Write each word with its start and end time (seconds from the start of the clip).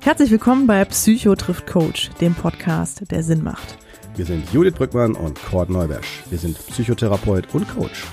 Herzlich 0.00 0.30
willkommen 0.30 0.66
bei 0.66 0.84
Psycho 0.84 1.34
trifft 1.34 1.66
Coach, 1.66 2.10
dem 2.20 2.34
Podcast, 2.34 3.10
der 3.10 3.24
Sinn 3.24 3.42
macht. 3.42 3.76
Wir 4.14 4.24
sind 4.24 4.52
Judith 4.52 4.74
Brückmann 4.74 5.14
und 5.14 5.42
Cord 5.42 5.68
Neubersch. 5.68 6.22
Wir 6.30 6.38
sind 6.38 6.64
Psychotherapeut 6.68 7.52
und 7.52 7.68
Coach. 7.68 8.04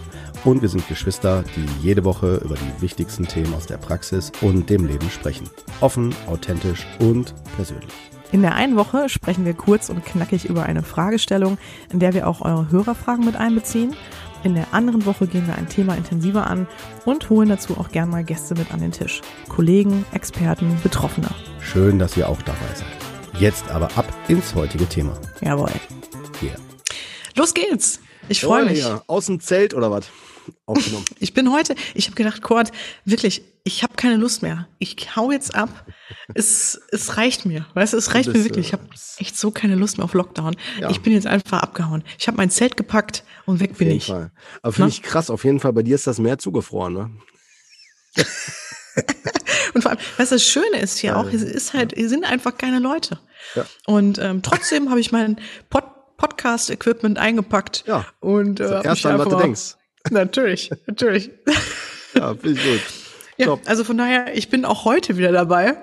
Und 0.46 0.62
wir 0.62 0.70
sind 0.70 0.88
Geschwister, 0.88 1.44
die 1.56 1.66
jede 1.82 2.06
Woche 2.06 2.36
über 2.36 2.54
die 2.54 2.82
wichtigsten 2.82 3.28
Themen 3.28 3.52
aus 3.56 3.66
der 3.66 3.78
Praxis 3.78 4.32
und 4.42 4.70
dem 4.70 4.86
Leben 4.86 5.10
sprechen. 5.10 5.50
Offen, 5.82 6.14
authentisch 6.28 6.86
und 7.00 7.34
persönlich. 7.56 7.90
In 8.32 8.44
der 8.44 8.54
einen 8.54 8.76
Woche 8.76 9.10
sprechen 9.10 9.44
wir 9.44 9.56
kurz 9.56 9.90
und 9.90 10.06
knackig 10.06 10.46
über 10.46 10.64
eine 10.64 10.84
Fragestellung, 10.84 11.58
in 11.92 11.98
der 11.98 12.14
wir 12.14 12.28
auch 12.28 12.42
eure 12.42 12.70
Hörerfragen 12.70 13.26
mit 13.26 13.36
einbeziehen. 13.36 13.96
In 14.44 14.54
der 14.54 14.72
anderen 14.72 15.08
Woche 15.08 15.26
gehen 15.26 15.48
wir 15.48 15.56
ein 15.56 15.68
Thema 15.68 15.96
intensiver 15.96 16.46
an 16.46 16.68
und 17.06 17.28
holen 17.32 17.50
dazu 17.50 17.76
auch 17.80 17.90
gern 17.90 18.12
mal 18.12 18.24
Gäste 18.24 18.54
mit 18.54 18.72
an 18.72 18.82
den 18.82 18.92
Tisch. 18.92 19.22
Kollegen, 19.50 20.06
Experten, 20.14 20.78
Betroffene. 20.84 21.30
Schön, 21.60 21.98
dass 21.98 22.16
ihr 22.18 22.30
auch 22.30 22.44
dabei 22.44 22.60
seid. 22.76 23.42
Jetzt 23.42 23.72
aber 23.72 23.88
ab 23.98 24.06
ins 24.28 24.54
heutige 24.54 24.88
Thema. 24.88 25.18
Jawohl. 25.42 25.72
Hier. 26.40 26.54
Los 27.36 27.56
geht's. 27.56 28.00
Ich 28.30 28.42
freue 28.42 28.66
mich. 28.66 28.80
Ja, 28.80 29.02
aus 29.08 29.26
dem 29.26 29.40
Zelt 29.40 29.74
oder 29.74 29.90
was? 29.90 30.06
Aufgenommen. 30.66 31.06
Ich 31.20 31.34
bin 31.34 31.52
heute, 31.52 31.76
ich 31.94 32.06
habe 32.08 32.16
gedacht, 32.16 32.42
Kurt, 32.42 32.72
wirklich, 33.04 33.44
ich 33.64 33.84
habe 33.84 33.96
keine 33.96 34.16
Lust 34.16 34.42
mehr. 34.42 34.68
Ich 34.80 35.16
hau 35.16 35.32
jetzt 35.32 35.56
ab. 35.56 35.86
Es, 36.34 36.80
es 36.92 37.18
reicht 37.18 37.46
mir. 37.46 37.66
Weißt 37.74 37.94
du, 37.94 37.98
es 37.98 38.14
reicht 38.14 38.26
bist, 38.32 38.38
mir 38.38 38.44
wirklich. 38.44 38.68
Ich 38.68 38.74
habe 38.74 38.84
echt 39.18 39.38
so 39.38 39.52
keine 39.52 39.76
Lust 39.76 39.98
mehr 39.98 40.06
auf 40.06 40.14
Lockdown. 40.14 40.56
Ja. 40.80 40.90
Ich 40.90 41.02
bin 41.02 41.14
jetzt 41.14 41.28
einfach 41.28 41.62
abgehauen. 41.62 42.04
Ich 42.20 42.28
habe 42.28 42.38
mein 42.38 42.50
Zelt 42.52 42.78
gepackt 42.78 43.24
und 43.46 43.60
weg 43.60 43.72
Auf 43.72 43.78
bin 43.78 43.88
jeden 43.88 43.98
ich. 43.98 44.06
Fall. 44.06 44.32
Aber 44.62 44.74
finde 44.74 44.90
ich 44.90 45.02
krass, 45.02 45.30
auf 45.30 45.44
jeden 45.44 45.60
Fall. 45.60 45.74
Bei 45.74 45.84
dir 45.84 45.96
ist 45.96 46.06
das 46.08 46.20
Meer 46.20 46.38
zugefroren, 46.38 46.94
ne? 46.94 47.12
Und 49.74 49.82
vor 49.82 49.92
allem, 49.92 50.00
was 50.18 50.30
das 50.30 50.42
Schöne 50.44 50.80
ist 50.80 50.98
hier 51.00 51.18
auch, 51.18 51.26
es 51.26 51.42
ist 51.42 51.74
halt, 51.74 51.94
hier 51.94 52.08
sind 52.08 52.24
einfach 52.24 52.58
keine 52.58 52.80
Leute. 52.80 53.20
Ja. 53.56 53.66
Und 53.86 54.20
ähm, 54.20 54.42
trotzdem 54.42 54.90
habe 54.90 55.00
ich 55.00 55.12
mein 55.12 55.38
Pod 55.70 55.84
Podcast-Equipment 56.18 57.18
eingepackt. 57.20 57.84
Ja. 57.88 58.06
Und 58.22 58.62
äh, 58.62 58.70
So, 58.70 58.76
hab 58.76 58.86
erst 58.86 59.04
mich 59.04 59.14
an, 59.14 59.20
was 59.20 59.28
du 59.28 59.36
denkst. 59.36 59.76
Natürlich, 60.12 60.72
natürlich. 60.88 61.32
Ja, 62.14 62.34
finde 62.36 62.52
ich 62.60 62.64
gut. 62.64 62.82
Ja, 63.38 63.46
Top. 63.48 63.62
also 63.66 63.84
von 63.84 63.98
daher, 63.98 64.36
ich 64.36 64.50
bin 64.50 64.64
auch 64.66 64.86
heute 64.86 65.18
wieder 65.18 65.32
dabei. 65.32 65.76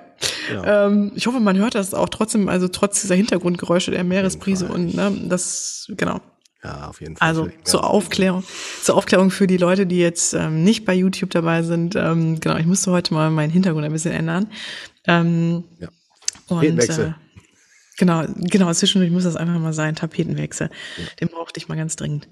Ja. 0.50 0.86
Ähm, 0.86 1.12
ich 1.14 1.26
hoffe, 1.26 1.40
man 1.40 1.58
hört 1.58 1.74
das 1.74 1.92
auch 1.92 2.08
trotzdem, 2.08 2.48
also 2.48 2.68
trotz 2.68 3.02
dieser 3.02 3.14
Hintergrundgeräusche 3.14 3.90
der 3.90 4.04
Meeresbrise 4.04 4.66
und 4.66 4.94
ne, 4.94 5.12
das, 5.28 5.86
genau. 5.96 6.20
Ja, 6.64 6.86
auf 6.88 7.00
jeden 7.00 7.16
Fall. 7.16 7.26
Also 7.28 7.46
Ja. 7.46 7.52
zur 7.64 7.84
Aufklärung, 7.90 8.44
zur 8.82 8.96
Aufklärung 8.96 9.30
für 9.30 9.46
die 9.48 9.56
Leute, 9.56 9.84
die 9.84 9.98
jetzt 9.98 10.32
ähm, 10.32 10.62
nicht 10.62 10.84
bei 10.84 10.94
YouTube 10.94 11.30
dabei 11.30 11.62
sind. 11.64 11.96
Ähm, 11.96 12.38
genau, 12.38 12.56
ich 12.56 12.66
musste 12.66 12.92
heute 12.92 13.12
mal 13.14 13.30
meinen 13.30 13.50
Hintergrund 13.50 13.84
ein 13.84 13.92
bisschen 13.92 14.12
ändern. 14.12 14.48
Ähm, 15.06 15.64
Ja. 15.80 15.88
und. 16.48 16.64
Äh, 16.78 17.12
genau, 17.98 18.24
genau, 18.36 18.72
zwischendurch 18.72 19.10
muss 19.12 19.24
das 19.24 19.34
einfach 19.36 19.58
mal 19.58 19.72
sein, 19.72 19.96
Tapetenwechsel. 19.96 20.70
Den 21.20 21.28
brauchte 21.28 21.58
ich 21.58 21.66
mal 21.68 21.76
ganz 21.76 21.96
dringend. 21.96 22.28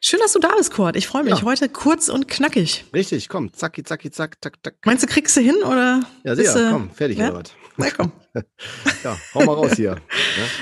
Schön, 0.00 0.20
dass 0.20 0.32
du 0.32 0.38
da 0.38 0.54
bist, 0.56 0.72
Kurt. 0.72 0.96
Ich 0.96 1.06
freue 1.06 1.24
mich. 1.24 1.34
Ja. 1.38 1.42
Heute 1.42 1.68
kurz 1.68 2.08
und 2.08 2.28
knackig. 2.28 2.84
Richtig, 2.94 3.28
komm, 3.28 3.52
zacki, 3.52 3.82
zacki, 3.82 4.10
zack, 4.10 4.36
zack, 4.42 4.58
zack. 4.62 4.74
Meinst 4.84 5.02
du, 5.02 5.06
kriegst 5.06 5.36
du 5.36 5.40
hin 5.40 5.56
oder? 5.64 6.02
Ja, 6.24 6.36
sicher, 6.36 6.54
du- 6.54 6.70
komm, 6.72 6.90
fertig 6.90 7.18
ja? 7.18 7.32
was? 7.34 7.44
Na 7.76 7.90
komm. 7.90 8.12
Ja, 9.04 9.16
hau 9.34 9.44
mal 9.44 9.54
raus 9.54 9.72
hier. 9.76 9.92
Ja. 9.92 9.98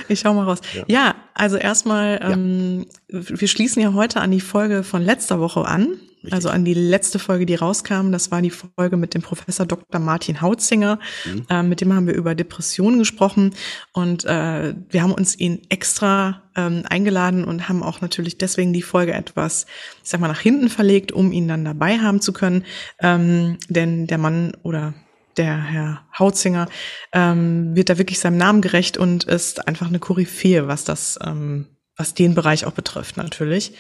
Ich 0.09 0.21
schau 0.21 0.33
mal 0.35 0.45
raus. 0.45 0.61
Ja, 0.75 0.85
Ja. 0.87 1.15
also 1.35 1.57
erstmal, 1.57 2.21
ähm, 2.23 2.87
wir 3.09 3.49
schließen 3.49 3.83
ja 3.83 3.93
heute 3.95 4.21
an 4.21 4.31
die 4.31 4.41
Folge 4.41 4.85
von 4.85 5.03
letzter 5.03 5.41
Woche 5.41 5.65
an. 5.67 5.99
Also 6.31 6.49
an 6.49 6.65
die 6.65 6.75
letzte 6.75 7.19
Folge, 7.19 7.47
die 7.47 7.55
rauskam. 7.55 8.13
Das 8.13 8.31
war 8.31 8.41
die 8.43 8.51
Folge 8.51 8.97
mit 8.97 9.15
dem 9.15 9.23
Professor 9.23 9.67
Dr. 9.67 10.01
Martin 10.01 10.41
Hautzinger. 10.41 10.99
Mhm. 11.25 11.47
Ähm, 11.51 11.69
mit 11.69 11.81
dem 11.81 11.93
haben 11.93 12.07
wir 12.07 12.15
über 12.15 12.35
Depressionen 12.35 12.99
gesprochen. 12.99 13.55
Und 13.93 14.25
äh, 14.25 14.75
wir 14.89 15.03
haben 15.03 15.13
uns 15.13 15.39
ihn 15.39 15.63
extra 15.69 16.43
ähm, 16.57 16.85
eingeladen 16.89 17.45
und 17.45 17.69
haben 17.69 17.83
auch 17.83 18.01
natürlich 18.01 18.39
deswegen 18.39 18.73
die 18.73 18.83
Folge 18.83 19.13
etwas, 19.13 19.67
ich 20.03 20.11
sag 20.11 20.21
mal, 20.21 20.29
nach 20.29 20.41
hinten 20.41 20.69
verlegt, 20.69 21.13
um 21.13 21.33
ihn 21.33 21.49
dann 21.49 21.65
dabei 21.65 21.99
haben 21.99 22.21
zu 22.21 22.33
können. 22.33 22.65
Ähm, 23.01 23.59
denn 23.69 24.07
der 24.07 24.19
Mann 24.19 24.53
oder 24.63 24.95
der 25.37 25.63
Herr 25.63 26.07
Hautzinger 26.17 26.69
ähm, 27.13 27.75
wird 27.75 27.91
da 27.91 27.99
wirklich 27.99 28.21
seinem 28.21 28.37
Namen 28.37 28.61
gerecht 28.61 28.97
und 28.97 29.25
ist 29.25 29.67
einfach 29.67 29.89
eine 29.89 29.99
Koryphäe, 29.99 30.69
was 30.69 30.85
das, 30.85 31.19
ähm, 31.25 31.67
was 31.97 32.15
den 32.15 32.35
Bereich 32.35 32.67
auch 32.67 32.73
betrifft 32.73 33.17
natürlich. 33.17 33.73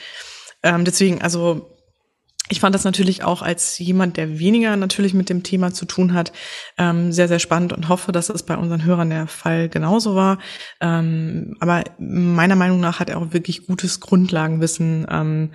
Ähm, 0.62 0.84
deswegen, 0.84 1.22
also 1.22 1.73
ich 2.50 2.60
fand 2.60 2.75
das 2.75 2.84
natürlich 2.84 3.25
auch 3.25 3.41
als 3.41 3.78
jemand, 3.78 4.16
der 4.19 4.38
weniger 4.38 4.77
natürlich 4.77 5.15
mit 5.15 5.31
dem 5.31 5.43
Thema 5.43 5.72
zu 5.72 5.87
tun 5.87 6.12
hat, 6.12 6.32
ähm, 6.77 7.10
sehr, 7.10 7.27
sehr 7.27 7.38
spannend 7.38 7.72
und 7.72 7.88
hoffe, 7.88 8.12
dass 8.12 8.28
es 8.28 8.43
bei 8.43 8.56
unseren 8.56 8.84
Hörern 8.84 9.09
der 9.10 9.27
Fall 9.27 9.69
genauso 9.71 10.15
war. 10.15 10.38
Ähm, 10.81 11.56
aber 11.60 11.84
meiner 11.99 12.56
Meinung 12.56 12.81
nach 12.81 13.00
hat 13.00 13.09
er 13.09 13.19
auch 13.19 13.33
wirklich 13.33 13.66
gutes 13.66 14.00
Grundlagenwissen 14.00 15.06
ähm, 15.10 15.53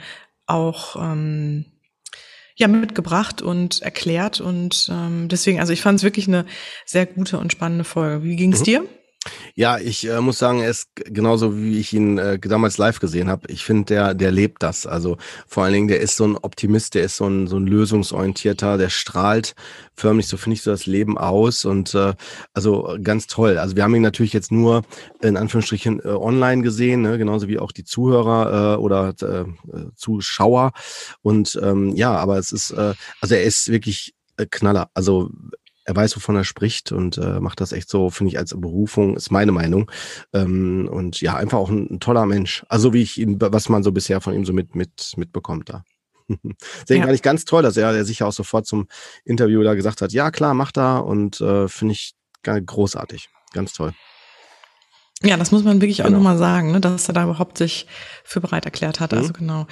auch 0.47 0.95
ähm, 0.95 1.65
ja 2.55 2.67
mitgebracht 2.67 3.41
und 3.41 3.81
erklärt 3.83 4.41
und 4.41 4.89
ähm, 4.91 5.27
deswegen, 5.29 5.59
also 5.59 5.71
ich 5.71 5.81
fand 5.81 5.99
es 5.99 6.03
wirklich 6.03 6.27
eine 6.27 6.45
sehr 6.85 7.05
gute 7.05 7.37
und 7.37 7.51
spannende 7.51 7.83
Folge. 7.83 8.23
Wie 8.23 8.35
ging 8.35 8.51
es 8.51 8.61
Mhm. 8.61 8.65
dir? 8.65 8.85
Ja, 9.55 9.77
ich 9.77 10.07
äh, 10.07 10.21
muss 10.21 10.37
sagen, 10.37 10.61
er 10.61 10.69
ist 10.69 10.89
genauso 10.95 11.57
wie 11.57 11.79
ich 11.79 11.93
ihn 11.93 12.17
äh, 12.17 12.39
damals 12.39 12.77
live 12.77 12.99
gesehen 12.99 13.29
habe. 13.29 13.51
Ich 13.51 13.63
finde, 13.63 13.85
der, 13.85 14.13
der 14.13 14.31
lebt 14.31 14.63
das. 14.63 14.85
Also 14.85 15.17
vor 15.47 15.63
allen 15.63 15.73
Dingen, 15.73 15.87
der 15.87 15.99
ist 15.99 16.15
so 16.15 16.25
ein 16.25 16.37
Optimist, 16.37 16.95
der 16.95 17.03
ist 17.03 17.17
so 17.17 17.27
ein, 17.27 17.47
so 17.47 17.57
ein 17.57 17.67
lösungsorientierter, 17.67 18.77
der 18.77 18.89
strahlt 18.89 19.55
förmlich, 19.95 20.27
so 20.27 20.37
finde 20.37 20.55
ich, 20.55 20.61
so 20.61 20.71
das 20.71 20.85
Leben 20.85 21.17
aus. 21.17 21.65
Und 21.65 21.93
äh, 21.95 22.13
also 22.53 22.97
ganz 23.03 23.27
toll. 23.27 23.57
Also 23.57 23.75
wir 23.75 23.83
haben 23.83 23.95
ihn 23.95 24.01
natürlich 24.01 24.33
jetzt 24.33 24.51
nur 24.51 24.83
in 25.21 25.37
Anführungsstrichen 25.37 25.99
äh, 25.99 26.07
online 26.07 26.61
gesehen, 26.61 27.01
ne? 27.01 27.17
genauso 27.17 27.47
wie 27.47 27.59
auch 27.59 27.71
die 27.71 27.83
Zuhörer 27.83 28.75
äh, 28.75 28.77
oder 28.77 29.13
äh, 29.21 29.45
Zuschauer. 29.95 30.71
Und 31.21 31.59
ähm, 31.61 31.95
ja, 31.95 32.15
aber 32.15 32.37
es 32.37 32.51
ist, 32.51 32.73
also 32.73 33.35
er 33.35 33.43
ist 33.43 33.69
wirklich 33.69 34.13
Knaller. 34.51 34.89
Also 34.93 35.31
er 35.89 35.95
weiß, 35.95 36.15
wovon 36.15 36.35
er 36.35 36.43
spricht 36.43 36.91
und 36.91 37.17
äh, 37.17 37.39
macht 37.39 37.61
das 37.61 37.71
echt 37.71 37.89
so, 37.89 38.11
finde 38.11 38.31
ich, 38.31 38.37
als 38.37 38.53
Berufung, 38.55 39.15
ist 39.17 39.31
meine 39.31 39.51
Meinung. 39.51 39.89
Ähm, 40.33 40.87
und 40.91 41.19
ja, 41.19 41.35
einfach 41.35 41.57
auch 41.57 41.69
ein, 41.69 41.87
ein 41.89 41.99
toller 41.99 42.27
Mensch. 42.27 42.63
Also 42.69 42.93
wie 42.93 43.01
ich 43.01 43.17
ihn, 43.17 43.41
was 43.41 43.69
man 43.69 43.81
so 43.83 43.91
bisher 43.91 44.21
von 44.21 44.35
ihm 44.35 44.45
so 44.45 44.53
mit, 44.53 44.75
mit, 44.75 45.13
mitbekommt 45.17 45.69
da. 45.69 45.83
Deswegen 46.29 46.99
Ja. 47.01 47.05
fand 47.07 47.15
ich 47.15 47.23
ganz 47.23 47.43
toll, 47.43 47.63
dass 47.63 47.75
er, 47.75 47.91
er 47.91 48.05
sich 48.05 48.19
ja 48.19 48.27
auch 48.27 48.31
sofort 48.33 48.67
zum 48.67 48.87
Interview 49.25 49.63
da 49.63 49.73
gesagt 49.73 50.01
hat, 50.03 50.13
ja 50.13 50.29
klar, 50.29 50.53
mach 50.53 50.71
da 50.71 50.99
und 50.99 51.41
äh, 51.41 51.67
finde 51.67 51.93
ich 51.93 52.13
großartig. 52.43 53.29
Ganz 53.53 53.73
toll. 53.73 53.93
Ja, 55.23 55.37
das 55.37 55.51
muss 55.51 55.63
man 55.63 55.81
wirklich 55.81 56.01
auch 56.03 56.05
Genau. 56.05 56.19
nochmal 56.19 56.37
sagen, 56.37 56.71
ne, 56.71 56.79
dass 56.79 57.07
er 57.09 57.13
da 57.13 57.23
überhaupt 57.23 57.57
sich 57.57 57.87
für 58.23 58.39
bereit 58.41 58.65
erklärt 58.65 58.99
hat. 58.99 59.11
Mhm. 59.11 59.17
Also 59.17 59.33
genau. 59.33 59.65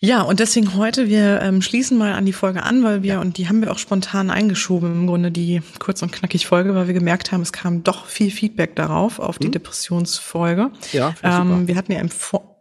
Ja, 0.00 0.22
und 0.22 0.38
deswegen 0.38 0.74
heute, 0.76 1.08
wir 1.08 1.40
ähm, 1.42 1.60
schließen 1.60 1.98
mal 1.98 2.12
an 2.12 2.24
die 2.24 2.32
Folge 2.32 2.62
an, 2.62 2.84
weil 2.84 3.02
wir, 3.02 3.18
und 3.20 3.36
die 3.36 3.48
haben 3.48 3.60
wir 3.60 3.72
auch 3.72 3.78
spontan 3.78 4.30
eingeschoben, 4.30 4.92
im 4.92 5.06
Grunde 5.08 5.32
die 5.32 5.60
kurz 5.80 6.02
und 6.02 6.12
knackig 6.12 6.46
Folge, 6.46 6.74
weil 6.76 6.86
wir 6.86 6.94
gemerkt 6.94 7.32
haben, 7.32 7.40
es 7.42 7.52
kam 7.52 7.82
doch 7.82 8.06
viel 8.06 8.30
Feedback 8.30 8.76
darauf, 8.76 9.18
auf 9.18 9.38
die 9.40 9.48
Mhm. 9.48 9.52
Depressionsfolge. 9.52 10.70
Ja, 10.92 11.14
Ähm, 11.24 11.48
super. 11.48 11.66
wir 11.68 11.76
hatten 11.76 11.92
ja 11.92 11.98
im 12.00 12.10
Vor 12.10 12.57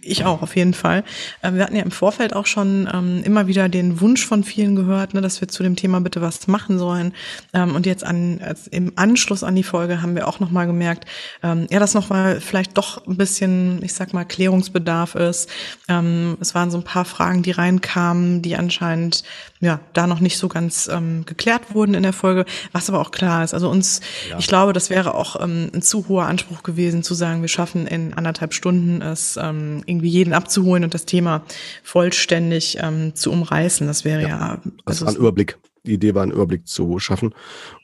ich 0.00 0.24
auch, 0.24 0.42
auf 0.42 0.56
jeden 0.56 0.74
Fall. 0.74 1.04
Ähm, 1.42 1.56
wir 1.56 1.64
hatten 1.64 1.76
ja 1.76 1.82
im 1.82 1.90
Vorfeld 1.90 2.34
auch 2.34 2.46
schon 2.46 2.88
ähm, 2.92 3.22
immer 3.24 3.46
wieder 3.46 3.68
den 3.68 4.00
Wunsch 4.00 4.26
von 4.26 4.44
vielen 4.44 4.76
gehört, 4.76 5.14
ne, 5.14 5.20
dass 5.20 5.40
wir 5.40 5.48
zu 5.48 5.62
dem 5.62 5.76
Thema 5.76 6.00
bitte 6.00 6.20
was 6.20 6.46
machen 6.46 6.78
sollen. 6.78 7.12
Ähm, 7.52 7.74
und 7.74 7.86
jetzt 7.86 8.04
an, 8.04 8.40
als, 8.42 8.66
im 8.68 8.92
Anschluss 8.96 9.42
an 9.42 9.54
die 9.54 9.62
Folge 9.62 10.02
haben 10.02 10.14
wir 10.14 10.28
auch 10.28 10.40
nochmal 10.40 10.66
gemerkt, 10.66 11.06
ähm, 11.42 11.66
ja, 11.70 11.78
dass 11.78 11.94
nochmal 11.94 12.40
vielleicht 12.40 12.76
doch 12.78 13.06
ein 13.06 13.16
bisschen, 13.16 13.82
ich 13.82 13.94
sag 13.94 14.12
mal, 14.12 14.24
Klärungsbedarf 14.24 15.14
ist. 15.14 15.48
Ähm, 15.88 16.36
es 16.40 16.54
waren 16.54 16.70
so 16.70 16.78
ein 16.78 16.84
paar 16.84 17.04
Fragen, 17.04 17.42
die 17.42 17.50
reinkamen, 17.50 18.42
die 18.42 18.56
anscheinend 18.56 19.24
ja 19.62 19.80
da 19.92 20.06
noch 20.06 20.20
nicht 20.20 20.36
so 20.36 20.48
ganz 20.48 20.88
ähm, 20.92 21.24
geklärt 21.24 21.74
wurden 21.74 21.94
in 21.94 22.02
der 22.02 22.12
Folge, 22.12 22.44
was 22.72 22.88
aber 22.88 23.00
auch 23.00 23.12
klar 23.12 23.44
ist. 23.44 23.54
Also 23.54 23.70
uns, 23.70 24.00
Ja. 24.28 24.38
ich 24.38 24.48
glaube, 24.48 24.72
das 24.72 24.90
wäre 24.90 25.14
auch 25.14 25.40
ähm, 25.40 25.70
ein 25.72 25.82
zu 25.82 26.08
hoher 26.08 26.26
Anspruch 26.26 26.62
gewesen, 26.62 27.02
zu 27.02 27.14
sagen, 27.14 27.40
wir 27.40 27.48
schaffen 27.48 27.86
in 27.86 28.12
anderthalb 28.14 28.54
Stunden 28.54 29.00
es 29.00 29.38
ähm, 29.40 29.82
irgendwie 29.86 30.08
jeden 30.08 30.34
abzuholen 30.34 30.84
und 30.84 30.94
das 30.94 31.06
Thema 31.06 31.42
vollständig 31.82 32.78
ähm, 32.80 33.14
zu 33.14 33.30
umreißen. 33.30 33.86
Das 33.86 34.04
wäre 34.04 34.22
ja, 34.22 34.60
Das 34.84 35.02
also 35.02 35.06
war 35.06 35.12
ein 35.12 35.16
Überblick. 35.16 35.58
Die 35.84 35.94
Idee 35.94 36.14
war, 36.14 36.22
einen 36.22 36.30
Überblick 36.30 36.68
zu 36.68 37.00
schaffen 37.00 37.34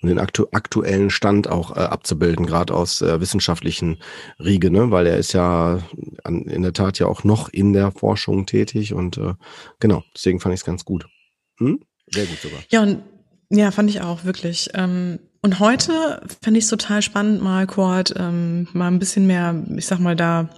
und 0.00 0.08
den 0.08 0.20
aktu 0.20 0.46
aktuellen 0.52 1.10
Stand 1.10 1.48
auch 1.48 1.76
äh, 1.76 1.80
abzubilden, 1.80 2.46
gerade 2.46 2.72
aus 2.72 3.02
äh, 3.02 3.20
wissenschaftlichen 3.20 3.98
Riege, 4.38 4.70
ne? 4.70 4.92
weil 4.92 5.08
er 5.08 5.16
ist 5.16 5.32
ja 5.32 5.80
an, 6.22 6.42
in 6.42 6.62
der 6.62 6.72
Tat 6.72 7.00
ja 7.00 7.06
auch 7.06 7.24
noch 7.24 7.48
in 7.48 7.72
der 7.72 7.90
Forschung 7.90 8.46
tätig 8.46 8.94
und 8.94 9.18
äh, 9.18 9.34
genau, 9.80 10.04
deswegen 10.14 10.38
fand 10.38 10.54
ich 10.54 10.60
es 10.60 10.64
ganz 10.64 10.84
gut. 10.84 11.08
Hm? 11.58 11.80
Sehr 12.10 12.26
gut 12.26 12.40
sogar. 12.40 12.60
Ja, 12.70 12.82
und 12.82 13.02
ja, 13.50 13.70
fand 13.70 13.90
ich 13.90 14.00
auch 14.00 14.24
wirklich. 14.24 14.70
Ähm, 14.74 15.18
und 15.40 15.60
heute 15.60 16.20
fände 16.42 16.58
ich 16.58 16.64
es 16.64 16.70
total 16.70 17.02
spannend, 17.02 17.42
mal, 17.42 17.66
Kurt, 17.66 18.14
ähm, 18.16 18.68
mal 18.72 18.88
ein 18.88 18.98
bisschen 18.98 19.26
mehr, 19.26 19.54
ich 19.76 19.86
sag 19.86 20.00
mal, 20.00 20.16
da 20.16 20.50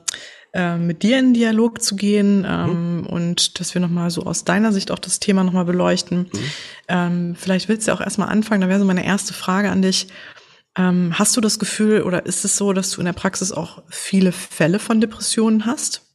äh, 0.52 0.76
mit 0.76 1.02
dir 1.02 1.19
in 1.19 1.35
Dialog 1.35 1.82
zu 1.82 1.94
gehen 1.94 2.44
ähm, 2.49 3.00
mhm. 3.00 3.06
und 3.06 3.61
dass 3.61 3.75
wir 3.75 3.81
nochmal 3.81 4.11
so 4.11 4.25
aus 4.25 4.44
deiner 4.44 4.73
Sicht 4.73 4.91
auch 4.91 4.99
das 4.99 5.20
Thema 5.20 5.44
nochmal 5.44 5.64
beleuchten. 5.64 6.31
Mhm. 6.88 7.37
Vielleicht 7.38 7.69
willst 7.69 7.87
du 7.87 7.93
auch 7.93 8.00
erstmal 8.00 8.31
anfangen, 8.31 8.62
da 8.62 8.69
wäre 8.69 8.81
so 8.81 8.85
meine 8.85 9.06
erste 9.06 9.32
Frage 9.32 9.70
an 9.70 9.81
dich. 9.81 10.08
Ähm, 10.76 11.17
hast 11.17 11.37
du 11.37 11.41
das 11.41 11.61
Gefühl 11.61 12.03
oder 12.03 12.26
ist 12.26 12.44
es 12.44 12.56
so, 12.56 12.73
dass 12.73 12.91
du 12.91 13.00
in 13.00 13.05
der 13.05 13.12
Praxis 13.12 13.53
auch 13.53 13.85
viele 13.88 14.32
Fälle 14.32 14.81
von 14.81 15.00
Depressionen 15.00 15.67
hast? 15.67 16.09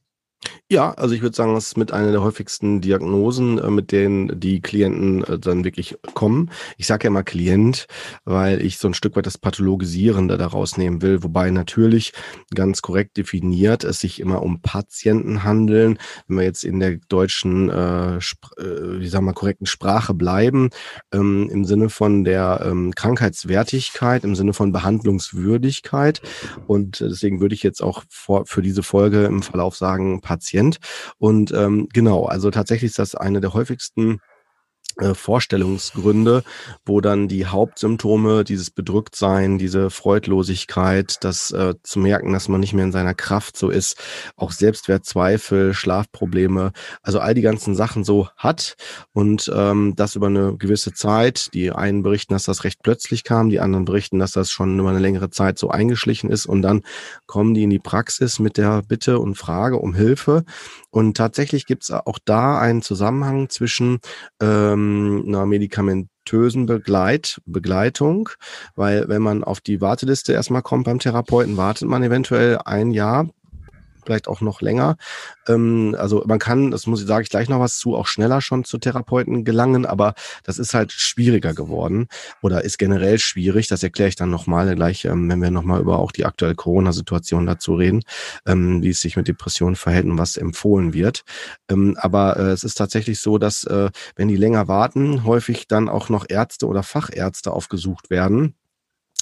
Ja, 0.67 0.93
also 0.93 1.13
ich 1.13 1.21
würde 1.21 1.35
sagen, 1.35 1.53
das 1.53 1.67
ist 1.67 1.77
mit 1.77 1.91
einer 1.91 2.11
der 2.11 2.23
häufigsten 2.23 2.81
Diagnosen, 2.81 3.59
äh, 3.59 3.69
mit 3.69 3.91
denen 3.91 4.39
die 4.39 4.61
Klienten 4.61 5.23
äh, 5.23 5.37
dann 5.37 5.63
wirklich 5.63 5.95
kommen. 6.15 6.49
Ich 6.77 6.87
sage 6.87 7.03
ja 7.03 7.11
mal 7.11 7.21
Klient, 7.21 7.85
weil 8.23 8.65
ich 8.65 8.79
so 8.79 8.87
ein 8.87 8.95
Stück 8.95 9.15
weit 9.15 9.27
das 9.27 9.37
Pathologisierende 9.37 10.37
daraus 10.37 10.77
nehmen 10.77 11.03
will, 11.03 11.21
wobei 11.21 11.51
natürlich 11.51 12.13
ganz 12.55 12.81
korrekt 12.81 13.17
definiert 13.17 13.83
es 13.83 13.99
sich 13.99 14.19
immer 14.19 14.41
um 14.41 14.61
Patienten 14.61 15.43
handeln. 15.43 15.99
Wenn 16.27 16.37
wir 16.37 16.43
jetzt 16.45 16.63
in 16.63 16.79
der 16.79 16.97
deutschen, 17.09 17.69
äh, 17.69 18.15
äh, 18.15 18.19
wie 18.99 19.07
sagen 19.07 19.25
wir, 19.25 19.33
korrekten 19.33 19.67
Sprache 19.67 20.15
bleiben, 20.15 20.71
ähm, 21.13 21.47
im 21.51 21.65
Sinne 21.65 21.89
von 21.89 22.23
der 22.23 22.65
ähm, 22.65 22.95
Krankheitswertigkeit, 22.95 24.23
im 24.23 24.35
Sinne 24.35 24.53
von 24.53 24.71
Behandlungswürdigkeit. 24.71 26.23
Und 26.65 27.01
deswegen 27.01 27.39
würde 27.39 27.53
ich 27.53 27.61
jetzt 27.61 27.83
auch 27.83 28.03
vor, 28.09 28.47
für 28.47 28.63
diese 28.63 28.81
Folge 28.81 29.25
im 29.25 29.43
Verlauf 29.43 29.75
sagen, 29.75 30.21
Patient 30.21 30.34
Patient. 30.35 30.77
Und 31.17 31.51
ähm, 31.53 31.87
genau, 31.93 32.25
also 32.25 32.51
tatsächlich 32.51 32.91
ist 32.91 32.99
das 32.99 33.15
eine 33.15 33.41
der 33.41 33.53
häufigsten 33.53 34.19
Vorstellungsgründe, 35.13 36.43
wo 36.85 37.01
dann 37.01 37.27
die 37.27 37.45
Hauptsymptome, 37.45 38.43
dieses 38.43 38.69
Bedrücktsein, 38.69 39.57
diese 39.57 39.89
Freudlosigkeit, 39.89 41.23
das 41.23 41.51
äh, 41.51 41.75
zu 41.83 41.99
merken, 41.99 42.31
dass 42.31 42.47
man 42.47 42.59
nicht 42.59 42.73
mehr 42.73 42.85
in 42.85 42.91
seiner 42.91 43.13
Kraft 43.13 43.57
so 43.57 43.69
ist, 43.69 43.97
auch 44.37 44.51
Selbstwertzweifel, 44.51 45.73
Schlafprobleme, 45.73 46.71
also 47.01 47.19
all 47.19 47.33
die 47.33 47.41
ganzen 47.41 47.75
Sachen 47.75 48.03
so 48.03 48.29
hat 48.37 48.75
und 49.13 49.51
ähm, 49.53 49.93
das 49.95 50.15
über 50.15 50.27
eine 50.27 50.55
gewisse 50.57 50.93
Zeit. 50.93 51.53
Die 51.53 51.71
einen 51.71 52.03
berichten, 52.03 52.33
dass 52.33 52.45
das 52.45 52.63
recht 52.63 52.81
plötzlich 52.83 53.23
kam, 53.23 53.49
die 53.49 53.59
anderen 53.59 53.85
berichten, 53.85 54.19
dass 54.19 54.31
das 54.31 54.51
schon 54.51 54.79
über 54.79 54.89
eine 54.89 54.99
längere 54.99 55.29
Zeit 55.29 55.59
so 55.59 55.69
eingeschlichen 55.69 56.29
ist 56.29 56.45
und 56.45 56.61
dann 56.61 56.83
kommen 57.25 57.53
die 57.53 57.63
in 57.63 57.69
die 57.69 57.79
Praxis 57.79 58.39
mit 58.39 58.57
der 58.57 58.81
Bitte 58.83 59.19
und 59.19 59.35
Frage 59.35 59.77
um 59.77 59.93
Hilfe 59.93 60.45
und 60.95 61.17
tatsächlich 61.17 61.65
gibt 61.65 61.83
es 61.83 61.91
auch 61.91 62.19
da 62.23 62.57
einen 62.57 62.81
Zusammenhang 62.81 63.49
zwischen 63.49 63.99
ähm, 64.41 65.25
einer 65.27 65.45
medikamentösen 65.45 66.67
Begleit, 66.67 67.41
Begleitung, 67.45 68.29
weil 68.75 69.09
wenn 69.09 69.21
man 69.21 69.43
auf 69.43 69.59
die 69.59 69.81
Warteliste 69.81 70.31
erstmal 70.31 70.61
kommt 70.61 70.85
beim 70.85 70.99
Therapeuten, 70.99 71.57
wartet 71.57 71.89
man 71.89 72.01
eventuell 72.01 72.59
ein 72.63 72.91
Jahr, 72.91 73.27
vielleicht 74.05 74.27
auch 74.27 74.41
noch 74.41 74.61
länger. 74.61 74.97
Ähm, 75.47 75.95
also 75.97 76.23
man 76.25 76.39
kann, 76.39 76.71
das 76.71 76.87
muss 76.87 77.01
ich 77.01 77.07
sage 77.07 77.23
ich 77.23 77.29
gleich 77.29 77.49
noch 77.49 77.59
was 77.59 77.77
zu, 77.77 77.95
auch 77.95 78.07
schneller 78.07 78.41
schon 78.41 78.63
zu 78.63 78.77
Therapeuten 78.77 79.43
gelangen, 79.43 79.85
aber 79.85 80.13
das 80.43 80.59
ist 80.59 80.73
halt 80.73 80.91
schwieriger 80.91 81.53
geworden 81.53 82.07
oder 82.41 82.63
ist 82.63 82.77
generell 82.77 83.19
schwierig. 83.19 83.67
Das 83.67 83.83
erkläre 83.83 84.09
ich 84.09 84.15
dann 84.15 84.29
nochmal 84.29 84.73
gleich, 84.75 85.05
ähm, 85.05 85.29
wenn 85.29 85.41
wir 85.41 85.51
nochmal 85.51 85.81
über 85.81 85.99
auch 85.99 86.11
die 86.11 86.25
aktuelle 86.25 86.55
Corona-Situation 86.55 87.45
dazu 87.45 87.75
reden, 87.75 88.03
ähm, 88.45 88.81
wie 88.81 88.89
es 88.89 88.99
sich 88.99 89.17
mit 89.17 89.27
Depressionen 89.27 89.75
verhält 89.75 90.05
und 90.05 90.17
was 90.17 90.37
empfohlen 90.37 90.93
wird. 90.93 91.23
Ähm, 91.69 91.97
aber 91.99 92.37
äh, 92.37 92.51
es 92.51 92.63
ist 92.63 92.75
tatsächlich 92.75 93.19
so, 93.19 93.37
dass 93.37 93.63
äh, 93.65 93.89
wenn 94.15 94.27
die 94.27 94.35
länger 94.35 94.67
warten, 94.67 95.23
häufig 95.23 95.67
dann 95.67 95.89
auch 95.89 96.09
noch 96.09 96.25
Ärzte 96.27 96.67
oder 96.67 96.83
Fachärzte 96.83 97.51
aufgesucht 97.51 98.09
werden 98.09 98.55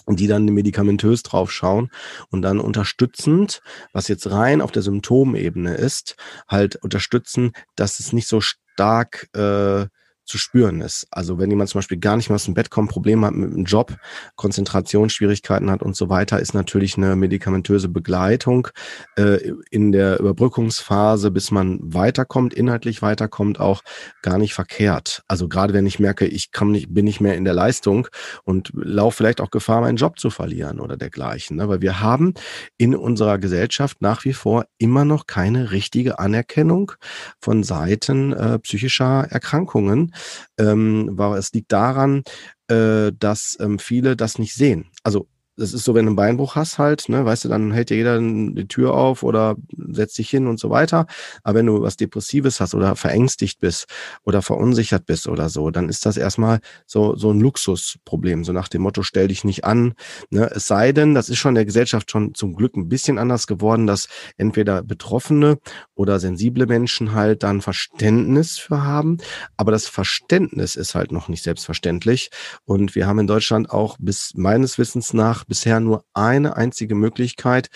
die 0.08 0.28
dann 0.28 0.46
medikamentös 0.46 1.24
draufschauen 1.24 1.90
und 2.30 2.42
dann 2.42 2.60
unterstützend, 2.60 3.62
was 3.92 4.08
jetzt 4.08 4.30
rein 4.30 4.62
auf 4.62 4.72
der 4.72 4.82
Symptomebene 4.82 5.76
ist, 5.76 6.16
halt 6.48 6.76
unterstützen, 6.78 7.52
dass 7.76 8.00
es 8.00 8.14
nicht 8.14 8.28
so 8.28 8.42
stark 8.42 9.30
äh, 9.36 9.86
zu 10.26 10.38
spüren 10.38 10.82
ist. 10.82 11.06
Also 11.12 11.38
wenn 11.38 11.50
jemand 11.50 11.70
zum 11.70 11.80
Beispiel 11.80 12.00
gar 12.00 12.16
nicht 12.16 12.30
mehr 12.30 12.36
aus 12.36 12.46
dem 12.46 12.54
Bett 12.54 12.70
kommt, 12.70 12.90
Probleme 12.90 13.28
hat 13.28 13.34
mit 13.34 13.54
dem 13.54 13.66
Job, 13.66 13.96
Konzentrationsschwierigkeiten 14.36 15.70
hat 15.70 15.84
und 15.84 15.96
so 15.96 16.10
weiter, 16.10 16.40
ist 16.40 16.54
natürlich 16.54 16.98
eine 16.98 17.16
medikamentöse 17.16 17.90
Begleitung 17.90 18.70
äh, 19.18 19.52
in 19.70 19.92
der 19.92 20.20
Überbrückungsphase, 20.20 21.32
bis 21.32 21.52
man 21.52 21.80
weiterkommt, 21.82 22.54
inhaltlich 22.54 23.02
weiterkommt, 23.02 23.60
auch 23.60 23.82
gar 24.22 24.38
nicht 24.38 24.54
verkehrt. 24.54 25.24
Also 25.28 25.50
gerade 25.50 25.74
wenn 25.74 25.86
ich 25.86 26.00
merke, 26.00 26.26
ich 26.26 26.52
kann 26.52 26.72
nicht, 26.72 26.94
bin 26.94 27.06
nicht 27.06 27.20
mehr 27.20 27.36
in 27.36 27.44
der 27.44 27.54
Leistung 27.54 28.08
und 28.44 28.72
laufe 28.74 29.18
vielleicht 29.18 29.42
auch 29.42 29.52
Gefahr, 29.52 29.82
meinen 29.82 29.98
Job 29.98 30.20
zu 30.20 30.30
verlieren 30.30 30.80
oder 30.80 30.96
dergleichen. 30.96 31.58
Ne? 31.58 31.68
Weil 31.68 31.82
wir 31.82 32.00
haben 32.00 32.34
in 32.78 32.96
unserer 32.96 33.38
Gesellschaft 33.38 34.02
nach 34.02 34.24
wie 34.24 34.34
vor 34.34 34.66
immer 34.78 35.04
noch 35.04 35.28
keine 35.28 35.72
richtige 35.72 36.20
Anerkennung 36.20 36.94
von 37.40 37.64
Seiten 37.64 38.32
äh, 38.34 38.60
psychischer 38.60 39.28
Erkrankungen 39.30 40.13
ähm, 40.58 41.10
es 41.38 41.52
liegt 41.54 41.72
daran, 41.72 42.24
äh, 42.68 43.12
dass 43.18 43.58
ähm, 43.60 43.80
viele 43.80 44.16
das 44.16 44.40
nicht 44.40 44.54
sehen. 44.54 44.90
Also 45.04 45.28
das 45.56 45.74
ist 45.74 45.84
so, 45.84 45.94
wenn 45.94 46.06
du 46.06 46.10
einen 46.10 46.16
Beinbruch 46.16 46.56
hast 46.56 46.80
halt, 46.80 47.10
ne, 47.10 47.26
weißt 47.26 47.46
du, 47.46 47.50
dann 47.50 47.72
hält 47.72 47.90
dir 47.90 47.98
jeder 47.98 48.20
die 48.20 48.68
Tür 48.68 48.96
auf 48.96 49.22
oder 49.24 49.56
setzt 49.90 50.18
dich 50.18 50.30
hin 50.30 50.48
und 50.48 50.60
so 50.60 50.70
weiter. 50.70 51.06
Aber 51.44 51.60
wenn 51.60 51.68
du 51.68 51.82
was 51.82 51.96
Depressives 51.96 52.60
hast 52.60 52.74
oder 52.74 52.96
verängstigt 52.96 53.60
bist 53.60 53.86
oder 54.24 54.42
verunsichert 54.42 55.06
bist 55.06 55.28
oder 55.28 55.50
so, 55.50 55.70
dann 55.70 55.90
ist 55.90 56.06
das 56.06 56.18
erstmal 56.18 56.60
so, 56.88 57.16
so 57.16 57.32
ein 57.32 57.40
Luxusproblem. 57.40 58.44
So 58.44 58.52
nach 58.52 58.68
dem 58.68 58.82
Motto, 58.82 59.04
stell 59.04 59.28
dich 59.28 59.44
nicht 59.44 59.64
an. 59.64 59.94
Ne? 60.32 60.50
Es 60.54 60.66
sei 60.68 60.92
denn, 60.92 61.14
das 61.14 61.30
ist 61.30 61.38
schon 61.38 61.56
der 61.56 61.66
Gesellschaft 61.66 62.10
schon 62.10 62.34
zum 62.34 62.56
Glück 62.56 62.76
ein 62.76 62.90
bisschen 62.90 63.20
anders 63.20 63.46
geworden, 63.46 63.86
dass 63.86 64.08
entweder 64.38 64.82
Betroffene 64.82 65.60
oder 65.94 66.20
sensible 66.20 66.66
Menschen 66.66 67.14
halt 67.14 67.44
dann 67.44 67.62
Verständnis 67.62 68.58
für 68.58 68.84
haben. 68.84 69.18
Aber 69.58 69.72
das 69.72 69.88
Verständnis 69.88 70.76
ist 70.76 70.96
halt 70.96 71.12
noch 71.12 71.28
nicht 71.28 71.44
selbstverständlich. 71.44 72.32
Und 72.66 72.96
wir 72.96 73.06
haben 73.06 73.20
in 73.20 73.28
Deutschland 73.28 73.70
auch 73.70 73.98
bis 74.00 74.32
meines 74.36 74.80
Wissens 74.80 75.14
nach 75.14 75.43
bisher 75.48 75.80
nur 75.80 76.06
eine 76.14 76.58
einzige 76.58 76.96
Möglichkeit, 76.96 77.70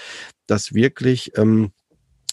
das 0.48 0.74
wirklich, 0.74 1.38
ähm, 1.38 1.72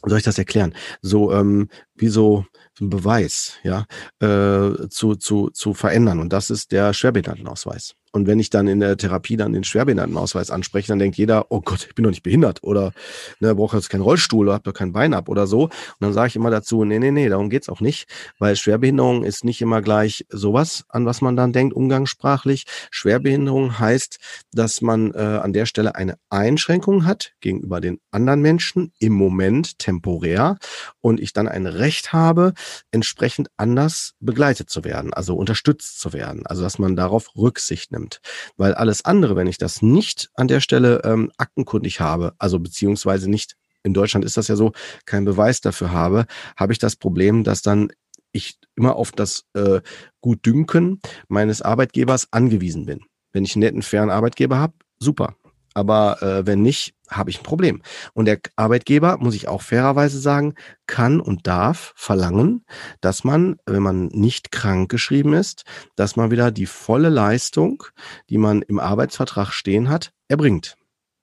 soll 0.04 0.18
ich 0.18 0.24
das 0.24 0.38
erklären? 0.38 0.74
So 1.02 1.32
ähm, 1.32 1.68
wie 1.96 2.08
so 2.08 2.44
ein 2.80 2.90
Beweis, 2.90 3.54
ja, 3.62 3.86
äh, 4.20 4.88
zu, 4.88 5.14
zu, 5.16 5.50
zu 5.50 5.74
verändern. 5.74 6.20
Und 6.20 6.32
das 6.32 6.50
ist 6.50 6.72
der 6.72 6.92
Schwerbehindertenausweis. 6.92 7.94
Und 8.14 8.28
wenn 8.28 8.38
ich 8.38 8.48
dann 8.48 8.68
in 8.68 8.78
der 8.78 8.96
Therapie 8.96 9.36
dann 9.36 9.52
den 9.52 9.64
Schwerbehindertenausweis 9.64 10.52
anspreche, 10.52 10.86
dann 10.86 11.00
denkt 11.00 11.16
jeder, 11.16 11.46
oh 11.50 11.60
Gott, 11.60 11.84
ich 11.88 11.96
bin 11.96 12.04
doch 12.04 12.10
nicht 12.10 12.22
behindert 12.22 12.62
oder 12.62 12.92
ne, 13.40 13.52
brauche 13.56 13.76
jetzt 13.76 13.90
keinen 13.90 14.02
Rollstuhl 14.02 14.46
oder 14.46 14.54
habe 14.54 14.70
doch 14.70 14.78
kein 14.78 14.92
Bein 14.92 15.14
ab 15.14 15.28
oder 15.28 15.48
so. 15.48 15.64
Und 15.64 15.72
dann 15.98 16.12
sage 16.12 16.28
ich 16.28 16.36
immer 16.36 16.50
dazu, 16.50 16.84
nee, 16.84 17.00
nee, 17.00 17.10
nee, 17.10 17.28
darum 17.28 17.50
geht's 17.50 17.68
auch 17.68 17.80
nicht, 17.80 18.06
weil 18.38 18.54
Schwerbehinderung 18.54 19.24
ist 19.24 19.42
nicht 19.42 19.60
immer 19.60 19.82
gleich 19.82 20.26
sowas, 20.28 20.84
an 20.90 21.06
was 21.06 21.22
man 21.22 21.34
dann 21.34 21.52
denkt, 21.52 21.74
umgangssprachlich. 21.74 22.66
Schwerbehinderung 22.92 23.80
heißt, 23.80 24.20
dass 24.52 24.80
man 24.80 25.12
äh, 25.12 25.18
an 25.18 25.52
der 25.52 25.66
Stelle 25.66 25.96
eine 25.96 26.14
Einschränkung 26.30 27.06
hat 27.06 27.32
gegenüber 27.40 27.80
den 27.80 27.98
anderen 28.12 28.42
Menschen 28.42 28.92
im 29.00 29.14
Moment 29.14 29.80
temporär 29.80 30.56
und 31.00 31.18
ich 31.18 31.32
dann 31.32 31.48
ein 31.48 31.66
Recht 31.66 31.83
habe, 32.12 32.52
entsprechend 32.90 33.48
anders 33.56 34.14
begleitet 34.20 34.70
zu 34.70 34.84
werden, 34.84 35.12
also 35.12 35.34
unterstützt 35.34 36.00
zu 36.00 36.12
werden, 36.12 36.46
also 36.46 36.62
dass 36.62 36.78
man 36.78 36.96
darauf 36.96 37.36
Rücksicht 37.36 37.92
nimmt 37.92 38.04
nimmt. 38.04 38.20
Weil 38.56 38.74
alles 38.74 39.04
andere, 39.04 39.36
wenn 39.36 39.46
ich 39.46 39.58
das 39.58 39.82
nicht 39.82 40.30
an 40.34 40.48
der 40.48 40.60
Stelle 40.60 41.02
ähm, 41.04 41.30
aktenkundig 41.38 42.00
habe, 42.00 42.34
also 42.38 42.58
beziehungsweise 42.58 43.30
nicht, 43.30 43.56
in 43.82 43.94
Deutschland 43.94 44.24
ist 44.24 44.36
das 44.36 44.48
ja 44.48 44.56
so, 44.56 44.72
keinen 45.06 45.24
Beweis 45.24 45.60
dafür 45.60 45.92
habe, 45.92 46.26
habe 46.56 46.72
ich 46.72 46.78
das 46.78 46.96
Problem, 46.96 47.44
dass 47.44 47.62
dann 47.62 47.90
ich 48.32 48.58
immer 48.74 48.96
auf 48.96 49.12
das 49.12 49.44
äh, 49.54 49.80
Gutdünken 50.20 51.00
meines 51.28 51.62
Arbeitgebers 51.62 52.28
angewiesen 52.32 52.86
bin. 52.86 53.00
Wenn 53.32 53.44
ich 53.44 53.54
einen 53.54 53.60
netten, 53.60 53.82
fairen 53.82 54.10
Arbeitgeber 54.10 54.58
habe, 54.58 54.74
super. 54.98 55.36
Aber 55.74 56.22
äh, 56.22 56.46
wenn 56.46 56.62
nicht, 56.62 56.94
habe 57.10 57.30
ich 57.30 57.40
ein 57.40 57.44
Problem. 57.44 57.82
Und 58.14 58.24
der 58.26 58.38
Arbeitgeber, 58.56 59.18
muss 59.18 59.34
ich 59.34 59.48
auch 59.48 59.62
fairerweise 59.62 60.18
sagen, 60.18 60.54
kann 60.86 61.20
und 61.20 61.46
darf 61.46 61.92
verlangen, 61.96 62.64
dass 63.00 63.24
man, 63.24 63.56
wenn 63.66 63.82
man 63.82 64.06
nicht 64.06 64.52
krank 64.52 64.90
geschrieben 64.90 65.34
ist, 65.34 65.64
dass 65.96 66.16
man 66.16 66.30
wieder 66.30 66.50
die 66.50 66.66
volle 66.66 67.08
Leistung, 67.08 67.84
die 68.30 68.38
man 68.38 68.62
im 68.62 68.78
Arbeitsvertrag 68.78 69.52
stehen 69.52 69.88
hat, 69.88 70.12
erbringt. 70.28 70.76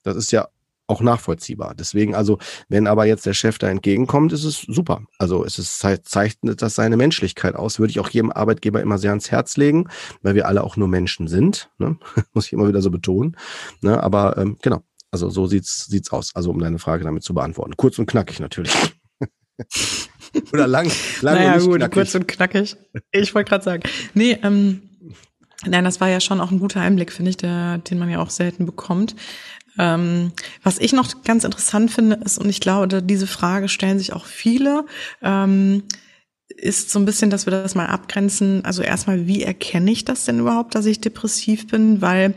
Das 0.04 0.16
ist 0.16 0.32
ja 0.32 0.48
auch 0.92 1.02
nachvollziehbar. 1.02 1.74
Deswegen 1.74 2.14
also, 2.14 2.38
wenn 2.70 2.86
aber 2.86 3.06
jetzt 3.06 3.26
der 3.26 3.34
Chef 3.34 3.58
da 3.58 3.70
entgegenkommt, 3.70 4.34
ist 4.34 4.44
es 4.44 4.62
super. 4.62 5.04
Also 5.18 5.46
es 5.46 5.58
ist, 5.58 5.80
zeichnet 6.04 6.62
das 6.62 6.76
seine 6.76 6.98
Menschlichkeit 6.98 7.56
aus, 7.56 7.80
würde 7.80 7.92
ich 7.92 8.00
auch 8.00 8.10
jedem 8.10 8.32
Arbeitgeber 8.32 8.82
immer 8.82 8.98
sehr 8.98 9.12
ans 9.12 9.32
Herz 9.32 9.58
legen, 9.58 9.88
weil 10.22 10.36
wir 10.36 10.48
alle 10.48 10.64
auch 10.64 10.76
nur 10.76 10.88
Menschen 10.88 11.28
sind, 11.28 11.70
ne? 11.78 11.98
muss 12.34 12.48
ich 12.48 12.54
immer 12.54 12.68
wieder 12.68 12.82
so 12.82 12.92
betonen. 12.92 13.38
Ne? 13.82 14.02
Aber 14.04 14.38
ähm, 14.38 14.58
genau, 14.62 14.84
also 15.12 15.30
so 15.30 15.48
sieht's 15.48 15.86
sieht's 15.86 16.12
aus. 16.12 16.36
Also 16.36 16.52
um 16.52 16.60
deine 16.60 16.80
Frage 16.80 17.04
damit 17.04 17.24
zu 17.24 17.34
beantworten. 17.34 17.78
Kurz 17.78 17.98
und 17.98 18.06
knackig 18.06 18.40
natürlich. 18.40 18.74
Oder 20.54 20.68
lang, 20.68 20.90
lang 21.22 21.36
naja, 21.36 21.54
und 21.56 21.66
gut, 21.66 21.76
knackig. 21.78 21.94
kurz 21.94 22.16
und 22.16 22.28
knackig. 22.28 22.78
Ich 23.12 23.34
wollte 23.36 23.50
gerade 23.50 23.64
sagen. 23.64 23.84
Nee, 24.14 24.38
ähm, 24.44 24.91
Nein, 25.66 25.84
das 25.84 26.02
war 26.02 26.10
ja 26.10 26.20
schon 26.20 26.42
auch 26.42 26.52
ein 26.52 26.60
guter 26.60 26.82
Einblick, 26.82 27.12
finde 27.12 27.30
ich, 27.30 27.38
der, 27.38 27.78
den 27.80 28.00
man 28.00 28.10
ja 28.10 28.20
auch 28.20 28.30
selten 28.30 28.66
bekommt. 28.66 29.16
Ähm, 29.78 30.32
was 30.64 30.80
ich 30.80 30.92
noch 30.92 31.24
ganz 31.24 31.44
interessant 31.44 31.92
finde, 31.92 32.18
ist, 32.18 32.38
und 32.38 32.50
ich 32.50 32.60
glaube, 32.60 33.02
diese 33.02 33.28
Frage 33.28 33.70
stellen 33.70 34.00
sich 34.00 34.14
auch 34.14 34.26
viele, 34.26 34.86
ähm, 35.22 35.84
ist 36.48 36.90
so 36.90 37.00
ein 37.00 37.06
bisschen, 37.06 37.30
dass 37.30 37.46
wir 37.46 37.52
das 37.52 37.76
mal 37.76 37.86
abgrenzen. 37.86 38.66
Also 38.66 38.82
erstmal, 38.82 39.28
wie 39.28 39.44
erkenne 39.44 39.92
ich 39.92 40.04
das 40.04 40.26
denn 40.26 40.40
überhaupt, 40.40 40.76
dass 40.76 40.86
ich 40.86 41.00
depressiv 41.00 41.68
bin? 41.68 42.02
Weil 42.02 42.34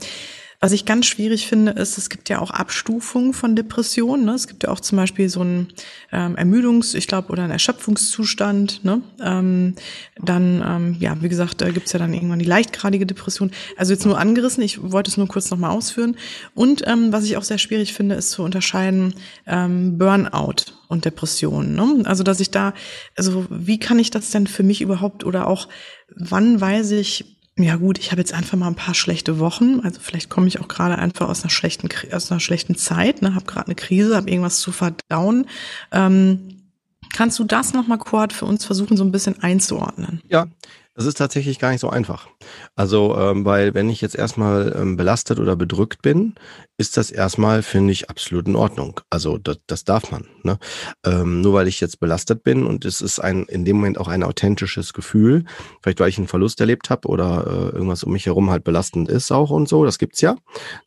was 0.64 0.72
ich 0.72 0.86
ganz 0.86 1.04
schwierig 1.04 1.46
finde, 1.46 1.72
ist, 1.72 1.98
es 1.98 2.08
gibt 2.08 2.30
ja 2.30 2.38
auch 2.38 2.50
Abstufungen 2.50 3.34
von 3.34 3.54
Depressionen. 3.54 4.24
Ne? 4.24 4.32
Es 4.32 4.48
gibt 4.48 4.62
ja 4.62 4.70
auch 4.70 4.80
zum 4.80 4.96
Beispiel 4.96 5.28
so 5.28 5.42
einen 5.42 5.68
ähm, 6.10 6.36
Ermüdungs-, 6.36 6.94
ich 6.94 7.06
glaube, 7.06 7.30
oder 7.32 7.42
einen 7.42 7.52
Erschöpfungszustand. 7.52 8.82
Ne? 8.82 9.02
Ähm, 9.22 9.74
dann, 10.16 10.64
ähm, 10.66 10.96
ja, 10.98 11.20
wie 11.20 11.28
gesagt, 11.28 11.60
da 11.60 11.68
gibt's 11.68 11.92
ja 11.92 11.98
dann 11.98 12.14
irgendwann 12.14 12.38
die 12.38 12.46
leichtgradige 12.46 13.04
Depression. 13.04 13.50
Also 13.76 13.92
jetzt 13.92 14.06
nur 14.06 14.18
angerissen, 14.18 14.62
ich 14.62 14.90
wollte 14.90 15.10
es 15.10 15.18
nur 15.18 15.28
kurz 15.28 15.50
nochmal 15.50 15.70
ausführen. 15.70 16.16
Und 16.54 16.82
ähm, 16.86 17.12
was 17.12 17.24
ich 17.24 17.36
auch 17.36 17.44
sehr 17.44 17.58
schwierig 17.58 17.92
finde, 17.92 18.14
ist 18.14 18.30
zu 18.30 18.42
unterscheiden 18.42 19.12
ähm, 19.46 19.98
Burnout 19.98 20.72
und 20.88 21.04
Depressionen. 21.04 21.74
Ne? 21.74 22.06
Also 22.06 22.22
dass 22.22 22.40
ich 22.40 22.50
da, 22.50 22.72
also 23.16 23.44
wie 23.50 23.78
kann 23.78 23.98
ich 23.98 24.10
das 24.10 24.30
denn 24.30 24.46
für 24.46 24.62
mich 24.62 24.80
überhaupt 24.80 25.24
oder 25.24 25.46
auch 25.46 25.68
wann 26.16 26.58
weiß 26.58 26.92
ich, 26.92 27.33
ja 27.58 27.76
gut, 27.76 27.98
ich 27.98 28.10
habe 28.10 28.20
jetzt 28.20 28.34
einfach 28.34 28.58
mal 28.58 28.66
ein 28.66 28.74
paar 28.74 28.94
schlechte 28.94 29.38
Wochen. 29.38 29.80
Also 29.80 30.00
vielleicht 30.00 30.28
komme 30.28 30.48
ich 30.48 30.60
auch 30.60 30.66
gerade 30.68 30.98
einfach 30.98 31.28
aus 31.28 31.42
einer 31.42 31.50
schlechten, 31.50 31.88
aus 32.12 32.30
einer 32.30 32.40
schlechten 32.40 32.74
Zeit, 32.74 33.22
ne, 33.22 33.34
habe 33.34 33.44
gerade 33.44 33.66
eine 33.66 33.76
Krise, 33.76 34.16
habe 34.16 34.28
irgendwas 34.28 34.58
zu 34.58 34.72
verdauen. 34.72 35.46
Ähm, 35.92 36.70
kannst 37.12 37.38
du 37.38 37.44
das 37.44 37.72
nochmal, 37.72 37.98
Kurt, 37.98 38.32
für 38.32 38.46
uns 38.46 38.64
versuchen, 38.64 38.96
so 38.96 39.04
ein 39.04 39.12
bisschen 39.12 39.40
einzuordnen? 39.40 40.20
Ja, 40.28 40.46
das 40.94 41.06
ist 41.06 41.18
tatsächlich 41.18 41.58
gar 41.58 41.70
nicht 41.70 41.80
so 41.80 41.90
einfach. 41.90 42.28
Also, 42.76 43.16
ähm, 43.18 43.44
weil 43.44 43.74
wenn 43.74 43.90
ich 43.90 44.00
jetzt 44.00 44.14
erstmal 44.14 44.74
ähm, 44.78 44.96
belastet 44.96 45.40
oder 45.40 45.56
bedrückt 45.56 46.02
bin, 46.02 46.34
ist 46.76 46.96
das 46.96 47.10
erstmal, 47.10 47.62
finde 47.62 47.92
ich, 47.92 48.10
absolut 48.10 48.46
in 48.46 48.56
Ordnung. 48.56 49.00
Also 49.10 49.38
das, 49.38 49.58
das 49.66 49.84
darf 49.84 50.10
man. 50.10 50.26
Ne? 50.42 50.58
Ähm, 51.04 51.40
nur 51.40 51.54
weil 51.54 51.68
ich 51.68 51.80
jetzt 51.80 52.00
belastet 52.00 52.42
bin 52.42 52.64
und 52.64 52.84
es 52.84 53.00
ist 53.00 53.20
ein 53.20 53.44
in 53.44 53.64
dem 53.64 53.76
Moment 53.76 53.98
auch 53.98 54.08
ein 54.08 54.22
authentisches 54.22 54.92
Gefühl, 54.92 55.44
vielleicht 55.82 56.00
weil 56.00 56.08
ich 56.08 56.18
einen 56.18 56.28
Verlust 56.28 56.60
erlebt 56.60 56.90
habe 56.90 57.08
oder 57.08 57.44
äh, 57.46 57.76
irgendwas 57.76 58.02
um 58.04 58.12
mich 58.12 58.26
herum 58.26 58.50
halt 58.50 58.64
belastend 58.64 59.08
ist 59.08 59.30
auch 59.30 59.50
und 59.50 59.68
so, 59.68 59.84
das 59.84 59.98
gibt's 59.98 60.20
ja, 60.20 60.36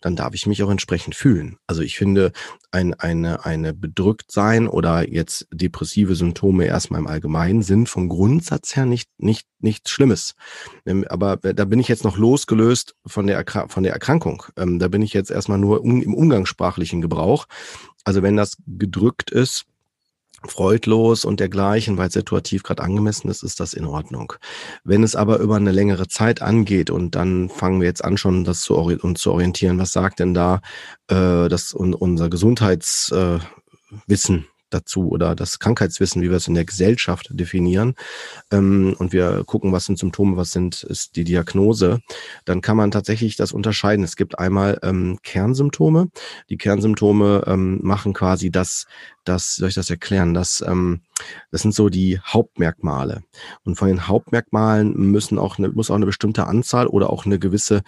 dann 0.02 0.16
darf 0.16 0.34
ich 0.34 0.46
mich 0.46 0.62
auch 0.64 0.70
entsprechend 0.70 1.16
fühlen. 1.16 1.58
Also 1.68 1.82
ich 1.82 1.98
finde, 1.98 2.32
ein, 2.72 2.94
eine, 2.94 3.46
eine 3.46 3.74
bedrückt 3.74 4.32
sein 4.32 4.68
oder 4.68 5.10
jetzt 5.10 5.48
depressive 5.52 6.16
Symptome 6.16 6.66
erstmal 6.66 7.00
im 7.00 7.08
Allgemeinen 7.08 7.62
sind 7.62 7.88
vom 7.88 8.10
Grundsatz 8.10 8.76
her 8.76 8.86
nicht, 8.86 9.10
nicht, 9.18 9.48
nichts 9.60 9.90
Schlimmes. 9.98 10.36
Ähm, 10.86 11.06
aber 11.10 11.38
da 11.38 11.66
bin 11.66 11.80
ich 11.80 11.88
jetzt 11.88 12.04
noch 12.04 12.18
losgelöst 12.18 12.96
von 13.08 13.26
der, 13.26 13.44
von 13.68 13.82
der 13.82 13.94
Erkrankung. 13.94 14.44
Ähm, 14.56 14.78
da 14.78 14.90
bin 14.90 15.02
ich 15.02 15.12
jetzt 15.14 15.32
erstmal 15.32 15.58
nur 15.58 15.84
im 15.84 16.14
umgangssprachlichen 16.14 17.02
Gebrauch. 17.02 17.48
Also 18.04 18.22
wenn 18.22 18.38
das 18.38 18.58
gedrückt 18.68 19.32
ist, 19.32 19.66
freudlos 20.46 21.26
und 21.26 21.40
dergleichen, 21.40 21.98
weil 21.98 22.10
es 22.10 22.14
situativ 22.14 22.62
gerade 22.62 22.84
angemessen 22.84 23.28
ist, 23.28 23.42
ist 23.42 23.60
das 23.60 23.74
in 23.74 23.86
Ordnung. 23.86 24.34
Wenn 24.84 25.02
es 25.02 25.16
aber 25.16 25.40
über 25.40 25.56
eine 25.56 25.72
längere 25.72 26.08
Zeit 26.08 26.44
angeht 26.44 26.92
und 26.92 27.16
dann 27.16 27.50
fangen 27.50 27.82
wir 27.82 27.88
jetzt 27.88 28.06
an, 28.06 28.18
schon 28.18 28.44
das 28.44 28.62
zu, 28.62 28.76
uns 28.76 29.20
zu 29.20 29.32
orientieren, 29.32 29.80
was 29.80 29.94
sagt 29.94 30.20
denn 30.20 30.36
da 30.36 30.62
äh, 31.08 31.50
das 31.50 31.74
unser 31.74 32.30
Gesundheitswissen 32.30 33.48
äh, 34.30 34.44
dazu 34.70 35.10
oder 35.10 35.36
das 35.36 35.60
Krankheitswissen, 35.60 36.22
wie 36.22 36.30
wir 36.30 36.38
es 36.38 36.48
in 36.48 36.56
der 36.56 36.66
Gesellschaft 36.66 37.30
definieren, 37.32 37.96
ähm, 38.52 38.96
und 39.00 39.14
wir 39.14 39.44
gucken, 39.46 39.72
was 39.72 39.86
sind 39.86 39.98
Symptome, 39.98 40.38
was 40.38 40.52
sind 40.52 40.84
ist 40.84 41.16
die 41.16 41.24
Diagnose, 41.24 42.02
dann 42.46 42.62
kann 42.62 42.78
man 42.78 42.92
tatsächlich 42.92 43.36
das 43.36 43.52
unterscheiden. 43.52 44.04
Es 44.04 44.16
gibt 44.16 44.40
einmal 44.40 44.80
ähm, 44.84 45.20
Kernsymptome. 45.24 46.10
Die 46.50 46.58
Kernsymptome 46.58 47.44
ähm, 47.48 47.80
machen 47.82 48.14
quasi 48.14 48.52
das, 48.52 48.86
das, 49.24 49.56
soll 49.56 49.70
ich 49.70 49.76
das 49.76 49.90
erklären, 49.90 50.34
das, 50.34 50.64
ähm, 50.66 51.02
das 51.52 51.62
sind 51.62 51.74
so 51.74 51.90
die 51.90 52.20
Hauptmerkmale. 52.20 53.24
Und 53.64 53.76
von 53.76 53.88
den 53.88 54.08
Hauptmerkmalen 54.08 54.94
müssen 54.94 55.40
auch 55.40 55.58
eine, 55.58 55.70
muss 55.70 55.90
auch 55.90 55.96
eine 55.96 56.06
bestimmte 56.06 56.48
Anzahl 56.48 56.88
oder 56.88 57.10
auch 57.10 57.26
eine 57.26 57.40
gewisse 57.40 57.82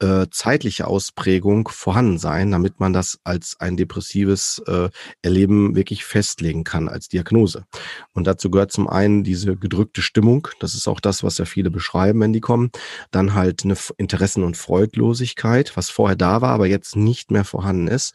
äh, 0.00 0.26
zeitliche 0.30 0.86
Ausprägung 0.86 1.68
vorhanden 1.68 2.18
sein, 2.18 2.50
damit 2.50 2.80
man 2.80 2.92
das 2.92 3.18
als 3.24 3.56
ein 3.60 3.76
depressives 3.76 4.62
äh, 4.66 4.88
Erleben 5.22 5.76
wirklich 5.76 6.04
festlegen 6.04 6.64
kann 6.64 6.88
als 6.88 7.08
Diagnose. 7.08 7.64
Und 8.12 8.26
dazu 8.26 8.50
gehört 8.50 8.72
zum 8.72 8.88
einen 8.88 9.24
diese 9.24 9.56
gedrückte 9.56 10.02
Stimmung, 10.02 10.48
das 10.58 10.74
ist 10.74 10.88
auch 10.88 11.00
das, 11.00 11.22
was 11.22 11.38
ja 11.38 11.44
viele 11.44 11.70
beschreiben, 11.70 12.20
wenn 12.20 12.32
die 12.32 12.40
kommen. 12.40 12.70
Dann 13.10 13.34
halt 13.34 13.64
eine 13.64 13.76
Interessen- 13.96 14.42
und 14.42 14.56
Freudlosigkeit, 14.56 15.76
was 15.76 15.90
vorher 15.90 16.16
da 16.16 16.40
war, 16.40 16.50
aber 16.50 16.66
jetzt 16.66 16.96
nicht 16.96 17.30
mehr 17.30 17.44
vorhanden 17.44 17.88
ist. 17.88 18.14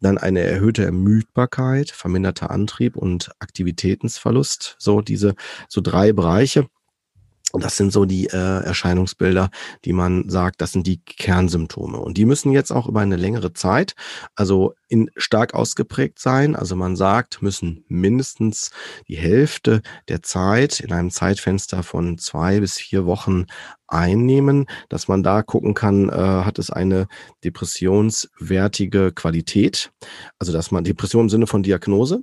Dann 0.00 0.18
eine 0.18 0.40
erhöhte 0.40 0.84
Ermüdbarkeit, 0.84 1.90
verminderter 1.90 2.50
Antrieb 2.50 2.96
und 2.96 3.30
Aktivitätensverlust. 3.38 4.76
So 4.78 5.00
diese, 5.00 5.34
so 5.68 5.80
drei 5.80 6.12
Bereiche. 6.12 6.66
Das 7.52 7.76
sind 7.76 7.92
so 7.92 8.04
die 8.04 8.26
äh, 8.26 8.64
Erscheinungsbilder, 8.64 9.50
die 9.84 9.92
man 9.92 10.28
sagt, 10.28 10.60
das 10.60 10.72
sind 10.72 10.86
die 10.86 11.02
Kernsymptome. 11.02 11.98
Und 11.98 12.16
die 12.16 12.24
müssen 12.24 12.52
jetzt 12.52 12.70
auch 12.70 12.86
über 12.86 13.00
eine 13.00 13.16
längere 13.16 13.52
Zeit, 13.52 13.94
also 14.36 14.74
in 14.88 15.10
stark 15.16 15.54
ausgeprägt 15.54 16.18
sein. 16.18 16.54
Also 16.54 16.76
man 16.76 16.96
sagt, 16.96 17.42
müssen 17.42 17.84
mindestens 17.88 18.70
die 19.08 19.16
Hälfte 19.16 19.82
der 20.08 20.22
Zeit 20.22 20.80
in 20.80 20.92
einem 20.92 21.10
Zeitfenster 21.10 21.82
von 21.82 22.18
zwei 22.18 22.60
bis 22.60 22.78
vier 22.78 23.06
Wochen 23.06 23.46
einnehmen, 23.90 24.66
dass 24.88 25.08
man 25.08 25.22
da 25.22 25.42
gucken 25.42 25.74
kann, 25.74 26.08
äh, 26.08 26.12
hat 26.12 26.58
es 26.58 26.70
eine 26.70 27.08
depressionswertige 27.44 29.12
Qualität, 29.12 29.90
also 30.38 30.52
dass 30.52 30.70
man 30.70 30.84
Depression 30.84 31.24
im 31.24 31.30
Sinne 31.30 31.46
von 31.46 31.62
Diagnose 31.62 32.22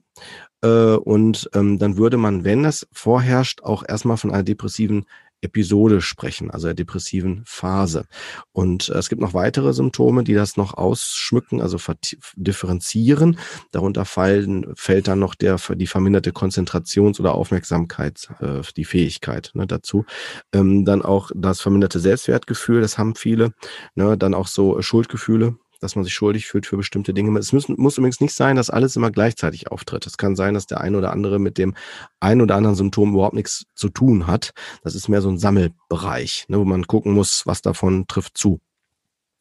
äh, 0.61 0.95
und 0.95 1.49
ähm, 1.53 1.79
dann 1.79 1.97
würde 1.97 2.17
man, 2.17 2.43
wenn 2.43 2.63
das 2.63 2.87
vorherrscht, 2.91 3.63
auch 3.63 3.83
erstmal 3.87 4.17
von 4.17 4.31
einer 4.31 4.43
depressiven 4.43 5.05
Episode 5.41 6.01
sprechen, 6.01 6.49
also 6.49 6.67
der 6.67 6.73
depressiven 6.73 7.43
Phase. 7.45 8.07
Und 8.53 8.89
äh, 8.89 8.97
es 8.97 9.09
gibt 9.09 9.21
noch 9.21 9.33
weitere 9.33 9.71
Symptome, 9.71 10.23
die 10.23 10.33
das 10.33 10.57
noch 10.57 10.73
ausschmücken, 10.73 11.61
also 11.61 11.77
differenzieren. 12.35 13.37
Darunter 13.71 14.05
fallen, 14.05 14.73
fällt 14.75 15.07
dann 15.07 15.19
noch 15.19 15.35
der, 15.35 15.57
die 15.75 15.87
verminderte 15.87 16.31
Konzentrations- 16.31 17.19
oder 17.19 17.35
Aufmerksamkeit, 17.35 18.29
äh, 18.39 18.61
die 18.75 18.85
Fähigkeit 18.85 19.51
ne, 19.53 19.67
dazu. 19.67 20.05
Ähm, 20.53 20.85
dann 20.85 21.03
auch 21.03 21.29
das 21.35 21.61
verminderte 21.61 21.99
Selbstwertgefühl, 21.99 22.81
das 22.81 22.97
haben 22.97 23.15
viele. 23.15 23.53
Ne, 23.93 24.17
dann 24.17 24.33
auch 24.33 24.47
so 24.47 24.81
Schuldgefühle, 24.81 25.55
dass 25.79 25.95
man 25.95 26.03
sich 26.03 26.13
schuldig 26.13 26.47
fühlt 26.47 26.65
für 26.65 26.77
bestimmte 26.77 27.13
Dinge. 27.13 27.37
Es 27.39 27.53
muss, 27.53 27.67
muss 27.69 27.97
übrigens 27.97 28.21
nicht 28.21 28.33
sein, 28.33 28.55
dass 28.55 28.69
alles 28.69 28.95
immer 28.95 29.11
gleichzeitig 29.11 29.71
auftritt. 29.71 30.05
Es 30.05 30.17
kann 30.17 30.35
sein, 30.35 30.53
dass 30.53 30.67
der 30.67 30.81
eine 30.81 30.97
oder 30.97 31.11
andere 31.11 31.39
mit 31.39 31.57
dem 31.57 31.75
ein 32.19 32.41
oder 32.41 32.55
anderen 32.55 32.75
Symptom 32.75 33.13
überhaupt 33.13 33.35
nichts 33.35 33.65
zu 33.75 33.89
tun 33.89 34.27
hat. 34.27 34.51
Das 34.83 34.95
ist 34.95 35.07
mehr 35.07 35.21
so 35.21 35.29
ein 35.29 35.37
Sammelbereich, 35.37 36.45
ne, 36.47 36.59
wo 36.59 36.65
man 36.65 36.87
gucken 36.87 37.13
muss, 37.13 37.43
was 37.45 37.61
davon 37.61 38.07
trifft 38.07 38.37
zu. 38.37 38.59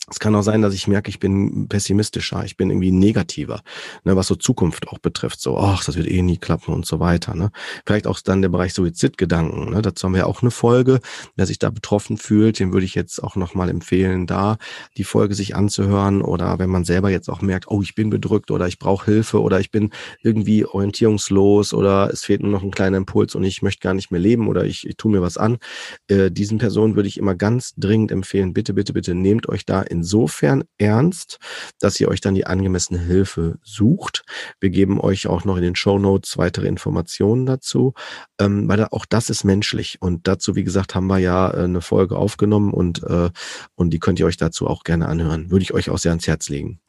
Es 0.08 0.20
kann 0.20 0.36
auch 0.36 0.42
sein, 0.42 0.62
dass 0.62 0.72
ich 0.72 0.86
merke, 0.86 1.08
ich 1.10 1.18
bin 1.18 1.66
pessimistischer, 1.68 2.44
ich 2.44 2.56
bin 2.56 2.70
irgendwie 2.70 2.92
negativer, 2.92 3.62
ne, 4.04 4.14
was 4.14 4.28
so 4.28 4.36
Zukunft 4.36 4.86
auch 4.86 4.98
betrifft. 4.98 5.40
So, 5.40 5.58
ach, 5.58 5.84
das 5.84 5.96
wird 5.96 6.08
eh 6.08 6.22
nie 6.22 6.36
klappen 6.36 6.72
und 6.72 6.86
so 6.86 7.00
weiter. 7.00 7.34
Ne. 7.34 7.50
Vielleicht 7.84 8.06
auch 8.06 8.20
dann 8.20 8.40
der 8.40 8.48
Bereich 8.48 8.72
Suizidgedanken. 8.72 9.70
Ne. 9.70 9.82
Dazu 9.82 10.06
haben 10.06 10.14
wir 10.14 10.28
auch 10.28 10.42
eine 10.42 10.52
Folge. 10.52 11.00
Wer 11.34 11.46
sich 11.46 11.58
da 11.58 11.70
betroffen 11.70 12.18
fühlt, 12.18 12.60
dem 12.60 12.72
würde 12.72 12.86
ich 12.86 12.94
jetzt 12.94 13.20
auch 13.20 13.34
nochmal 13.34 13.68
empfehlen, 13.68 14.28
da 14.28 14.58
die 14.96 15.02
Folge 15.02 15.34
sich 15.34 15.56
anzuhören. 15.56 16.22
Oder 16.22 16.60
wenn 16.60 16.70
man 16.70 16.84
selber 16.84 17.10
jetzt 17.10 17.28
auch 17.28 17.42
merkt, 17.42 17.66
oh, 17.68 17.82
ich 17.82 17.96
bin 17.96 18.08
bedrückt 18.08 18.52
oder 18.52 18.68
ich 18.68 18.78
brauche 18.78 19.06
Hilfe 19.06 19.42
oder 19.42 19.58
ich 19.58 19.72
bin 19.72 19.90
irgendwie 20.22 20.64
orientierungslos 20.64 21.75
oder 21.75 22.10
es 22.12 22.22
fehlt 22.22 22.42
nur 22.42 22.52
noch 22.52 22.62
ein 22.62 22.70
kleiner 22.70 22.98
Impuls 22.98 23.34
und 23.34 23.42
ich 23.42 23.60
möchte 23.60 23.80
gar 23.80 23.94
nicht 23.94 24.12
mehr 24.12 24.20
leben 24.20 24.46
oder 24.46 24.64
ich, 24.64 24.86
ich 24.86 24.96
tue 24.96 25.10
mir 25.10 25.20
was 25.20 25.36
an. 25.36 25.58
Äh, 26.06 26.30
diesen 26.30 26.58
Personen 26.58 26.94
würde 26.94 27.08
ich 27.08 27.18
immer 27.18 27.34
ganz 27.34 27.75
dringend 27.76 28.12
empfehlen, 28.12 28.54
bitte, 28.54 28.72
bitte, 28.72 28.92
bitte 28.92 29.12
nehmt 29.16 29.48
euch 29.48 29.66
da 29.66 29.82
insofern 29.96 30.64
ernst, 30.78 31.38
dass 31.80 31.98
ihr 32.00 32.08
euch 32.08 32.20
dann 32.20 32.34
die 32.34 32.46
angemessene 32.46 32.98
Hilfe 32.98 33.58
sucht. 33.62 34.24
Wir 34.60 34.70
geben 34.70 35.00
euch 35.00 35.26
auch 35.26 35.44
noch 35.44 35.56
in 35.56 35.62
den 35.62 35.76
Show 35.76 35.98
Notes 35.98 36.38
weitere 36.38 36.66
Informationen 36.68 37.46
dazu, 37.46 37.94
ähm, 38.38 38.68
weil 38.68 38.84
auch 38.84 39.06
das 39.06 39.30
ist 39.30 39.44
menschlich. 39.44 39.98
Und 40.00 40.28
dazu, 40.28 40.54
wie 40.54 40.64
gesagt, 40.64 40.94
haben 40.94 41.06
wir 41.06 41.18
ja 41.18 41.50
äh, 41.50 41.64
eine 41.64 41.80
Folge 41.80 42.16
aufgenommen 42.16 42.72
und, 42.72 43.02
äh, 43.02 43.30
und 43.74 43.90
die 43.90 43.98
könnt 43.98 44.20
ihr 44.20 44.26
euch 44.26 44.36
dazu 44.36 44.66
auch 44.66 44.84
gerne 44.84 45.08
anhören. 45.08 45.50
Würde 45.50 45.62
ich 45.62 45.72
euch 45.72 45.90
auch 45.90 45.98
sehr 45.98 46.12
ans 46.12 46.26
Herz 46.26 46.48
legen. 46.48 46.80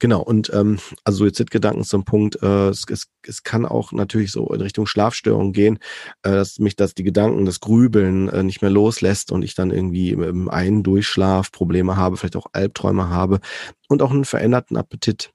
Genau, 0.00 0.22
und 0.22 0.50
ähm, 0.54 0.78
also 1.04 1.18
Suizidgedanken 1.24 1.84
zum 1.84 2.04
Punkt, 2.06 2.42
äh, 2.42 2.68
es, 2.68 2.84
es, 2.90 3.08
es 3.22 3.42
kann 3.42 3.66
auch 3.66 3.92
natürlich 3.92 4.32
so 4.32 4.46
in 4.48 4.62
Richtung 4.62 4.86
Schlafstörung 4.86 5.52
gehen, 5.52 5.78
äh, 6.22 6.30
dass 6.30 6.58
mich 6.58 6.74
das 6.74 6.94
die 6.94 7.02
Gedanken, 7.04 7.44
das 7.44 7.60
Grübeln 7.60 8.30
äh, 8.30 8.42
nicht 8.42 8.62
mehr 8.62 8.70
loslässt 8.70 9.30
und 9.30 9.42
ich 9.42 9.54
dann 9.54 9.70
irgendwie 9.70 10.10
im, 10.12 10.22
im 10.22 10.48
einen 10.48 10.82
Durchschlaf 10.82 11.52
Probleme 11.52 11.98
habe, 11.98 12.16
vielleicht 12.16 12.36
auch 12.36 12.46
Albträume 12.52 13.10
habe 13.10 13.40
und 13.88 14.00
auch 14.00 14.10
einen 14.10 14.24
veränderten 14.24 14.78
Appetit. 14.78 15.32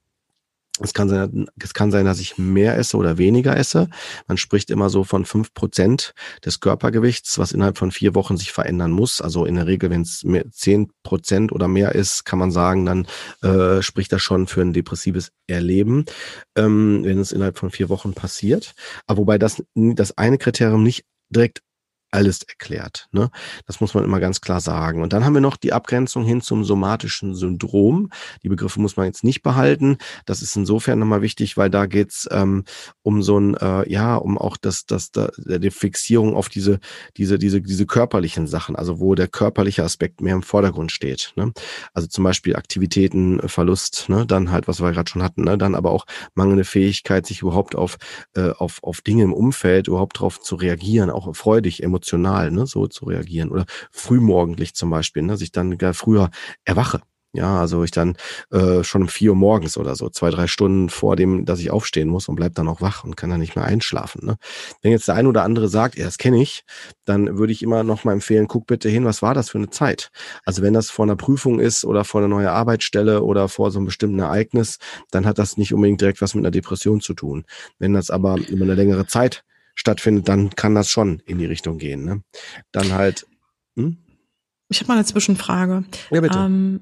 Es 0.80 0.92
kann 0.92 1.08
sein, 1.08 1.46
es 1.58 1.74
kann 1.74 1.90
sein, 1.90 2.04
dass 2.04 2.20
ich 2.20 2.38
mehr 2.38 2.76
esse 2.76 2.96
oder 2.96 3.18
weniger 3.18 3.56
esse. 3.56 3.88
Man 4.26 4.36
spricht 4.36 4.70
immer 4.70 4.90
so 4.90 5.04
von 5.04 5.24
fünf 5.24 5.54
Prozent 5.54 6.14
des 6.44 6.60
Körpergewichts, 6.60 7.38
was 7.38 7.52
innerhalb 7.52 7.78
von 7.78 7.90
vier 7.90 8.14
Wochen 8.14 8.36
sich 8.36 8.52
verändern 8.52 8.90
muss. 8.90 9.20
Also 9.20 9.44
in 9.44 9.54
der 9.54 9.66
Regel, 9.66 9.90
wenn 9.90 10.02
es 10.02 10.24
zehn 10.50 10.90
Prozent 11.02 11.52
oder 11.52 11.68
mehr 11.68 11.94
ist, 11.94 12.24
kann 12.24 12.38
man 12.38 12.50
sagen, 12.50 12.84
dann 12.84 13.06
äh, 13.42 13.82
spricht 13.82 14.12
das 14.12 14.22
schon 14.22 14.46
für 14.46 14.60
ein 14.60 14.72
depressives 14.72 15.32
Erleben, 15.46 16.04
ähm, 16.56 17.04
wenn 17.04 17.18
es 17.18 17.32
innerhalb 17.32 17.58
von 17.58 17.70
vier 17.70 17.88
Wochen 17.88 18.12
passiert. 18.12 18.74
Aber 19.06 19.18
wobei 19.18 19.38
das, 19.38 19.62
das 19.74 20.18
eine 20.18 20.38
Kriterium 20.38 20.82
nicht 20.82 21.04
direkt 21.30 21.62
alles 22.10 22.42
erklärt. 22.42 23.08
Ne? 23.12 23.30
Das 23.66 23.80
muss 23.80 23.94
man 23.94 24.04
immer 24.04 24.20
ganz 24.20 24.40
klar 24.40 24.60
sagen. 24.60 25.02
Und 25.02 25.12
dann 25.12 25.24
haben 25.24 25.34
wir 25.34 25.40
noch 25.40 25.56
die 25.56 25.72
Abgrenzung 25.72 26.24
hin 26.24 26.40
zum 26.40 26.64
somatischen 26.64 27.34
Syndrom. 27.34 28.10
Die 28.42 28.48
Begriffe 28.48 28.80
muss 28.80 28.96
man 28.96 29.06
jetzt 29.06 29.24
nicht 29.24 29.42
behalten. 29.42 29.98
Das 30.24 30.42
ist 30.42 30.56
insofern 30.56 30.98
nochmal 30.98 31.22
wichtig, 31.22 31.56
weil 31.56 31.68
da 31.68 31.86
geht's 31.86 32.28
ähm, 32.30 32.64
um 33.02 33.22
so 33.22 33.38
ein, 33.38 33.54
äh, 33.54 33.90
ja, 33.90 34.16
um 34.16 34.38
auch 34.38 34.56
das, 34.56 34.86
das, 34.86 35.10
das, 35.10 35.30
die 35.36 35.70
Fixierung 35.70 36.34
auf 36.34 36.48
diese, 36.48 36.78
diese, 37.16 37.38
diese, 37.38 37.60
diese 37.60 37.86
körperlichen 37.86 38.46
Sachen, 38.46 38.76
also 38.76 38.98
wo 38.98 39.14
der 39.14 39.28
körperliche 39.28 39.84
Aspekt 39.84 40.20
mehr 40.20 40.34
im 40.34 40.42
Vordergrund 40.42 40.92
steht. 40.92 41.32
Ne? 41.36 41.52
Also 41.92 42.08
zum 42.08 42.24
Beispiel 42.24 42.56
Aktivitätenverlust, 42.56 44.08
ne? 44.08 44.26
dann 44.26 44.50
halt, 44.50 44.68
was 44.68 44.80
wir 44.80 44.92
gerade 44.92 45.10
schon 45.10 45.22
hatten, 45.22 45.44
ne? 45.44 45.58
dann 45.58 45.74
aber 45.74 45.90
auch 45.90 46.06
mangelnde 46.34 46.64
Fähigkeit, 46.64 47.26
sich 47.26 47.42
überhaupt 47.42 47.74
auf, 47.74 47.98
äh, 48.34 48.50
auf, 48.50 48.82
auf 48.82 49.02
Dinge 49.02 49.24
im 49.24 49.34
Umfeld 49.34 49.88
überhaupt 49.88 50.16
darauf 50.16 50.40
zu 50.40 50.54
reagieren, 50.54 51.10
auch 51.10 51.34
freudig, 51.36 51.82
emotional 51.82 52.05
emotional, 52.06 52.50
ne, 52.50 52.66
so 52.66 52.86
zu 52.86 53.06
reagieren. 53.06 53.50
Oder 53.50 53.66
frühmorgendlich 53.90 54.74
zum 54.74 54.90
Beispiel, 54.90 55.22
ne, 55.22 55.36
sich 55.36 55.52
dann 55.52 55.78
gar 55.78 55.94
früher 55.94 56.30
erwache. 56.64 57.00
Ja, 57.32 57.60
also 57.60 57.84
ich 57.84 57.90
dann 57.90 58.16
äh, 58.50 58.82
schon 58.82 59.02
um 59.02 59.08
vier 59.08 59.30
Uhr 59.32 59.36
morgens 59.36 59.76
oder 59.76 59.94
so, 59.94 60.08
zwei, 60.08 60.30
drei 60.30 60.46
Stunden 60.46 60.88
vor 60.88 61.16
dem, 61.16 61.44
dass 61.44 61.60
ich 61.60 61.70
aufstehen 61.70 62.08
muss 62.08 62.28
und 62.28 62.36
bleib 62.36 62.54
dann 62.54 62.66
auch 62.66 62.80
wach 62.80 63.04
und 63.04 63.14
kann 63.14 63.28
dann 63.28 63.40
nicht 63.40 63.56
mehr 63.56 63.66
einschlafen. 63.66 64.24
Ne? 64.24 64.36
Wenn 64.80 64.92
jetzt 64.92 65.06
der 65.06 65.16
ein 65.16 65.26
oder 65.26 65.42
andere 65.42 65.68
sagt, 65.68 65.98
ja, 65.98 66.06
das 66.06 66.16
kenne 66.16 66.40
ich, 66.40 66.64
dann 67.04 67.36
würde 67.36 67.52
ich 67.52 67.62
immer 67.62 67.82
noch 67.82 68.04
mal 68.04 68.14
empfehlen, 68.14 68.48
guck 68.48 68.66
bitte 68.66 68.88
hin, 68.88 69.04
was 69.04 69.20
war 69.20 69.34
das 69.34 69.50
für 69.50 69.58
eine 69.58 69.68
Zeit? 69.68 70.10
Also 70.46 70.62
wenn 70.62 70.72
das 70.72 70.88
vor 70.88 71.04
einer 71.04 71.16
Prüfung 71.16 71.60
ist 71.60 71.84
oder 71.84 72.04
vor 72.04 72.22
einer 72.22 72.28
neuen 72.28 72.46
Arbeitsstelle 72.46 73.22
oder 73.22 73.50
vor 73.50 73.70
so 73.70 73.80
einem 73.80 73.86
bestimmten 73.86 74.20
Ereignis, 74.20 74.78
dann 75.10 75.26
hat 75.26 75.38
das 75.38 75.58
nicht 75.58 75.74
unbedingt 75.74 76.00
direkt 76.00 76.22
was 76.22 76.34
mit 76.34 76.42
einer 76.42 76.52
Depression 76.52 77.02
zu 77.02 77.12
tun. 77.12 77.44
Wenn 77.78 77.92
das 77.92 78.08
aber 78.08 78.38
über 78.48 78.64
eine 78.64 78.76
längere 78.76 79.06
Zeit 79.06 79.44
stattfindet, 79.76 80.28
dann 80.28 80.50
kann 80.50 80.74
das 80.74 80.90
schon 80.90 81.22
in 81.26 81.38
die 81.38 81.46
Richtung 81.46 81.78
gehen. 81.78 82.04
Ne? 82.04 82.22
Dann 82.72 82.92
halt. 82.92 83.26
Hm? 83.76 83.98
Ich 84.68 84.80
habe 84.80 84.88
mal 84.88 84.94
eine 84.94 85.04
Zwischenfrage. 85.04 85.84
Ja, 86.10 86.20
bitte. 86.20 86.38
Ähm, 86.38 86.80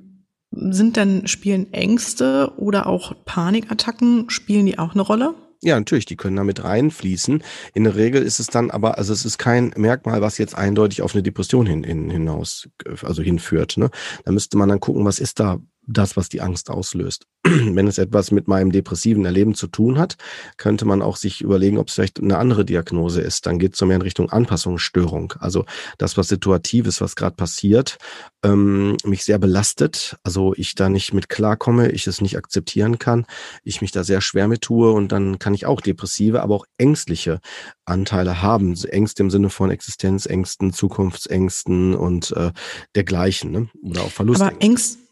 sind 0.51 0.97
denn, 0.97 1.27
spielen 1.27 1.73
Ängste 1.73 2.53
oder 2.57 2.87
auch 2.87 3.13
Panikattacken, 3.25 4.31
spielen 4.31 4.67
die 4.67 4.79
auch 4.79 4.95
eine 4.95 5.03
Rolle? 5.03 5.35
Ja, 5.63 5.79
natürlich, 5.79 6.05
die 6.05 6.17
können 6.17 6.37
damit 6.37 6.63
reinfließen. 6.63 7.43
In 7.73 7.85
der 7.85 7.97
Regel 7.97 8.23
ist 8.23 8.39
es 8.39 8.49
dann 8.49 8.71
aber, 8.71 8.99
also 8.99 9.13
es 9.13 9.25
ist 9.25 9.39
kein 9.39 9.73
Merkmal, 9.77 10.21
was 10.21 10.39
jetzt 10.39 10.55
eindeutig 10.55 11.01
auf 11.03 11.15
eine 11.15 11.23
Depression 11.23 11.67
hin, 11.67 11.83
hin, 11.83 12.11
hinaus, 12.11 12.69
also 13.03 13.23
hinführt. 13.23 13.79
Ne? 13.79 13.91
Da 14.25 14.33
müsste 14.33 14.59
man 14.59 14.69
dann 14.69 14.81
gucken, 14.81 15.05
was 15.05 15.19
ist 15.19 15.41
da 15.41 15.59
das, 15.87 16.17
was 16.17 16.29
die 16.29 16.41
Angst 16.41 16.71
auslöst. 16.71 17.27
Wenn 17.45 17.87
es 17.87 17.99
etwas 17.99 18.31
mit 18.31 18.49
meinem 18.49 18.73
depressiven 18.73 19.25
Erleben 19.25 19.55
zu 19.55 19.67
tun 19.67 19.99
hat, 19.99 20.17
könnte 20.57 20.85
man 20.85 21.03
auch 21.03 21.17
sich 21.17 21.41
überlegen, 21.41 21.79
ob 21.79 21.89
es 21.89 21.95
vielleicht 21.95 22.21
eine 22.21 22.39
andere 22.39 22.65
Diagnose 22.65 23.21
ist. 23.21 23.47
Dann 23.47 23.59
geht 23.59 23.75
es 23.75 23.79
so 23.79 23.87
mehr 23.87 23.97
in 23.97 24.03
Richtung 24.03 24.31
Anpassungsstörung. 24.31 25.35
Also 25.39 25.65
das, 25.99 26.17
was 26.17 26.29
situativ 26.29 26.87
ist, 26.87 27.01
was 27.01 27.17
gerade 27.17 27.37
passiert, 27.37 27.99
ähm, 28.43 28.97
mich 29.05 29.25
sehr 29.25 29.39
belastet. 29.39 30.17
Also 30.23 30.55
ich 30.57 30.75
da 30.75 30.89
nicht 30.89 31.13
mit 31.13 31.29
klarkomme, 31.29 31.91
ich 31.91 32.07
es 32.07 32.21
nicht 32.21 32.37
akzeptieren 32.37 32.99
kann, 32.99 33.27
ich 33.63 33.83
mich 33.83 33.93
da 33.93 34.05
sehr 34.05 34.21
schwer 34.21 34.49
mit 34.49 34.63
tue 34.63 34.91
und 34.91 35.13
dann 35.13 35.39
kann 35.39 35.55
ich 35.55 35.67
auch 35.67 35.81
depressive, 35.81 36.43
aber 36.43 36.55
auch 36.55 36.67
ängstliche 36.79 37.41
Anteile 37.85 38.43
haben. 38.43 38.75
Ängste 38.85 39.23
im 39.23 39.31
Sinne 39.31 39.51
von 39.51 39.71
Existenzängsten, 39.71 40.73
Zukunftsängsten 40.73 41.95
und 41.95 42.33
äh, 42.33 42.53
dergleichen. 42.95 43.51
Ne? 43.51 43.69
Oder 43.83 44.03
auch 44.03 44.11
Verlustängste. 44.11 44.55
Aber 44.55 44.65
Ängste 44.65 45.04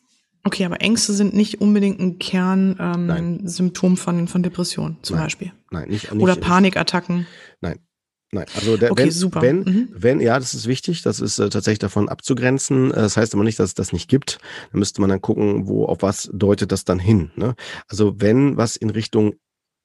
Okay, 0.45 0.65
aber 0.65 0.81
Ängste 0.81 1.13
sind 1.13 1.35
nicht 1.35 1.61
unbedingt 1.61 2.01
ein 2.01 2.19
Kernsymptom 2.19 3.93
ähm, 3.93 3.97
von, 3.97 4.29
von 4.29 4.43
Depressionen 4.43 4.99
zum 5.03 5.17
Nein. 5.17 5.27
Beispiel. 5.27 5.53
Nein, 5.71 5.89
nicht, 5.89 6.13
nicht 6.13 6.23
Oder 6.23 6.37
Panikattacken. 6.37 7.27
Nein. 7.61 7.79
Nein, 8.35 8.47
also 8.55 8.79
der, 8.79 8.93
okay, 8.93 9.05
wenn, 9.05 9.11
super. 9.11 9.43
wenn, 9.43 9.59
mhm. 9.59 9.89
wenn, 9.93 10.19
ja, 10.19 10.39
das 10.39 10.55
ist 10.55 10.67
wichtig, 10.67 11.03
das 11.03 11.21
ist 11.21 11.39
äh, 11.39 11.51
tatsächlich 11.51 11.81
davon 11.81 12.09
abzugrenzen. 12.09 12.91
Äh, 12.91 12.95
das 12.95 13.19
heißt 13.19 13.35
aber 13.35 13.45
nicht, 13.45 13.59
dass 13.59 13.71
es 13.71 13.75
das 13.75 13.93
nicht 13.93 14.09
gibt. 14.09 14.39
Da 14.73 14.79
müsste 14.79 15.03
man 15.03 15.11
dann 15.11 15.21
gucken, 15.21 15.69
wo, 15.69 15.85
auf 15.85 16.01
was 16.01 16.31
deutet 16.33 16.73
das 16.73 16.87
dann 16.87 16.99
hin. 16.99 17.31
Ne? 17.37 17.55
Also 17.89 18.15
wenn 18.23 18.57
was 18.57 18.77
in 18.77 18.89
Richtung 18.89 19.35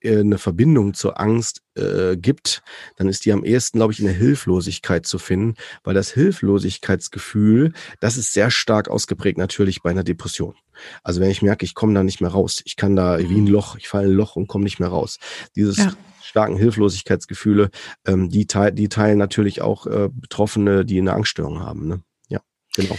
eine 0.03 0.37
Verbindung 0.37 0.93
zur 0.93 1.19
Angst 1.19 1.61
äh, 1.75 2.15
gibt, 2.17 2.61
dann 2.97 3.07
ist 3.09 3.25
die 3.25 3.31
am 3.31 3.43
ehesten, 3.43 3.79
glaube 3.79 3.93
ich, 3.93 3.99
in 3.99 4.05
der 4.05 4.13
Hilflosigkeit 4.13 5.05
zu 5.05 5.19
finden, 5.19 5.55
weil 5.83 5.93
das 5.93 6.11
Hilflosigkeitsgefühl, 6.11 7.73
das 7.99 8.17
ist 8.17 8.33
sehr 8.33 8.51
stark 8.51 8.89
ausgeprägt 8.89 9.37
natürlich 9.37 9.81
bei 9.81 9.89
einer 9.89 10.03
Depression. 10.03 10.55
Also 11.03 11.21
wenn 11.21 11.31
ich 11.31 11.41
merke, 11.41 11.65
ich 11.65 11.73
komme 11.73 11.93
da 11.93 12.03
nicht 12.03 12.21
mehr 12.21 12.29
raus, 12.29 12.61
ich 12.65 12.75
kann 12.75 12.95
da 12.95 13.19
wie 13.19 13.23
ein 13.23 13.45
mhm. 13.45 13.47
Loch, 13.47 13.77
ich 13.77 13.87
falle 13.87 14.05
in 14.05 14.11
ein 14.11 14.17
Loch 14.17 14.35
und 14.35 14.47
komme 14.47 14.63
nicht 14.63 14.79
mehr 14.79 14.89
raus. 14.89 15.17
Dieses 15.55 15.77
ja. 15.77 15.93
starken 16.21 16.57
Hilflosigkeitsgefühle, 16.57 17.69
ähm, 18.05 18.29
die, 18.29 18.45
te 18.45 18.71
die 18.71 18.89
teilen 18.89 19.17
natürlich 19.17 19.61
auch 19.61 19.87
äh, 19.87 20.09
Betroffene, 20.11 20.85
die 20.85 20.99
eine 20.99 21.13
Angststörung 21.13 21.59
haben. 21.59 21.87
Ne? 21.87 22.01
Ja, 22.29 22.41
genau. 22.75 22.97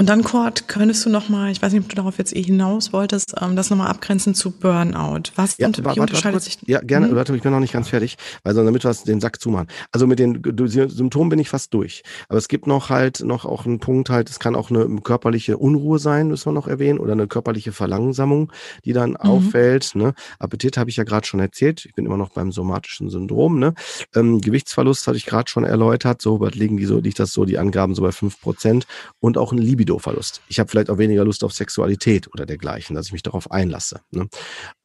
Und 0.00 0.08
dann, 0.08 0.24
Kurt, 0.24 0.66
könntest 0.66 1.04
du 1.04 1.10
noch 1.10 1.28
mal, 1.28 1.50
ich 1.50 1.60
weiß 1.60 1.74
nicht, 1.74 1.82
ob 1.82 1.90
du 1.90 1.94
darauf 1.94 2.16
jetzt 2.16 2.34
eh 2.34 2.42
hinaus 2.42 2.94
wolltest, 2.94 3.34
ähm, 3.38 3.54
das 3.54 3.68
noch 3.68 3.76
mal 3.76 3.88
abgrenzen 3.88 4.34
zu 4.34 4.50
Burnout. 4.50 5.24
Was 5.34 5.58
ja, 5.58 5.66
und, 5.66 5.84
warte, 5.84 6.00
unterscheidet 6.00 6.36
warte, 6.36 6.44
sich? 6.46 6.56
Ja, 6.64 6.80
gerne. 6.80 7.08
Hm? 7.08 7.16
Warte, 7.16 7.36
ich 7.36 7.42
bin 7.42 7.52
noch 7.52 7.60
nicht 7.60 7.74
ganz 7.74 7.90
fertig, 7.90 8.16
weil 8.42 8.54
sonst 8.54 8.64
damit 8.64 8.82
wir 8.82 8.94
den 9.04 9.20
Sack 9.20 9.42
zumachen. 9.42 9.66
Also 9.92 10.06
mit 10.06 10.18
den 10.18 10.40
Symptomen 10.88 11.28
bin 11.28 11.38
ich 11.38 11.50
fast 11.50 11.74
durch. 11.74 12.02
Aber 12.30 12.38
es 12.38 12.48
gibt 12.48 12.66
noch 12.66 12.88
halt 12.88 13.20
noch 13.20 13.44
auch 13.44 13.66
einen 13.66 13.78
Punkt 13.78 14.08
halt, 14.08 14.30
es 14.30 14.38
kann 14.38 14.54
auch 14.54 14.70
eine 14.70 14.86
körperliche 15.02 15.58
Unruhe 15.58 15.98
sein, 15.98 16.28
müssen 16.28 16.46
wir 16.46 16.52
noch 16.52 16.66
erwähnen, 16.66 16.98
oder 16.98 17.12
eine 17.12 17.26
körperliche 17.26 17.72
Verlangsamung, 17.72 18.50
die 18.86 18.94
dann 18.94 19.10
mhm. 19.10 19.16
auffällt. 19.16 19.94
Ne? 19.96 20.14
Appetit 20.38 20.78
habe 20.78 20.88
ich 20.88 20.96
ja 20.96 21.04
gerade 21.04 21.26
schon 21.26 21.40
erzählt. 21.40 21.84
Ich 21.84 21.92
bin 21.92 22.06
immer 22.06 22.16
noch 22.16 22.30
beim 22.30 22.52
somatischen 22.52 23.10
Syndrom. 23.10 23.58
Ne? 23.58 23.74
Ähm, 24.14 24.40
Gewichtsverlust 24.40 25.06
hatte 25.06 25.18
ich 25.18 25.26
gerade 25.26 25.50
schon 25.50 25.64
erläutert. 25.64 26.22
So 26.22 26.42
liegen 26.46 26.78
die 26.78 26.86
so, 26.86 27.00
liegt 27.00 27.18
das 27.18 27.34
so 27.34 27.44
die 27.44 27.58
Angaben 27.58 27.94
so 27.94 28.00
bei 28.00 28.12
fünf 28.12 28.40
Prozent 28.40 28.86
und 29.18 29.36
auch 29.36 29.52
ein 29.52 29.58
Libido 29.58 29.89
Libido-Verlust. 29.90 30.42
Ich 30.48 30.58
habe 30.58 30.70
vielleicht 30.70 30.90
auch 30.90 30.98
weniger 30.98 31.24
Lust 31.24 31.44
auf 31.44 31.52
Sexualität 31.52 32.28
oder 32.32 32.46
dergleichen, 32.46 32.94
dass 32.94 33.06
ich 33.06 33.12
mich 33.12 33.22
darauf 33.22 33.50
einlasse. 33.50 34.00
Ne? 34.10 34.28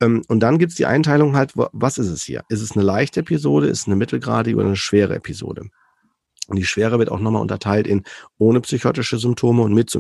Ähm, 0.02 0.24
und 0.28 0.40
dann 0.40 0.58
gibt's 0.58 0.76
die 0.76 0.86
Einteilung 0.86 1.36
halt, 1.36 1.54
was 1.56 1.98
ist 1.98 2.10
es 2.10 2.24
hier? 2.24 2.44
Ist 2.50 2.62
es 2.62 2.76
eine 2.76 2.84
leichte 2.84 3.22
Episode, 3.22 3.68
ist 3.68 3.82
es 3.82 3.88
eine 3.88 3.96
mittelgradige 3.96 4.58
oder 4.58 4.68
eine 4.68 4.76
schwere 4.76 5.16
Episode? 5.16 5.70
Und 6.48 6.58
die 6.58 6.66
Schwere 6.66 7.00
wird 7.00 7.10
auch 7.10 7.20
nochmal 7.20 7.42
unterteilt 7.42 7.88
in 7.88 8.04
ohne 8.38 8.62
psychotische 8.62 9.18
Symptome 9.18 9.64
und 9.64 9.74
mit 9.74 9.92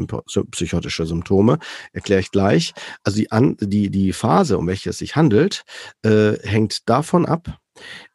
psychotische 0.51 1.05
Symptome. 1.07 1.57
Erkläre 1.91 2.21
ich 2.21 2.29
gleich. 2.29 2.73
Also 3.03 3.17
die, 3.17 3.31
An 3.31 3.57
die, 3.59 3.89
die 3.89 4.13
Phase, 4.13 4.59
um 4.59 4.67
welche 4.67 4.91
es 4.91 4.99
sich 4.99 5.15
handelt, 5.15 5.63
äh, 6.03 6.33
hängt 6.43 6.87
davon 6.87 7.25
ab, 7.25 7.59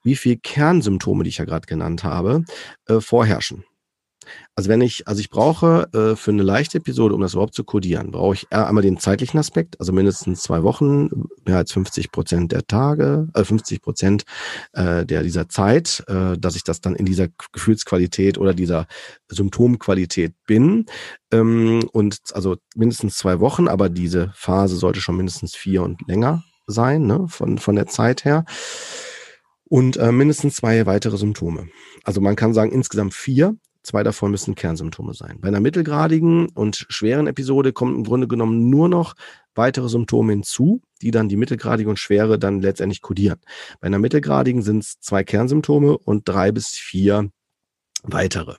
wie 0.05 0.15
viel 0.15 0.37
Kernsymptome, 0.37 1.25
die 1.25 1.31
ich 1.31 1.39
ja 1.39 1.45
gerade 1.45 1.67
genannt 1.67 2.05
habe, 2.05 2.45
äh, 2.87 3.01
vorherrschen. 3.01 3.65
Also 4.55 4.69
wenn 4.69 4.81
ich, 4.81 5.09
also 5.09 5.21
ich 5.21 5.31
brauche 5.31 5.89
äh, 5.93 6.17
für 6.17 6.31
eine 6.31 6.43
leichte 6.43 6.79
Episode, 6.79 7.15
um 7.15 7.21
das 7.21 7.33
überhaupt 7.33 7.55
zu 7.55 7.65
kodieren, 7.65 8.11
brauche 8.11 8.35
ich 8.35 8.53
einmal 8.53 8.83
den 8.83 8.99
zeitlichen 8.99 9.39
Aspekt, 9.39 9.79
also 9.81 9.93
mindestens 9.93 10.43
zwei 10.43 10.63
Wochen, 10.63 11.09
mehr 11.47 11.57
als 11.57 11.73
50 11.73 12.13
Prozent 12.13 12.53
der 12.53 12.67
Tage, 12.67 13.29
äh, 13.35 13.45
50 13.45 13.81
Prozent 13.81 14.25
äh, 14.73 15.07
der 15.07 15.23
dieser 15.23 15.49
Zeit, 15.49 16.05
äh, 16.09 16.37
dass 16.39 16.57
ich 16.57 16.65
das 16.65 16.81
dann 16.81 16.95
in 16.95 17.07
dieser 17.07 17.29
Gefühlsqualität 17.53 18.39
oder 18.39 18.55
dieser 18.55 18.87
Symptomqualität 19.29 20.35
bin. 20.47 20.87
Ähm, 21.33 21.89
und 21.93 22.19
also 22.33 22.57
mindestens 22.75 23.17
zwei 23.17 23.41
Wochen, 23.41 23.69
aber 23.69 23.89
diese 23.89 24.33
Phase 24.35 24.77
sollte 24.77 25.01
schon 25.01 25.17
mindestens 25.17 25.55
vier 25.55 25.83
und 25.83 26.07
länger 26.07 26.43
sein, 26.67 27.07
ne, 27.07 27.27
von, 27.29 27.59
von 27.59 27.77
der 27.77 27.87
Zeit 27.87 28.25
her 28.25 28.45
und 29.71 29.97
äh, 29.97 30.13
mindestens 30.13 30.57
zwei 30.57 30.85
weitere 30.85 31.17
Symptome. 31.17 31.69
Also 32.05 32.21
man 32.21 32.37
kann 32.37 32.53
sagen 32.53 32.73
insgesamt 32.73 33.15
vier. 33.15 33.57
Zwei 33.83 34.03
davon 34.03 34.31
müssen 34.31 34.55
Kernsymptome 34.55 35.15
sein. 35.15 35.39
Bei 35.41 35.49
einer 35.49 35.61
mittelgradigen 35.61 36.49
und 36.51 36.87
schweren 36.89 37.27
Episode 37.27 37.73
kommen 37.73 37.97
im 37.97 38.05
Grunde 38.05 38.29
genommen 38.29 38.69
nur 38.69 38.89
noch 38.89 39.15
weitere 39.55 39.89
Symptome 39.89 40.33
hinzu, 40.33 40.83
die 41.01 41.11
dann 41.11 41.29
die 41.29 41.37
mittelgradige 41.37 41.89
und 41.89 41.99
schwere 41.99 42.39
dann 42.39 42.61
letztendlich 42.61 43.01
kodieren. 43.01 43.41
Bei 43.81 43.87
einer 43.87 43.99
mittelgradigen 43.99 44.63
sind 44.63 44.85
es 44.85 45.01
zwei 45.01 45.25
Kernsymptome 45.25 45.97
und 45.97 46.29
drei 46.29 46.53
bis 46.53 46.69
vier 46.69 47.31
weitere. 48.03 48.57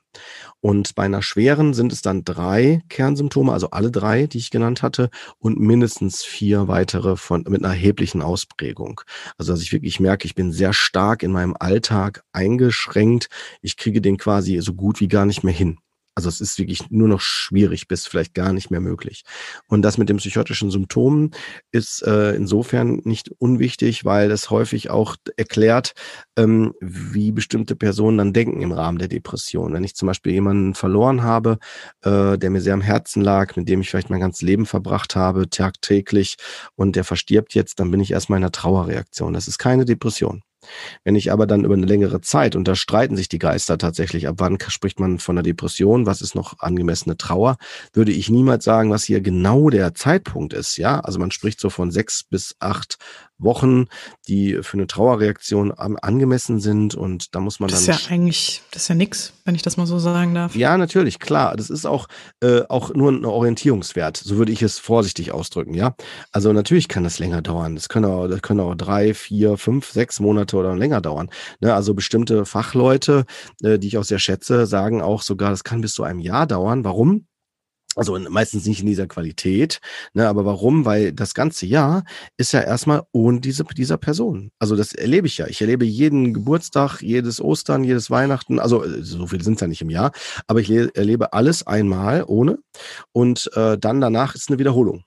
Und 0.60 0.96
bei 0.96 1.04
einer 1.04 1.22
schweren 1.22 1.74
sind 1.74 1.92
es 1.92 2.02
dann 2.02 2.24
drei 2.24 2.82
Kernsymptome, 2.90 3.52
also 3.52 3.72
alle 3.72 3.92
drei, 3.92 4.28
die 4.28 4.38
ich 4.38 4.52
genannt 4.52 4.84
hatte, 4.84 5.10
und 5.40 5.60
mindestens 5.60 6.24
vier 6.24 6.68
weitere 6.68 7.18
von, 7.18 7.46
mit 7.50 7.64
einer 7.64 7.74
erheblichen 7.74 8.22
Ausprägung. 8.22 9.02
Also, 9.38 9.54
dass 9.54 9.62
ich 9.62 9.74
wirklich 9.74 10.00
merke, 10.00 10.26
ich 10.26 10.36
bin 10.36 10.52
sehr 10.52 10.74
stark 10.74 11.24
in 11.24 11.32
meinem 11.32 11.56
Alltag 11.60 12.24
eingeschränkt. 12.32 13.30
Ich 13.62 13.78
kriege 13.78 14.02
den 14.02 14.18
quasi 14.18 14.60
so 14.62 14.74
gut 14.74 15.00
wie 15.00 15.08
gar 15.08 15.26
nicht 15.26 15.44
mehr 15.44 15.54
hin. 15.54 15.80
Also 16.16 16.28
es 16.28 16.42
ist 16.42 16.60
wirklich 16.60 16.92
nur 16.92 17.08
noch 17.08 17.22
schwierig 17.22 17.88
bis 17.88 18.06
vielleicht 18.06 18.34
gar 18.34 18.52
nicht 18.52 18.70
mehr 18.70 18.82
möglich. 18.82 19.24
Und 19.68 19.82
das 19.82 19.98
mit 19.98 20.10
den 20.10 20.18
psychotischen 20.18 20.70
Symptomen 20.70 21.32
ist 21.72 22.04
äh, 22.04 22.36
insofern 22.36 23.02
nicht 23.06 23.32
unwichtig, 23.38 24.04
weil 24.04 24.30
es 24.32 24.50
häufig 24.50 24.90
auch 24.90 25.16
erklärt, 25.38 25.94
ähm, 26.38 26.74
wie 26.82 27.32
bestimmte 27.32 27.76
Personen 27.76 28.18
dann 28.18 28.34
denken 28.34 28.62
im 28.62 28.74
Rahmen 28.74 28.98
der 28.98 29.08
Depression. 29.08 29.74
Wenn 29.74 29.86
ich 29.86 29.96
zum 29.96 30.08
Beispiel 30.08 30.34
jemanden 30.34 30.76
verloren 30.76 31.24
habe, 31.24 31.60
äh, 32.02 32.38
der 32.38 32.50
mir 32.50 32.62
sehr 32.62 32.74
am 32.74 32.82
Herzen 32.82 33.22
lag, 33.22 33.56
mit 33.56 33.70
dem 33.70 33.82
ich 33.82 33.90
vielleicht 33.90 34.10
mein 34.10 34.20
ganzes 34.20 34.42
Leben 34.42 34.66
verbracht 34.66 35.16
habe, 35.16 35.50
tagtäglich, 35.50 36.36
und 36.76 36.96
der 36.96 37.04
verstirbt 37.04 37.54
jetzt, 37.56 37.80
dann 37.80 37.92
bin 37.92 38.02
ich 38.02 38.12
erstmal 38.12 38.38
in 38.38 38.44
einer 38.44 38.52
Trauerreaktion. 38.52 39.34
Das 39.34 39.48
ist 39.48 39.58
keine 39.58 39.86
Depression. 39.86 40.44
Wenn 41.04 41.16
ich 41.16 41.32
aber 41.32 41.48
dann 41.48 41.66
über 41.66 41.74
eine 41.74 41.86
längere 41.86 42.22
Zeit, 42.22 42.56
und 42.56 42.68
da 42.68 42.76
streiten 42.76 43.16
sich 43.16 43.30
die 43.30 43.40
Geister 43.40 43.78
tatsächlich, 43.78 44.28
ab 44.28 44.36
wann 44.38 44.58
spricht 44.68 45.00
man 45.00 45.20
von 45.20 45.38
einer 45.38 45.44
Depression, 45.44 46.06
was 46.06 46.22
ist 46.22 46.36
noch 46.36 46.60
angemessene 46.60 47.18
Trauer, 47.18 47.58
würde 47.94 48.12
ich 48.12 48.30
niemals 48.30 48.64
sagen, 48.64 48.92
was 48.92 49.04
hier 49.04 49.22
genau 49.22 49.70
der 49.70 49.94
Zeitpunkt 49.94 50.54
ist. 50.54 50.78
Ja, 50.78 51.00
also 51.00 51.20
man 51.20 51.32
spricht 51.32 51.60
so 51.60 51.70
von 51.70 51.92
sechs 51.92 52.24
bis 52.24 52.56
acht 52.60 52.98
Wochen, 53.42 53.86
die 54.28 54.60
für 54.62 54.78
eine 54.78 54.88
Trauerreaktion 54.88 55.72
angemessen 55.72 56.60
sind 56.60 56.96
und 56.96 57.36
da 57.36 57.40
muss 57.40 57.60
man 57.60 57.70
das 57.70 57.86
dann. 57.86 57.94
Das 57.94 58.02
ist 58.02 58.10
ja 58.10 58.14
eigentlich, 58.14 58.62
das 58.72 58.84
ist 58.84 58.88
ja 58.88 58.96
nix, 58.96 59.34
wenn 59.46 59.56
ich 59.56 59.62
das 59.62 59.78
mal 59.78 59.86
so 59.86 60.00
sagen 60.00 60.34
darf. 60.34 60.56
Ja, 60.56 60.78
natürlich, 60.78 61.20
klar. 61.20 61.56
Das 61.56 61.70
ist 61.70 61.86
auch, 61.86 62.08
äh, 62.42 62.62
auch 62.70 62.94
nur 62.94 63.12
ein 63.12 63.26
Orientierungswert. 63.26 64.18
So 64.18 64.38
würde 64.38 64.52
ich 64.52 64.62
es 64.62 64.80
vorsichtig 64.80 65.32
ausdrücken, 65.32 65.74
ja. 65.74 65.96
Also 66.32 66.54
natürlich 66.54 66.88
kann 66.88 67.04
das 67.04 67.20
länger 67.20 67.42
dauern. 67.42 67.76
Das 67.76 67.90
können 67.90 68.06
auch, 68.06 68.28
das 68.28 68.42
können 68.42 68.60
auch 68.60 68.76
drei, 68.76 69.14
vier, 69.14 69.58
fünf, 69.58 69.92
sechs 69.92 70.20
Monate 70.20 70.56
oder 70.58 70.76
länger 70.76 71.02
dauern. 71.02 71.30
Ne? 71.60 71.74
Also 71.74 71.94
bestimmte 71.94 72.46
Fachleute, 72.46 73.26
äh, 73.64 73.80
die 73.80 73.88
ich 73.88 73.98
auch 73.98 74.04
sehr 74.04 74.20
schätze, 74.20 74.66
sagen 74.66 75.02
auch 75.02 75.22
sogar, 75.22 75.50
das 75.50 75.64
kann 75.64 75.82
bis 75.82 75.94
zu 75.94 76.04
einem 76.04 76.20
Jahr 76.20 76.48
dauern. 76.48 76.84
Warum? 76.84 77.28
Also 77.96 78.18
meistens 78.18 78.66
nicht 78.66 78.80
in 78.80 78.88
dieser 78.88 79.08
Qualität. 79.08 79.80
Ne, 80.14 80.28
aber 80.28 80.46
warum? 80.46 80.86
Weil 80.86 81.12
das 81.12 81.34
ganze 81.34 81.66
Jahr 81.66 82.04
ist 82.38 82.54
ja 82.54 82.62
erstmal 82.62 83.04
ohne 83.12 83.42
diese, 83.42 83.66
dieser 83.66 83.98
Person. 83.98 84.52
Also 84.60 84.78
das 84.78 84.94
erlebe 84.94 85.28
ich 85.28 85.38
ja. 85.38 85.48
Ich 85.48 85.60
erlebe 85.60 85.84
jeden 85.84 86.34
Geburtstag, 86.34 87.02
jedes 87.02 87.42
Ostern, 87.42 87.84
jedes 87.84 88.10
Weihnachten. 88.10 88.60
Also 88.60 88.84
äh, 88.84 89.04
so 89.04 89.28
viele 89.28 89.44
sind 89.44 89.60
ja 89.60 89.68
nicht 89.68 89.82
im 89.82 89.90
Jahr. 89.90 90.12
Aber 90.48 90.62
ich 90.62 90.72
erlebe 90.72 91.34
alles 91.34 91.68
einmal 91.68 92.24
ohne. 92.28 92.60
Und 93.12 93.50
äh, 93.56 93.78
dann 93.78 94.00
danach 94.00 94.36
ist 94.36 94.50
eine 94.50 94.60
Wiederholung. 94.60 95.04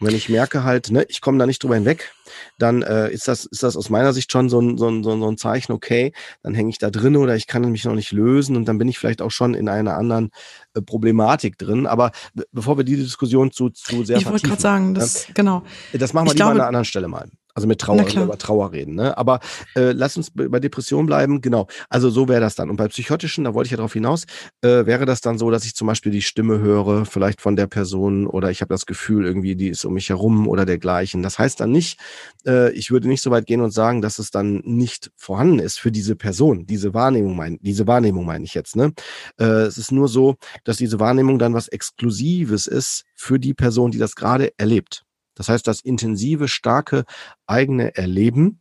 Und 0.00 0.06
wenn 0.06 0.14
ich 0.14 0.28
merke 0.28 0.64
halt, 0.64 0.90
ne, 0.90 1.04
ich 1.08 1.20
komme 1.20 1.38
da 1.38 1.46
nicht 1.46 1.62
drüber 1.62 1.74
hinweg, 1.74 2.12
dann 2.58 2.82
äh, 2.82 3.10
ist, 3.10 3.26
das, 3.26 3.46
ist 3.46 3.62
das 3.62 3.76
aus 3.76 3.90
meiner 3.90 4.12
Sicht 4.12 4.30
schon 4.30 4.48
so 4.48 4.60
ein, 4.60 4.78
so 4.78 4.88
ein, 4.88 5.02
so 5.02 5.12
ein 5.12 5.36
Zeichen, 5.36 5.72
okay, 5.72 6.12
dann 6.42 6.54
hänge 6.54 6.70
ich 6.70 6.78
da 6.78 6.90
drin 6.90 7.16
oder 7.16 7.34
ich 7.34 7.46
kann 7.46 7.68
mich 7.70 7.84
noch 7.84 7.94
nicht 7.94 8.12
lösen 8.12 8.56
und 8.56 8.66
dann 8.66 8.78
bin 8.78 8.88
ich 8.88 8.98
vielleicht 8.98 9.22
auch 9.22 9.30
schon 9.30 9.54
in 9.54 9.68
einer 9.68 9.96
anderen 9.96 10.30
äh, 10.74 10.82
Problematik 10.82 11.58
drin. 11.58 11.86
Aber 11.86 12.12
bevor 12.52 12.76
wir 12.76 12.84
diese 12.84 13.02
Diskussion 13.02 13.50
zu, 13.50 13.70
zu 13.70 14.04
sehr 14.04 14.18
Ich 14.18 14.26
wollte 14.26 14.46
gerade 14.46 14.62
sagen, 14.62 14.94
das, 14.94 15.28
äh, 15.28 15.32
genau. 15.34 15.62
Das 15.92 16.12
machen 16.12 16.26
wir 16.26 16.32
ich 16.32 16.38
lieber 16.38 16.46
glaube, 16.46 16.50
an 16.52 16.60
einer 16.60 16.68
anderen 16.68 16.84
Stelle 16.84 17.08
mal. 17.08 17.28
Also 17.58 17.66
mit 17.66 17.80
Trauer, 17.80 18.06
über 18.08 18.38
Trauer 18.38 18.70
reden. 18.70 18.94
Ne? 18.94 19.18
Aber 19.18 19.40
äh, 19.74 19.90
lass 19.90 20.16
uns 20.16 20.30
bei 20.32 20.60
Depression 20.60 21.06
bleiben. 21.06 21.40
Genau. 21.40 21.66
Also 21.88 22.08
so 22.08 22.28
wäre 22.28 22.40
das 22.40 22.54
dann. 22.54 22.70
Und 22.70 22.76
bei 22.76 22.86
psychotischen, 22.86 23.42
da 23.42 23.52
wollte 23.52 23.66
ich 23.66 23.72
ja 23.72 23.78
darauf 23.78 23.94
hinaus, 23.94 24.26
äh, 24.62 24.86
wäre 24.86 25.06
das 25.06 25.22
dann 25.22 25.38
so, 25.38 25.50
dass 25.50 25.64
ich 25.64 25.74
zum 25.74 25.88
Beispiel 25.88 26.12
die 26.12 26.22
Stimme 26.22 26.60
höre, 26.60 27.04
vielleicht 27.04 27.40
von 27.40 27.56
der 27.56 27.66
Person 27.66 28.28
oder 28.28 28.52
ich 28.52 28.60
habe 28.60 28.72
das 28.72 28.86
Gefühl, 28.86 29.26
irgendwie, 29.26 29.56
die 29.56 29.70
ist 29.70 29.84
um 29.84 29.94
mich 29.94 30.08
herum 30.08 30.46
oder 30.46 30.66
dergleichen. 30.66 31.24
Das 31.24 31.40
heißt 31.40 31.58
dann 31.58 31.72
nicht, 31.72 31.98
äh, 32.46 32.70
ich 32.74 32.92
würde 32.92 33.08
nicht 33.08 33.22
so 33.22 33.32
weit 33.32 33.46
gehen 33.46 33.60
und 33.60 33.72
sagen, 33.72 34.02
dass 34.02 34.20
es 34.20 34.30
dann 34.30 34.62
nicht 34.64 35.10
vorhanden 35.16 35.58
ist 35.58 35.80
für 35.80 35.90
diese 35.90 36.14
Person. 36.14 36.64
Diese 36.64 36.94
Wahrnehmung 36.94 37.34
mein, 37.34 37.58
diese 37.60 37.88
Wahrnehmung 37.88 38.24
meine 38.24 38.44
ich 38.44 38.54
jetzt. 38.54 38.76
Ne? 38.76 38.92
Äh, 39.40 39.66
es 39.66 39.78
ist 39.78 39.90
nur 39.90 40.06
so, 40.06 40.36
dass 40.62 40.76
diese 40.76 41.00
Wahrnehmung 41.00 41.40
dann 41.40 41.54
was 41.54 41.66
Exklusives 41.66 42.68
ist 42.68 43.02
für 43.16 43.40
die 43.40 43.52
Person, 43.52 43.90
die 43.90 43.98
das 43.98 44.14
gerade 44.14 44.52
erlebt. 44.58 45.07
Das 45.38 45.48
heißt, 45.48 45.66
das 45.66 45.80
intensive, 45.80 46.48
starke 46.48 47.04
eigene 47.46 47.96
Erleben 47.96 48.60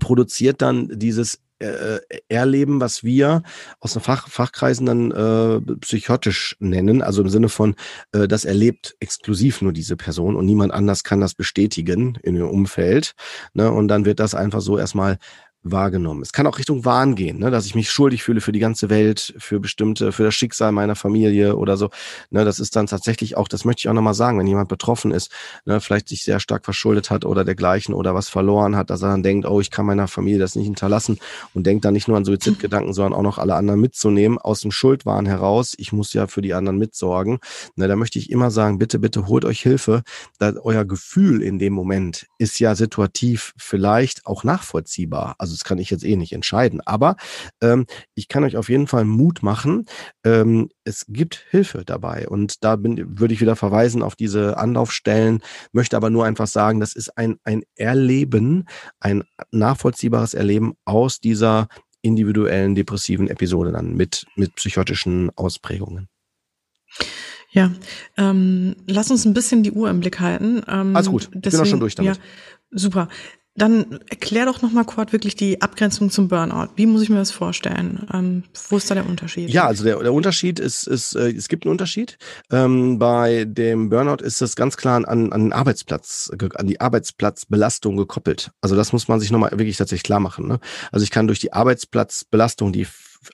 produziert 0.00 0.62
dann 0.62 0.88
dieses 0.98 1.40
äh, 1.58 2.00
Erleben, 2.28 2.80
was 2.80 3.02
wir 3.02 3.42
aus 3.80 3.94
den 3.94 4.02
Fach, 4.02 4.28
Fachkreisen 4.28 4.86
dann 4.86 5.10
äh, 5.10 5.60
psychotisch 5.80 6.56
nennen, 6.60 7.00
also 7.02 7.22
im 7.22 7.28
Sinne 7.28 7.48
von, 7.48 7.74
äh, 8.12 8.28
das 8.28 8.44
erlebt 8.44 8.94
exklusiv 9.00 9.62
nur 9.62 9.72
diese 9.72 9.96
Person 9.96 10.36
und 10.36 10.44
niemand 10.44 10.72
anders 10.72 11.02
kann 11.02 11.20
das 11.20 11.34
bestätigen 11.34 12.18
in 12.22 12.36
ihrem 12.36 12.50
Umfeld. 12.50 13.14
Ne? 13.54 13.70
Und 13.70 13.88
dann 13.88 14.04
wird 14.04 14.20
das 14.20 14.34
einfach 14.34 14.60
so 14.60 14.76
erstmal 14.76 15.18
wahrgenommen. 15.72 16.22
Es 16.22 16.32
kann 16.32 16.46
auch 16.46 16.58
Richtung 16.58 16.84
Wahn 16.84 17.14
gehen, 17.14 17.38
ne, 17.38 17.50
dass 17.50 17.66
ich 17.66 17.74
mich 17.74 17.90
schuldig 17.90 18.22
fühle 18.22 18.40
für 18.40 18.52
die 18.52 18.58
ganze 18.58 18.90
Welt, 18.90 19.34
für 19.38 19.60
bestimmte, 19.60 20.12
für 20.12 20.24
das 20.24 20.34
Schicksal 20.34 20.72
meiner 20.72 20.96
Familie 20.96 21.56
oder 21.56 21.76
so. 21.76 21.90
Ne, 22.30 22.44
das 22.44 22.60
ist 22.60 22.76
dann 22.76 22.86
tatsächlich 22.86 23.36
auch, 23.36 23.48
das 23.48 23.64
möchte 23.64 23.80
ich 23.80 23.88
auch 23.88 23.94
nochmal 23.94 24.14
sagen, 24.14 24.38
wenn 24.38 24.46
jemand 24.46 24.68
betroffen 24.68 25.10
ist, 25.10 25.30
ne, 25.64 25.80
vielleicht 25.80 26.08
sich 26.08 26.22
sehr 26.22 26.40
stark 26.40 26.64
verschuldet 26.64 27.10
hat 27.10 27.24
oder 27.24 27.44
dergleichen 27.44 27.94
oder 27.94 28.14
was 28.14 28.28
verloren 28.28 28.76
hat, 28.76 28.90
dass 28.90 29.02
er 29.02 29.08
dann 29.08 29.22
denkt, 29.22 29.46
oh, 29.46 29.60
ich 29.60 29.70
kann 29.70 29.86
meiner 29.86 30.08
Familie 30.08 30.38
das 30.38 30.56
nicht 30.56 30.66
hinterlassen 30.66 31.18
und 31.54 31.66
denkt 31.66 31.84
dann 31.84 31.94
nicht 31.94 32.08
nur 32.08 32.16
an 32.16 32.24
Suizidgedanken, 32.24 32.92
sondern 32.92 33.12
auch 33.14 33.22
noch 33.22 33.38
alle 33.38 33.54
anderen 33.54 33.80
mitzunehmen, 33.80 34.38
aus 34.38 34.60
dem 34.60 34.70
Schuldwahn 34.70 35.26
heraus. 35.26 35.74
Ich 35.78 35.92
muss 35.92 36.12
ja 36.12 36.26
für 36.26 36.42
die 36.42 36.54
anderen 36.54 36.78
mitsorgen. 36.78 37.38
Ne, 37.74 37.88
da 37.88 37.96
möchte 37.96 38.18
ich 38.18 38.30
immer 38.30 38.50
sagen, 38.50 38.78
bitte, 38.78 38.98
bitte 38.98 39.26
holt 39.26 39.44
euch 39.44 39.60
Hilfe. 39.60 40.02
Da 40.38 40.52
euer 40.62 40.84
Gefühl 40.84 41.42
in 41.42 41.58
dem 41.58 41.72
Moment 41.72 42.26
ist 42.38 42.60
ja 42.60 42.74
situativ 42.74 43.54
vielleicht 43.56 44.26
auch 44.26 44.44
nachvollziehbar. 44.44 45.34
Also 45.38 45.54
das 45.56 45.64
kann 45.64 45.78
ich 45.78 45.90
jetzt 45.90 46.04
eh 46.04 46.16
nicht 46.16 46.32
entscheiden. 46.32 46.80
Aber 46.84 47.16
ähm, 47.60 47.86
ich 48.14 48.28
kann 48.28 48.44
euch 48.44 48.56
auf 48.56 48.68
jeden 48.68 48.86
Fall 48.86 49.04
Mut 49.04 49.42
machen. 49.42 49.86
Ähm, 50.24 50.68
es 50.84 51.06
gibt 51.08 51.46
Hilfe 51.50 51.84
dabei. 51.84 52.28
Und 52.28 52.62
da 52.62 52.76
bin, 52.76 53.18
würde 53.18 53.34
ich 53.34 53.40
wieder 53.40 53.56
verweisen 53.56 54.02
auf 54.02 54.16
diese 54.16 54.58
Anlaufstellen, 54.58 55.40
möchte 55.72 55.96
aber 55.96 56.10
nur 56.10 56.24
einfach 56.24 56.46
sagen, 56.46 56.80
das 56.80 56.94
ist 56.94 57.16
ein, 57.16 57.38
ein 57.44 57.62
Erleben, 57.74 58.66
ein 59.00 59.24
nachvollziehbares 59.50 60.34
Erleben 60.34 60.74
aus 60.84 61.20
dieser 61.20 61.68
individuellen 62.02 62.74
depressiven 62.74 63.28
Episode 63.28 63.72
dann 63.72 63.94
mit, 63.94 64.26
mit 64.36 64.54
psychotischen 64.56 65.30
Ausprägungen. 65.36 66.08
Ja, 67.50 67.72
ähm, 68.16 68.76
lass 68.86 69.10
uns 69.10 69.24
ein 69.24 69.34
bisschen 69.34 69.62
die 69.62 69.72
Uhr 69.72 69.88
im 69.88 70.00
Blick 70.00 70.20
halten. 70.20 70.62
Ähm, 70.68 70.94
Alles 70.94 71.08
gut, 71.08 71.30
ich 71.32 71.40
deswegen, 71.40 71.50
bin 71.50 71.60
auch 71.60 71.70
schon 71.70 71.80
durch 71.80 71.94
damit. 71.94 72.16
Ja, 72.16 72.22
super. 72.70 73.08
Dann 73.56 74.00
erklär 74.08 74.44
doch 74.44 74.60
nochmal, 74.60 74.84
Kurt, 74.84 75.12
wirklich 75.12 75.34
die 75.34 75.62
Abgrenzung 75.62 76.10
zum 76.10 76.28
Burnout. 76.28 76.68
Wie 76.76 76.86
muss 76.86 77.02
ich 77.02 77.08
mir 77.08 77.16
das 77.16 77.30
vorstellen? 77.30 78.06
Ähm, 78.12 78.42
wo 78.68 78.76
ist 78.76 78.90
da 78.90 78.94
der 78.94 79.08
Unterschied? 79.08 79.48
Ja, 79.48 79.66
also 79.66 79.82
der, 79.82 79.98
der 79.98 80.12
Unterschied 80.12 80.58
ist, 80.58 80.86
ist 80.86 81.14
äh, 81.14 81.30
es 81.30 81.48
gibt 81.48 81.64
einen 81.64 81.72
Unterschied. 81.72 82.18
Ähm, 82.50 82.98
bei 82.98 83.44
dem 83.46 83.88
Burnout 83.88 84.22
ist 84.22 84.42
das 84.42 84.56
ganz 84.56 84.76
klar 84.76 84.96
an, 85.08 85.32
an 85.32 85.40
den 85.40 85.52
Arbeitsplatz, 85.52 86.30
an 86.54 86.66
die 86.66 86.80
Arbeitsplatzbelastung 86.80 87.96
gekoppelt. 87.96 88.50
Also 88.60 88.76
das 88.76 88.92
muss 88.92 89.08
man 89.08 89.20
sich 89.20 89.30
nochmal 89.30 89.52
wirklich 89.52 89.78
tatsächlich 89.78 90.04
klar 90.04 90.20
machen. 90.20 90.46
Ne? 90.46 90.60
Also 90.92 91.04
ich 91.04 91.10
kann 91.10 91.26
durch 91.26 91.40
die 91.40 91.52
Arbeitsplatzbelastung, 91.52 92.72
die 92.72 92.86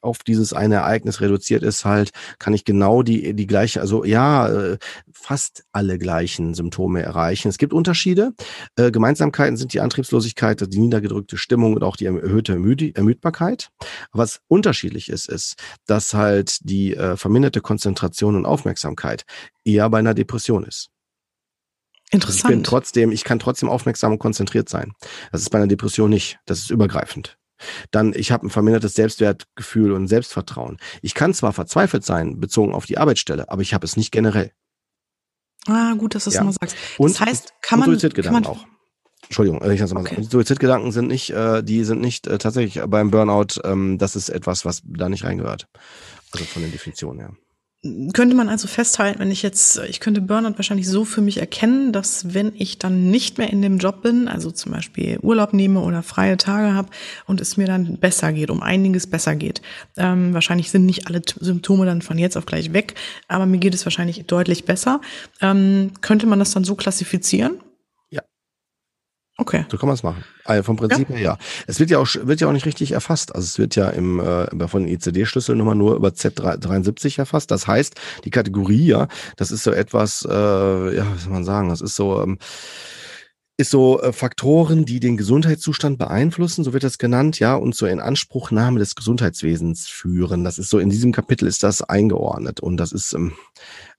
auf 0.02 0.18
dieses 0.18 0.52
eine 0.52 0.76
Ereignis 0.76 1.20
reduziert 1.20 1.62
ist, 1.62 1.84
halt, 1.84 2.10
kann 2.38 2.54
ich 2.54 2.64
genau 2.64 3.02
die, 3.02 3.34
die 3.34 3.46
gleiche, 3.46 3.80
also 3.80 4.04
ja, 4.04 4.48
äh, 4.48 4.78
fast 5.12 5.64
alle 5.72 5.98
gleichen 5.98 6.54
Symptome 6.54 7.02
erreichen. 7.02 7.48
Es 7.48 7.58
gibt 7.58 7.72
Unterschiede. 7.72 8.32
Äh, 8.76 8.90
Gemeinsamkeiten 8.90 9.56
sind 9.56 9.72
die 9.72 9.80
Antriebslosigkeit, 9.80 10.60
die 10.72 10.78
niedergedrückte 10.78 11.36
Stimmung 11.36 11.74
und 11.74 11.82
auch 11.82 11.96
die 11.96 12.06
erhöhte 12.06 12.52
Ermüd 12.52 12.96
Ermüdbarkeit. 12.96 13.70
Was 14.12 14.40
unterschiedlich 14.48 15.08
ist, 15.08 15.28
ist, 15.28 15.56
dass 15.86 16.14
halt 16.14 16.58
die 16.62 16.96
äh, 16.96 17.16
verminderte 17.16 17.60
Konzentration 17.60 18.36
und 18.36 18.46
Aufmerksamkeit 18.46 19.24
eher 19.64 19.88
bei 19.90 19.98
einer 19.98 20.14
Depression 20.14 20.64
ist. 20.64 20.90
Interessant. 22.10 22.44
Also 22.44 22.48
ich 22.48 22.56
bin 22.56 22.64
trotzdem, 22.64 23.12
ich 23.12 23.24
kann 23.24 23.38
trotzdem 23.38 23.70
aufmerksam 23.70 24.12
und 24.12 24.18
konzentriert 24.18 24.68
sein. 24.68 24.92
Das 25.32 25.40
ist 25.40 25.50
bei 25.50 25.58
einer 25.58 25.66
Depression 25.66 26.10
nicht. 26.10 26.38
Das 26.44 26.58
ist 26.58 26.70
übergreifend. 26.70 27.38
Dann, 27.90 28.12
ich 28.14 28.32
habe 28.32 28.46
ein 28.46 28.50
vermindertes 28.50 28.94
Selbstwertgefühl 28.94 29.92
und 29.92 30.08
Selbstvertrauen. 30.08 30.78
Ich 31.02 31.14
kann 31.14 31.34
zwar 31.34 31.52
verzweifelt 31.52 32.04
sein, 32.04 32.40
bezogen 32.40 32.74
auf 32.74 32.86
die 32.86 32.98
Arbeitsstelle, 32.98 33.50
aber 33.50 33.62
ich 33.62 33.74
habe 33.74 33.84
es 33.84 33.96
nicht 33.96 34.12
generell. 34.12 34.52
Ah, 35.66 35.94
gut, 35.94 36.14
dass 36.14 36.24
du 36.24 36.30
es 36.30 36.36
ja. 36.36 36.44
mal 36.44 36.52
sagst. 36.52 36.76
Das 36.76 36.98
und, 36.98 37.20
heißt, 37.20 37.54
kann 37.62 37.78
man, 37.78 37.98
kann 37.98 38.32
man, 38.32 38.46
auch. 38.46 38.66
Entschuldigung, 39.24 39.62
ich 39.70 39.78
kann 39.78 39.86
es 39.86 39.94
mal 39.94 40.00
okay. 40.00 40.16
sagen. 40.16 40.28
Suizidgedanken 40.28 40.92
sind 40.92 41.06
nicht, 41.06 41.30
äh, 41.30 41.62
die 41.62 41.84
sind 41.84 42.00
nicht 42.00 42.26
äh, 42.26 42.38
tatsächlich 42.38 42.82
beim 42.86 43.10
Burnout, 43.10 43.60
ähm, 43.64 43.98
das 43.98 44.16
ist 44.16 44.28
etwas, 44.28 44.64
was 44.64 44.82
da 44.84 45.08
nicht 45.08 45.24
reingehört. 45.24 45.68
Also 46.32 46.44
von 46.44 46.62
den 46.62 46.72
Definitionen 46.72 47.20
her 47.20 47.32
könnte 48.12 48.36
man 48.36 48.48
also 48.48 48.68
festhalten, 48.68 49.18
wenn 49.18 49.32
ich 49.32 49.42
jetzt, 49.42 49.78
ich 49.88 49.98
könnte 49.98 50.20
Burnout 50.20 50.56
wahrscheinlich 50.56 50.88
so 50.88 51.04
für 51.04 51.20
mich 51.20 51.38
erkennen, 51.38 51.92
dass 51.92 52.32
wenn 52.32 52.52
ich 52.54 52.78
dann 52.78 53.10
nicht 53.10 53.38
mehr 53.38 53.50
in 53.50 53.60
dem 53.60 53.78
Job 53.78 54.02
bin, 54.02 54.28
also 54.28 54.52
zum 54.52 54.70
Beispiel 54.70 55.18
Urlaub 55.20 55.52
nehme 55.52 55.80
oder 55.80 56.04
freie 56.04 56.36
Tage 56.36 56.74
habe 56.74 56.90
und 57.26 57.40
es 57.40 57.56
mir 57.56 57.66
dann 57.66 57.96
besser 57.98 58.32
geht, 58.32 58.50
um 58.50 58.62
einiges 58.62 59.08
besser 59.08 59.34
geht. 59.34 59.62
Ähm, 59.96 60.32
wahrscheinlich 60.32 60.70
sind 60.70 60.86
nicht 60.86 61.08
alle 61.08 61.22
Symptome 61.40 61.84
dann 61.84 62.02
von 62.02 62.18
jetzt 62.18 62.36
auf 62.36 62.46
gleich 62.46 62.72
weg, 62.72 62.94
aber 63.26 63.46
mir 63.46 63.58
geht 63.58 63.74
es 63.74 63.84
wahrscheinlich 63.84 64.26
deutlich 64.26 64.64
besser. 64.64 65.00
Ähm, 65.40 65.90
könnte 66.02 66.26
man 66.26 66.38
das 66.38 66.52
dann 66.52 66.62
so 66.62 66.76
klassifizieren? 66.76 67.58
Okay. 69.42 69.66
So 69.68 69.76
kann 69.76 69.88
man 69.88 69.94
es 69.94 70.04
machen. 70.04 70.22
Also 70.44 70.62
vom 70.62 70.76
Prinzip 70.76 71.10
ja. 71.10 71.16
her 71.16 71.22
ja. 71.24 71.38
Es 71.66 71.80
wird 71.80 71.90
ja 71.90 71.98
auch 71.98 72.06
wird 72.22 72.40
ja 72.40 72.46
auch 72.46 72.52
nicht 72.52 72.64
richtig 72.64 72.92
erfasst. 72.92 73.34
Also 73.34 73.44
es 73.44 73.58
wird 73.58 73.74
ja 73.74 73.88
im 73.88 74.20
äh, 74.20 74.68
von 74.68 74.84
den 74.84 74.94
ICD-Schlüsselnummer 74.94 75.74
nur 75.74 75.96
über 75.96 76.10
Z73 76.10 77.18
erfasst. 77.18 77.50
Das 77.50 77.66
heißt, 77.66 77.96
die 78.24 78.30
Kategorie 78.30 78.86
ja, 78.86 79.08
das 79.36 79.50
ist 79.50 79.64
so 79.64 79.72
etwas, 79.72 80.24
äh, 80.30 80.32
ja, 80.96 81.06
wie 81.12 81.18
soll 81.18 81.32
man 81.32 81.44
sagen, 81.44 81.70
das 81.70 81.80
ist 81.80 81.96
so 81.96 82.22
ähm, 82.22 82.38
ist 83.56 83.70
so 83.70 84.00
äh, 84.00 84.12
Faktoren, 84.12 84.84
die 84.84 85.00
den 85.00 85.16
Gesundheitszustand 85.16 85.98
beeinflussen, 85.98 86.62
so 86.64 86.72
wird 86.72 86.84
das 86.84 86.98
genannt, 86.98 87.38
ja, 87.40 87.54
und 87.54 87.74
zur 87.74 87.90
Inanspruchnahme 87.90 88.78
des 88.78 88.94
Gesundheitswesens 88.94 89.88
führen. 89.88 90.44
Das 90.44 90.58
ist 90.58 90.70
so 90.70 90.78
in 90.78 90.88
diesem 90.88 91.12
Kapitel 91.12 91.48
ist 91.48 91.64
das 91.64 91.82
eingeordnet 91.82 92.60
und 92.60 92.76
das 92.76 92.92
ist 92.92 93.12
ähm, 93.12 93.32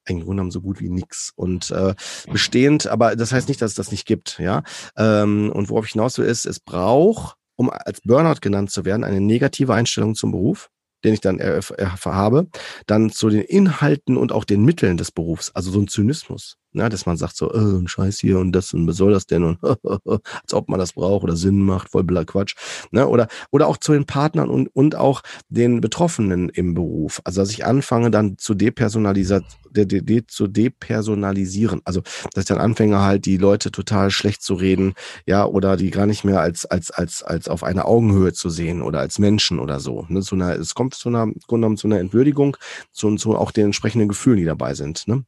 im 0.06 0.18
Grunde 0.18 0.32
genommen 0.32 0.52
so 0.52 0.62
gut 0.62 0.80
wie 0.80 0.90
nix. 0.90 1.32
Und 1.36 1.72
äh, 1.72 1.96
bestehend, 2.32 2.88
aber 2.88 3.16
das 3.16 3.32
heißt 3.32 3.48
nicht, 3.48 3.62
dass 3.62 3.72
es 3.72 3.76
das 3.76 3.92
nicht 3.92 4.06
gibt, 4.06 4.40
ja. 4.40 4.64
Ähm, 4.98 5.52
und 5.54 5.70
worauf 5.70 5.86
ich 5.86 5.94
hinaus 5.94 6.18
will, 6.18 6.26
ist, 6.26 6.46
es 6.46 6.60
braucht, 6.60 7.38
um 7.56 7.70
als 7.70 8.02
Burnout 8.02 8.42
genannt 8.42 8.72
zu 8.72 8.86
werden, 8.86 9.04
eine 9.04 9.22
negative 9.22 9.74
Einstellung 9.74 10.16
zum 10.16 10.32
Beruf 10.32 10.70
den 11.04 11.14
ich 11.14 11.20
dann 11.20 11.40
habe, 11.40 12.48
dann 12.88 13.10
zu 13.10 13.30
den 13.30 13.42
Inhalten 13.42 14.16
und 14.16 14.32
auch 14.32 14.46
den 14.46 14.64
Mitteln 14.64 14.96
des 14.96 15.12
Berufs, 15.12 15.52
also 15.54 15.70
so 15.70 15.82
ein 15.82 15.90
Zynismus, 15.90 16.56
ne, 16.74 16.90
dass 16.90 17.06
man 17.06 17.18
sagt 17.18 17.36
so, 17.36 17.52
äh, 17.54 17.58
ein 17.58 17.88
Scheiß 17.88 18.20
hier 18.20 18.40
und 18.40 18.52
das 18.52 18.74
und 18.74 18.88
was 18.88 18.98
soll 18.98 19.14
das 19.14 19.26
denn? 19.28 19.44
Und 19.44 19.58
als 20.06 20.54
ob 20.54 20.70
man 20.70 20.80
das 20.80 20.94
braucht 20.94 21.24
oder 21.24 21.36
Sinn 21.36 21.62
macht, 21.62 21.90
voll 21.90 22.04
Quatsch, 22.04 22.56
ne, 22.92 23.08
oder 23.08 23.28
oder 23.52 23.68
auch 23.68 23.78
zu 23.78 23.94
den 23.94 24.06
Partnern 24.06 24.50
und 24.50 24.68
und 24.74 24.96
auch 24.96 25.22
den 25.50 25.82
Betroffenen 25.82 26.50
im 26.50 26.74
Beruf, 26.74 27.22
also 27.24 27.42
dass 27.42 27.52
ich 27.52 27.66
anfange 27.66 28.12
dann 28.12 28.38
zu 28.38 28.54
depersonalisieren, 28.54 29.44
de, 29.72 29.86
de, 29.86 30.02
de, 30.02 30.24
zu 30.28 30.48
depersonalisieren, 30.48 31.82
also 31.86 32.02
dass 32.34 32.44
ich 32.44 32.48
dann 32.48 32.60
anfange 32.60 33.00
halt 33.02 33.26
die 33.26 33.38
Leute 33.38 33.72
total 33.72 34.12
schlecht 34.12 34.42
zu 34.44 34.54
reden, 34.54 34.94
ja, 35.26 35.46
oder 35.46 35.78
die 35.78 35.92
gar 35.92 36.06
nicht 36.06 36.24
mehr 36.24 36.42
als 36.42 36.66
als 36.66 36.92
als 36.92 37.24
als 37.24 37.48
auf 37.48 37.64
einer 37.64 37.86
Augenhöhe 37.88 38.34
zu 38.34 38.50
sehen 38.50 38.82
oder 38.82 39.00
als 39.00 39.20
Menschen 39.20 39.60
oder 39.60 39.80
so, 39.80 40.06
ne, 40.10 40.22
so 40.22 40.36
einer, 40.36 40.56
es 40.56 40.74
kommt 40.76 40.94
zu 40.96 41.10
einer, 41.10 41.28
zu 41.48 41.88
einer 41.88 42.00
Entwürdigung, 42.00 42.58
zu, 42.92 43.16
zu 43.16 43.36
auch 43.36 43.52
den 43.52 43.66
entsprechenden 43.66 44.08
Gefühlen, 44.08 44.38
die 44.38 44.46
dabei 44.46 44.74
sind, 44.74 45.08
ne. 45.08 45.24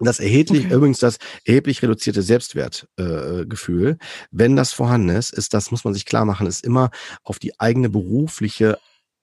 Das 0.00 0.20
erheblich, 0.20 0.66
okay. 0.66 0.74
übrigens 0.74 1.00
das 1.00 1.18
erheblich 1.44 1.82
reduzierte 1.82 2.22
Selbstwertgefühl, 2.22 3.90
äh, 3.90 3.96
wenn 4.30 4.56
das 4.56 4.72
vorhanden 4.72 5.08
ist, 5.10 5.32
ist 5.32 5.54
das, 5.54 5.70
muss 5.70 5.84
man 5.84 5.94
sich 5.94 6.06
klar 6.06 6.24
machen, 6.24 6.46
ist 6.46 6.64
immer 6.64 6.90
auf 7.24 7.38
die 7.38 7.58
eigene 7.58 7.88
berufliche 7.88 8.78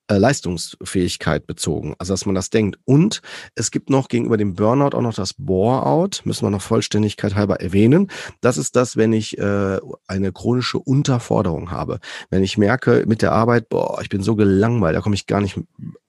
äh, 0.08 0.18
Leistungsfähigkeit 0.18 1.48
bezogen, 1.48 1.96
also 1.98 2.14
dass 2.14 2.28
man 2.28 2.36
das 2.36 2.52
denkt. 2.52 2.78
Und 2.86 3.24
es 3.56 3.72
gibt 3.72 3.90
noch 3.90 4.08
gegenüber 4.08 4.38
dem 4.38 4.54
Burnout 4.54 4.96
auch 4.96 5.02
noch 5.02 5.16
das 5.16 5.34
Bore-out, 5.34 6.22
müssen 6.26 6.46
wir 6.46 6.52
noch 6.52 6.62
Vollständigkeit 6.62 7.34
halber 7.34 7.60
erwähnen. 7.60 8.12
Das 8.40 8.58
ist 8.58 8.76
das, 8.76 8.98
wenn 8.98 9.14
ich 9.14 9.40
äh, 9.40 9.80
eine 10.08 10.32
chronische 10.32 10.78
Unterforderung 10.78 11.72
habe. 11.72 12.00
Wenn 12.30 12.44
ich 12.44 12.58
merke 12.58 13.06
mit 13.08 13.24
der 13.24 13.32
Arbeit, 13.32 13.70
boah, 13.70 14.00
ich 14.02 14.10
bin 14.10 14.22
so 14.22 14.36
gelangweilt, 14.36 14.96
da 14.96 15.02
komme 15.02 15.16
ich 15.16 15.26
gar 15.26 15.42
nicht, 15.42 15.60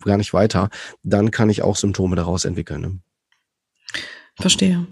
gar 0.05 0.19
nicht 0.19 0.35
weiter, 0.35 0.69
dann 1.03 1.31
kann 1.31 1.49
ich 1.49 1.63
auch 1.63 1.77
Symptome 1.77 2.17
daraus 2.17 2.45
entwickeln. 2.45 2.81
Ne? 2.83 2.99
Verstehe. 4.39 4.87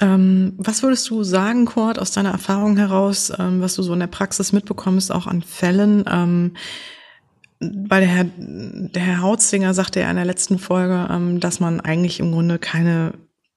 Ähm, 0.00 0.54
was 0.58 0.82
würdest 0.82 1.08
du 1.08 1.22
sagen, 1.22 1.64
Kurt, 1.64 1.98
aus 1.98 2.12
deiner 2.12 2.32
Erfahrung 2.32 2.76
heraus, 2.76 3.32
ähm, 3.38 3.62
was 3.62 3.74
du 3.74 3.82
so 3.82 3.94
in 3.94 4.00
der 4.00 4.06
Praxis 4.08 4.52
mitbekommst, 4.52 5.10
auch 5.10 5.26
an 5.26 5.42
Fällen? 5.42 6.04
Ähm, 6.10 6.56
weil 7.60 8.00
der 8.00 8.10
Herr, 8.10 8.26
der 8.36 9.02
Herr 9.02 9.22
Hautzinger 9.22 9.74
sagte 9.74 10.00
ja 10.00 10.10
in 10.10 10.16
der 10.16 10.24
letzten 10.24 10.58
Folge, 10.58 11.08
ähm, 11.10 11.40
dass 11.40 11.60
man 11.60 11.80
eigentlich 11.80 12.20
im 12.20 12.32
Grunde 12.32 12.58
keine 12.58 13.12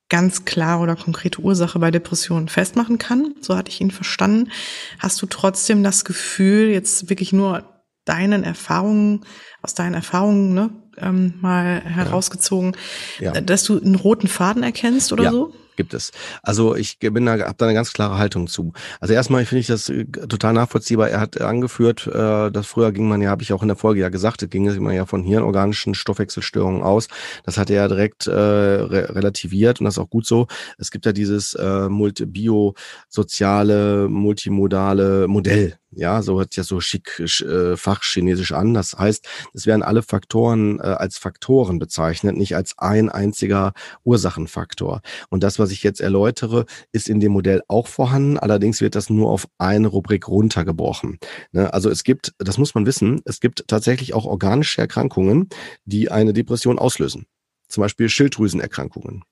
ganz 0.10 0.46
klare 0.46 0.82
oder 0.82 0.96
konkrete 0.96 1.42
Ursache 1.42 1.80
bei 1.80 1.90
Depressionen 1.90 2.48
festmachen 2.48 2.98
kann. 2.98 3.34
So 3.42 3.58
hatte 3.58 3.72
ich 3.72 3.82
ihn 3.82 3.92
verstanden. 3.92 4.52
Hast 5.00 5.22
du 5.22 5.26
trotzdem 5.26 5.84
das 5.84 6.06
Gefühl, 6.06 6.70
jetzt 6.70 7.10
wirklich 7.10 7.34
nur 7.34 7.64
deinen 8.06 8.44
Erfahrungen, 8.44 9.26
aus 9.62 9.74
deinen 9.74 9.96
Erfahrungen 9.96 10.54
ne, 10.54 10.70
ähm, 10.98 11.34
mal 11.42 11.82
herausgezogen, 11.82 12.76
ja. 13.20 13.32
Dass 13.42 13.64
du 13.64 13.80
einen 13.80 13.96
roten 13.96 14.28
Faden 14.28 14.64
erkennst 14.64 15.14
oder 15.14 15.24
ja. 15.26 15.32
so? 15.32 15.54
Gibt 15.76 15.94
es. 15.94 16.12
Also 16.42 16.76
ich 16.76 17.00
bin 17.00 17.26
da, 17.26 17.34
habe 17.34 17.56
da 17.58 17.66
eine 17.66 17.74
ganz 17.74 17.94
klare 17.94 18.18
Haltung 18.18 18.48
zu. 18.48 18.74
Also 19.00 19.14
erstmal 19.14 19.46
finde 19.46 19.62
ich 19.62 19.68
das 19.68 19.90
äh, 19.90 20.06
total 20.06 20.54
nachvollziehbar. 20.54 21.10
Er 21.10 21.20
hat 21.20 21.40
angeführt, 21.42 22.08
äh, 22.08 22.52
dass 22.52 22.68
früher 22.68 22.92
ging 22.92 23.08
man 23.08 23.22
ja, 23.22 23.30
habe 23.30 23.44
ich 23.44 23.54
auch 23.54 23.62
in 23.62 23.68
der 23.68 23.78
Folge 23.78 24.02
ja 24.02 24.10
gesagt, 24.10 24.50
ging 24.50 24.66
man 24.82 24.96
ja 24.96 25.06
von 25.06 25.24
hirnorganischen 25.24 25.96
Stoffwechselstörungen 25.96 26.84
aus. 26.84 27.08
Das 27.44 27.58
hat 27.58 27.70
er 27.70 27.76
ja 27.76 27.88
direkt 27.88 28.28
äh, 28.28 28.32
re 28.32 29.16
relativiert 29.16 29.80
und 29.80 29.86
das 29.86 29.96
ist 29.96 30.00
auch 30.00 30.10
gut 30.10 30.26
so. 30.26 30.48
Es 30.78 30.92
gibt 30.92 31.06
ja 31.06 31.12
dieses 31.12 31.54
äh, 31.54 31.90
multi 31.90 32.26
biosoziale, 32.26 34.08
multimodale 34.10 35.28
Modell, 35.28 35.78
ja, 35.96 36.22
so 36.22 36.40
hört 36.40 36.56
ja 36.56 36.64
so 36.64 36.80
schick 36.80 37.20
äh, 37.20 37.78
fachchinesisch 37.78 38.52
an. 38.52 38.74
Das 38.74 38.94
heißt, 38.98 39.28
es 39.54 39.66
werden 39.66 39.84
alle 39.84 40.02
Faktoren 40.02 40.80
äh, 40.80 40.84
als 40.84 41.18
Faktoren 41.18 41.80
bezeichnet, 41.80 42.36
nicht 42.36 42.56
als 42.56 42.78
ein 42.78 43.10
einziger 43.10 43.74
Ursachenfaktor. 44.04 45.02
Und 45.30 45.44
das, 45.44 45.60
was 45.64 45.72
ich 45.72 45.82
jetzt 45.82 46.02
erläutere, 46.02 46.66
ist 46.92 47.08
in 47.10 47.20
dem 47.20 47.32
Modell 47.32 47.62
auch 47.68 47.88
vorhanden. 47.88 48.38
Allerdings 48.38 48.82
wird 48.82 48.96
das 48.96 49.10
nur 49.10 49.32
auf 49.32 49.48
eine 49.58 49.88
Rubrik 49.88 50.28
runtergebrochen. 50.28 51.20
Ne? 51.54 51.74
Also 51.74 51.90
es 51.90 52.04
gibt, 52.04 52.34
das 52.38 52.58
muss 52.58 52.76
man 52.76 52.86
wissen, 52.86 53.22
es 53.26 53.40
gibt 53.40 53.68
tatsächlich 53.68 54.14
auch 54.14 54.26
organische 54.26 54.82
Erkrankungen, 54.82 55.48
die 55.86 56.12
eine 56.12 56.34
Depression 56.34 56.78
auslösen 56.78 57.26
zum 57.74 57.82
Beispiel 57.82 58.08
Schilddrüsenerkrankungen. 58.08 59.24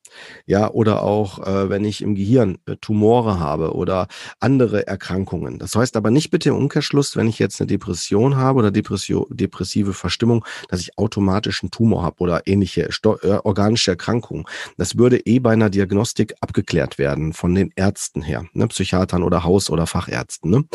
Ja, 0.45 0.69
oder 0.71 1.03
auch, 1.03 1.39
äh, 1.39 1.69
wenn 1.69 1.85
ich 1.85 2.01
im 2.01 2.15
Gehirn 2.15 2.57
äh, 2.65 2.75
Tumore 2.75 3.39
habe 3.39 3.73
oder 3.75 4.07
andere 4.39 4.87
Erkrankungen. 4.87 5.59
Das 5.59 5.75
heißt 5.75 5.95
aber 5.95 6.11
nicht 6.11 6.31
bitte 6.31 6.49
im 6.49 6.55
Umkehrschluss, 6.55 7.15
wenn 7.15 7.27
ich 7.27 7.39
jetzt 7.39 7.61
eine 7.61 7.67
Depression 7.67 8.35
habe 8.35 8.59
oder 8.59 8.71
Depression, 8.71 9.25
depressive 9.29 9.93
Verstimmung, 9.93 10.43
dass 10.69 10.81
ich 10.81 10.97
automatisch 10.97 11.63
einen 11.63 11.71
Tumor 11.71 12.03
habe 12.03 12.17
oder 12.19 12.41
ähnliche 12.45 12.91
Sto 12.91 13.17
äh, 13.21 13.39
organische 13.43 13.91
Erkrankungen. 13.91 14.45
Das 14.77 14.97
würde 14.97 15.25
eh 15.25 15.39
bei 15.39 15.53
einer 15.53 15.69
Diagnostik 15.69 16.33
abgeklärt 16.41 16.97
werden 16.97 17.33
von 17.33 17.55
den 17.55 17.71
Ärzten 17.75 18.21
her, 18.21 18.45
ne? 18.53 18.67
Psychiatern 18.67 19.23
oder 19.23 19.43
Haus- 19.43 19.69
oder 19.69 19.87
Fachärzten. 19.87 20.51
Ne? 20.51 20.65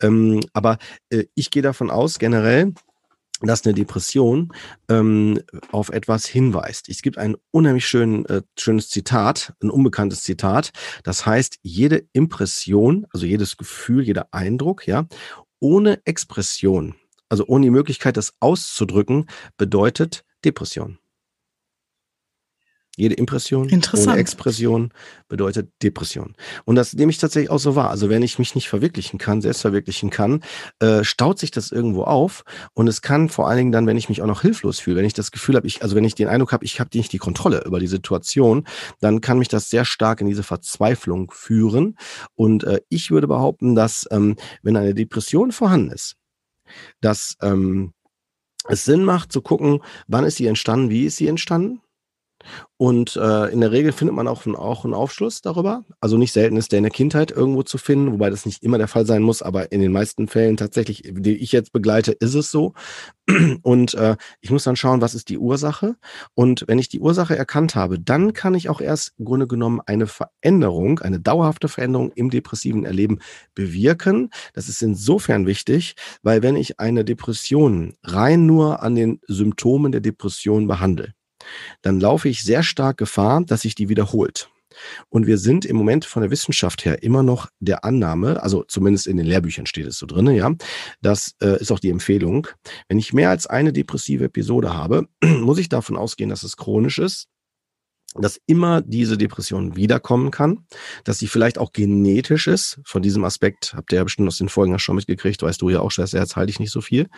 Ähm, 0.00 0.40
aber 0.52 0.78
äh, 1.10 1.24
ich 1.34 1.50
gehe 1.50 1.62
davon 1.62 1.90
aus, 1.90 2.18
generell, 2.18 2.72
dass 3.40 3.64
eine 3.64 3.74
Depression 3.74 4.52
ähm, 4.88 5.40
auf 5.70 5.90
etwas 5.90 6.26
hinweist. 6.26 6.88
Es 6.88 7.02
gibt 7.02 7.18
ein 7.18 7.36
unheimlich 7.50 7.86
schön, 7.86 8.26
äh, 8.26 8.42
schönes 8.58 8.90
Zitat, 8.90 9.52
ein 9.62 9.70
unbekanntes 9.70 10.22
Zitat. 10.22 10.72
Das 11.04 11.26
heißt, 11.26 11.58
jede 11.62 12.04
Impression, 12.12 13.06
also 13.12 13.26
jedes 13.26 13.56
Gefühl, 13.56 14.02
jeder 14.02 14.28
Eindruck, 14.32 14.86
ja, 14.86 15.06
ohne 15.60 16.00
Expression, 16.04 16.94
also 17.28 17.44
ohne 17.46 17.66
die 17.66 17.70
Möglichkeit, 17.70 18.16
das 18.16 18.34
auszudrücken, 18.40 19.26
bedeutet 19.56 20.24
Depression. 20.44 20.98
Jede 22.98 23.14
Impression 23.14 23.70
ohne 23.94 24.16
Expression 24.16 24.90
bedeutet 25.28 25.70
Depression. 25.84 26.34
Und 26.64 26.74
das 26.74 26.94
nehme 26.94 27.10
ich 27.10 27.18
tatsächlich 27.18 27.48
auch 27.48 27.60
so 27.60 27.76
wahr. 27.76 27.90
Also 27.90 28.08
wenn 28.08 28.22
ich 28.22 28.40
mich 28.40 28.56
nicht 28.56 28.68
verwirklichen 28.68 29.20
kann, 29.20 29.40
selbst 29.40 29.60
verwirklichen 29.60 30.10
kann, 30.10 30.42
äh, 30.80 31.04
staut 31.04 31.38
sich 31.38 31.52
das 31.52 31.70
irgendwo 31.70 32.02
auf. 32.02 32.44
Und 32.74 32.88
es 32.88 33.00
kann 33.00 33.28
vor 33.28 33.46
allen 33.46 33.58
Dingen 33.58 33.72
dann, 33.72 33.86
wenn 33.86 33.96
ich 33.96 34.08
mich 34.08 34.20
auch 34.20 34.26
noch 34.26 34.42
hilflos 34.42 34.80
fühle, 34.80 34.96
wenn 34.96 35.04
ich 35.04 35.12
das 35.12 35.30
Gefühl 35.30 35.54
habe, 35.54 35.68
ich, 35.68 35.80
also 35.80 35.94
wenn 35.94 36.02
ich 36.02 36.16
den 36.16 36.26
Eindruck 36.26 36.50
habe, 36.50 36.64
ich 36.64 36.80
habe 36.80 36.90
nicht 36.94 37.12
die 37.12 37.18
Kontrolle 37.18 37.62
über 37.64 37.78
die 37.78 37.86
Situation, 37.86 38.66
dann 38.98 39.20
kann 39.20 39.38
mich 39.38 39.48
das 39.48 39.70
sehr 39.70 39.84
stark 39.84 40.20
in 40.20 40.26
diese 40.26 40.42
Verzweiflung 40.42 41.30
führen. 41.30 41.96
Und 42.34 42.64
äh, 42.64 42.80
ich 42.88 43.12
würde 43.12 43.28
behaupten, 43.28 43.76
dass 43.76 44.08
ähm, 44.10 44.34
wenn 44.64 44.76
eine 44.76 44.94
Depression 44.94 45.52
vorhanden 45.52 45.92
ist, 45.92 46.16
dass 47.00 47.36
ähm, 47.42 47.92
es 48.66 48.84
Sinn 48.84 49.04
macht 49.04 49.30
zu 49.30 49.40
gucken, 49.40 49.82
wann 50.08 50.24
ist 50.24 50.34
sie 50.34 50.46
entstanden, 50.46 50.90
wie 50.90 51.04
ist 51.04 51.16
sie 51.16 51.28
entstanden 51.28 51.80
und 52.76 53.16
äh, 53.16 53.52
in 53.52 53.60
der 53.60 53.72
Regel 53.72 53.90
findet 53.90 54.14
man 54.14 54.28
auch, 54.28 54.46
ein, 54.46 54.54
auch 54.54 54.84
einen 54.84 54.94
Aufschluss 54.94 55.42
darüber. 55.42 55.84
Also 56.00 56.16
nicht 56.16 56.32
selten 56.32 56.56
ist 56.56 56.70
der 56.70 56.78
in 56.78 56.84
der 56.84 56.92
Kindheit 56.92 57.32
irgendwo 57.32 57.64
zu 57.64 57.76
finden, 57.76 58.12
wobei 58.12 58.30
das 58.30 58.46
nicht 58.46 58.62
immer 58.62 58.78
der 58.78 58.86
Fall 58.86 59.04
sein 59.04 59.22
muss, 59.22 59.42
aber 59.42 59.72
in 59.72 59.80
den 59.80 59.90
meisten 59.90 60.28
Fällen 60.28 60.56
tatsächlich, 60.56 61.02
die 61.04 61.36
ich 61.36 61.50
jetzt 61.50 61.72
begleite, 61.72 62.12
ist 62.12 62.34
es 62.34 62.52
so. 62.52 62.74
Und 63.62 63.94
äh, 63.94 64.16
ich 64.40 64.50
muss 64.50 64.62
dann 64.62 64.76
schauen, 64.76 65.00
was 65.00 65.14
ist 65.14 65.28
die 65.28 65.38
Ursache. 65.38 65.96
Und 66.34 66.64
wenn 66.68 66.78
ich 66.78 66.88
die 66.88 67.00
Ursache 67.00 67.36
erkannt 67.36 67.74
habe, 67.74 67.98
dann 67.98 68.32
kann 68.32 68.54
ich 68.54 68.68
auch 68.68 68.80
erst 68.80 69.12
im 69.18 69.24
Grunde 69.24 69.48
genommen 69.48 69.80
eine 69.84 70.06
Veränderung, 70.06 71.00
eine 71.00 71.18
dauerhafte 71.18 71.68
Veränderung 71.68 72.12
im 72.12 72.30
depressiven 72.30 72.84
Erleben 72.84 73.18
bewirken. 73.54 74.30
Das 74.54 74.68
ist 74.68 74.82
insofern 74.82 75.46
wichtig, 75.46 75.96
weil 76.22 76.42
wenn 76.42 76.56
ich 76.56 76.78
eine 76.78 77.04
Depression 77.04 77.94
rein 78.04 78.46
nur 78.46 78.82
an 78.82 78.94
den 78.94 79.20
Symptomen 79.26 79.90
der 79.90 80.00
Depression 80.00 80.68
behandle, 80.68 81.12
dann 81.82 82.00
laufe 82.00 82.28
ich 82.28 82.42
sehr 82.42 82.62
stark 82.62 82.98
Gefahr, 82.98 83.42
dass 83.44 83.62
sich 83.62 83.74
die 83.74 83.88
wiederholt. 83.88 84.50
Und 85.08 85.26
wir 85.26 85.38
sind 85.38 85.64
im 85.64 85.76
Moment 85.76 86.04
von 86.04 86.22
der 86.22 86.30
Wissenschaft 86.30 86.84
her 86.84 87.02
immer 87.02 87.22
noch 87.22 87.48
der 87.58 87.84
Annahme, 87.84 88.42
also 88.42 88.64
zumindest 88.64 89.06
in 89.06 89.16
den 89.16 89.26
Lehrbüchern 89.26 89.66
steht 89.66 89.86
es 89.86 89.98
so 89.98 90.06
drin, 90.06 90.28
ja, 90.28 90.52
das 91.02 91.34
äh, 91.42 91.60
ist 91.60 91.72
auch 91.72 91.80
die 91.80 91.90
Empfehlung. 91.90 92.46
Wenn 92.88 92.98
ich 92.98 93.12
mehr 93.12 93.30
als 93.30 93.46
eine 93.46 93.72
depressive 93.72 94.24
Episode 94.24 94.74
habe, 94.74 95.08
muss 95.24 95.58
ich 95.58 95.68
davon 95.68 95.96
ausgehen, 95.96 96.30
dass 96.30 96.42
es 96.42 96.56
chronisch 96.56 96.98
ist 96.98 97.28
dass 98.20 98.40
immer 98.46 98.82
diese 98.82 99.16
Depression 99.16 99.76
wiederkommen 99.76 100.30
kann, 100.30 100.64
dass 101.04 101.18
sie 101.18 101.26
vielleicht 101.26 101.58
auch 101.58 101.72
genetisch 101.72 102.46
ist. 102.46 102.80
Von 102.84 103.02
diesem 103.02 103.24
Aspekt 103.24 103.74
habt 103.76 103.92
ihr 103.92 103.96
ja 103.96 104.04
bestimmt 104.04 104.28
aus 104.28 104.38
den 104.38 104.48
Folgen 104.48 104.78
schon 104.78 104.96
mitgekriegt, 104.96 105.42
weißt 105.42 105.60
du 105.60 105.70
ja 105.70 105.80
auch, 105.80 105.90
Schwester, 105.90 106.18
jetzt 106.18 106.36
halte 106.36 106.50
ich 106.50 106.60
nicht 106.60 106.72
so 106.72 106.80
viel. 106.80 107.08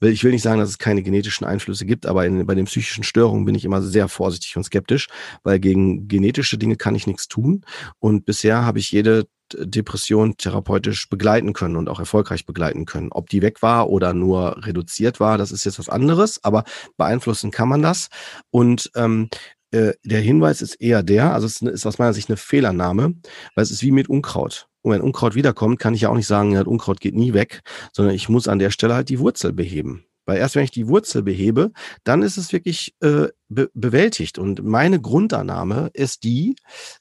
Ich 0.00 0.24
will 0.24 0.32
nicht 0.32 0.42
sagen, 0.42 0.60
dass 0.60 0.70
es 0.70 0.78
keine 0.78 1.02
genetischen 1.02 1.46
Einflüsse 1.46 1.86
gibt, 1.86 2.06
aber 2.06 2.26
in, 2.26 2.46
bei 2.46 2.54
den 2.54 2.66
psychischen 2.66 3.04
Störungen 3.04 3.44
bin 3.44 3.54
ich 3.54 3.64
immer 3.64 3.82
sehr 3.82 4.08
vorsichtig 4.08 4.56
und 4.56 4.64
skeptisch, 4.64 5.08
weil 5.42 5.58
gegen 5.58 6.08
genetische 6.08 6.58
Dinge 6.58 6.76
kann 6.76 6.94
ich 6.94 7.06
nichts 7.06 7.28
tun. 7.28 7.64
Und 7.98 8.24
bisher 8.26 8.64
habe 8.64 8.78
ich 8.78 8.90
jede 8.90 9.26
Depression 9.54 10.36
therapeutisch 10.36 11.08
begleiten 11.08 11.52
können 11.52 11.76
und 11.76 11.88
auch 11.88 11.98
erfolgreich 11.98 12.46
begleiten 12.46 12.84
können. 12.84 13.10
Ob 13.12 13.28
die 13.30 13.42
weg 13.42 13.62
war 13.62 13.88
oder 13.88 14.12
nur 14.12 14.64
reduziert 14.64 15.20
war, 15.20 15.38
das 15.38 15.52
ist 15.52 15.64
jetzt 15.64 15.78
was 15.78 15.88
anderes, 15.88 16.42
aber 16.44 16.64
beeinflussen 16.96 17.50
kann 17.50 17.68
man 17.68 17.82
das. 17.82 18.08
Und 18.50 18.90
ähm, 18.94 19.28
äh, 19.70 19.92
der 20.04 20.20
Hinweis 20.20 20.62
ist 20.62 20.74
eher 20.76 21.02
der, 21.02 21.32
also 21.32 21.46
es 21.46 21.60
ist 21.60 21.86
aus 21.86 21.98
meiner 21.98 22.14
Sicht 22.14 22.28
eine 22.28 22.36
Fehlernahme, 22.36 23.14
weil 23.54 23.62
es 23.62 23.70
ist 23.70 23.82
wie 23.82 23.90
mit 23.90 24.08
Unkraut. 24.08 24.68
Und 24.82 24.92
wenn 24.92 25.00
Unkraut 25.00 25.34
wiederkommt, 25.34 25.78
kann 25.78 25.94
ich 25.94 26.02
ja 26.02 26.08
auch 26.08 26.16
nicht 26.16 26.26
sagen, 26.26 26.52
ja, 26.52 26.62
Unkraut 26.62 27.00
geht 27.00 27.14
nie 27.14 27.34
weg, 27.34 27.60
sondern 27.92 28.14
ich 28.14 28.28
muss 28.28 28.48
an 28.48 28.58
der 28.58 28.70
Stelle 28.70 28.94
halt 28.94 29.08
die 29.08 29.18
Wurzel 29.18 29.52
beheben. 29.52 30.04
Weil 30.24 30.38
erst 30.38 30.56
wenn 30.56 30.64
ich 30.64 30.70
die 30.70 30.88
Wurzel 30.88 31.22
behebe, 31.22 31.72
dann 32.04 32.22
ist 32.22 32.36
es 32.36 32.52
wirklich 32.52 32.94
äh, 33.00 33.28
be 33.48 33.70
bewältigt. 33.74 34.38
Und 34.38 34.62
meine 34.62 35.00
Grundannahme 35.00 35.90
ist 35.94 36.22
die, 36.22 36.56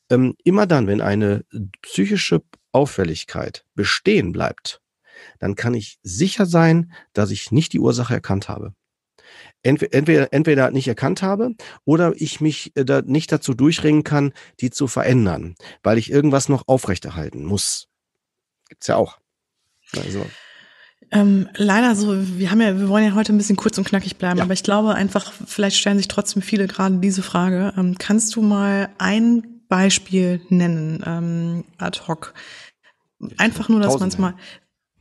ähm, 0.10 0.36
immer 0.44 0.66
dann, 0.66 0.88
wenn 0.88 1.02
eine 1.02 1.44
psychische 1.82 2.42
Auffälligkeit 2.72 3.66
bestehen 3.76 4.32
bleibt, 4.32 4.82
dann 5.40 5.56
kann 5.56 5.74
ich 5.74 6.00
sicher 6.04 6.46
sein, 6.46 6.92
dass 7.14 7.32
ich 7.32 7.52
nicht 7.52 7.74
die 7.74 7.80
Ursache 7.80 8.14
erkannt 8.14 8.50
habe 8.50 8.74
entweder, 9.64 10.32
entweder 10.34 10.72
nicht 10.72 10.88
erkannt 10.88 11.22
habe 11.22 11.56
oder 11.86 12.14
ich 12.16 12.42
mich 12.42 12.72
äh, 12.76 12.86
da 12.86 13.02
nicht 13.02 13.32
dazu 13.32 13.54
durchringen 13.54 14.04
kann, 14.04 14.34
die 14.60 14.70
zu 14.70 14.88
verändern, 14.88 15.56
weil 15.84 15.98
ich 15.98 16.12
irgendwas 16.12 16.50
noch 16.50 16.68
aufrechterhalten 16.68 17.46
muss. 17.46 17.88
Gibt's 18.70 18.88
ja 18.88 18.96
auch. 18.96 19.18
Also. 19.96 20.26
Ähm, 21.12 21.48
leider 21.56 21.96
so, 21.96 22.16
wir 22.38 22.52
haben 22.52 22.60
ja, 22.60 22.78
wir 22.78 22.90
wollen 22.90 23.06
ja 23.06 23.16
heute 23.16 23.34
ein 23.34 23.38
bisschen 23.38 23.56
kurz 23.56 23.78
und 23.78 23.88
knackig 23.88 24.18
bleiben, 24.18 24.40
ja. 24.40 24.44
aber 24.44 24.54
ich 24.54 24.64
glaube 24.64 24.96
einfach, 24.96 25.32
vielleicht 25.46 25.78
stellen 25.78 25.98
sich 25.98 26.10
trotzdem 26.10 26.42
viele 26.42 26.68
gerade 26.68 26.98
diese 26.98 27.24
Frage. 27.24 27.74
Ähm, 27.78 27.98
kannst 27.98 28.36
du 28.36 28.42
mal 28.42 28.90
ein 28.98 29.62
Beispiel 29.70 30.42
nennen, 30.50 31.04
ähm, 31.06 31.64
ad 31.78 32.02
hoc? 32.08 32.34
Einfach 33.38 33.70
nur, 33.70 33.80
dass 33.80 34.00
man 34.00 34.10
es 34.10 34.18
mal, 34.18 34.36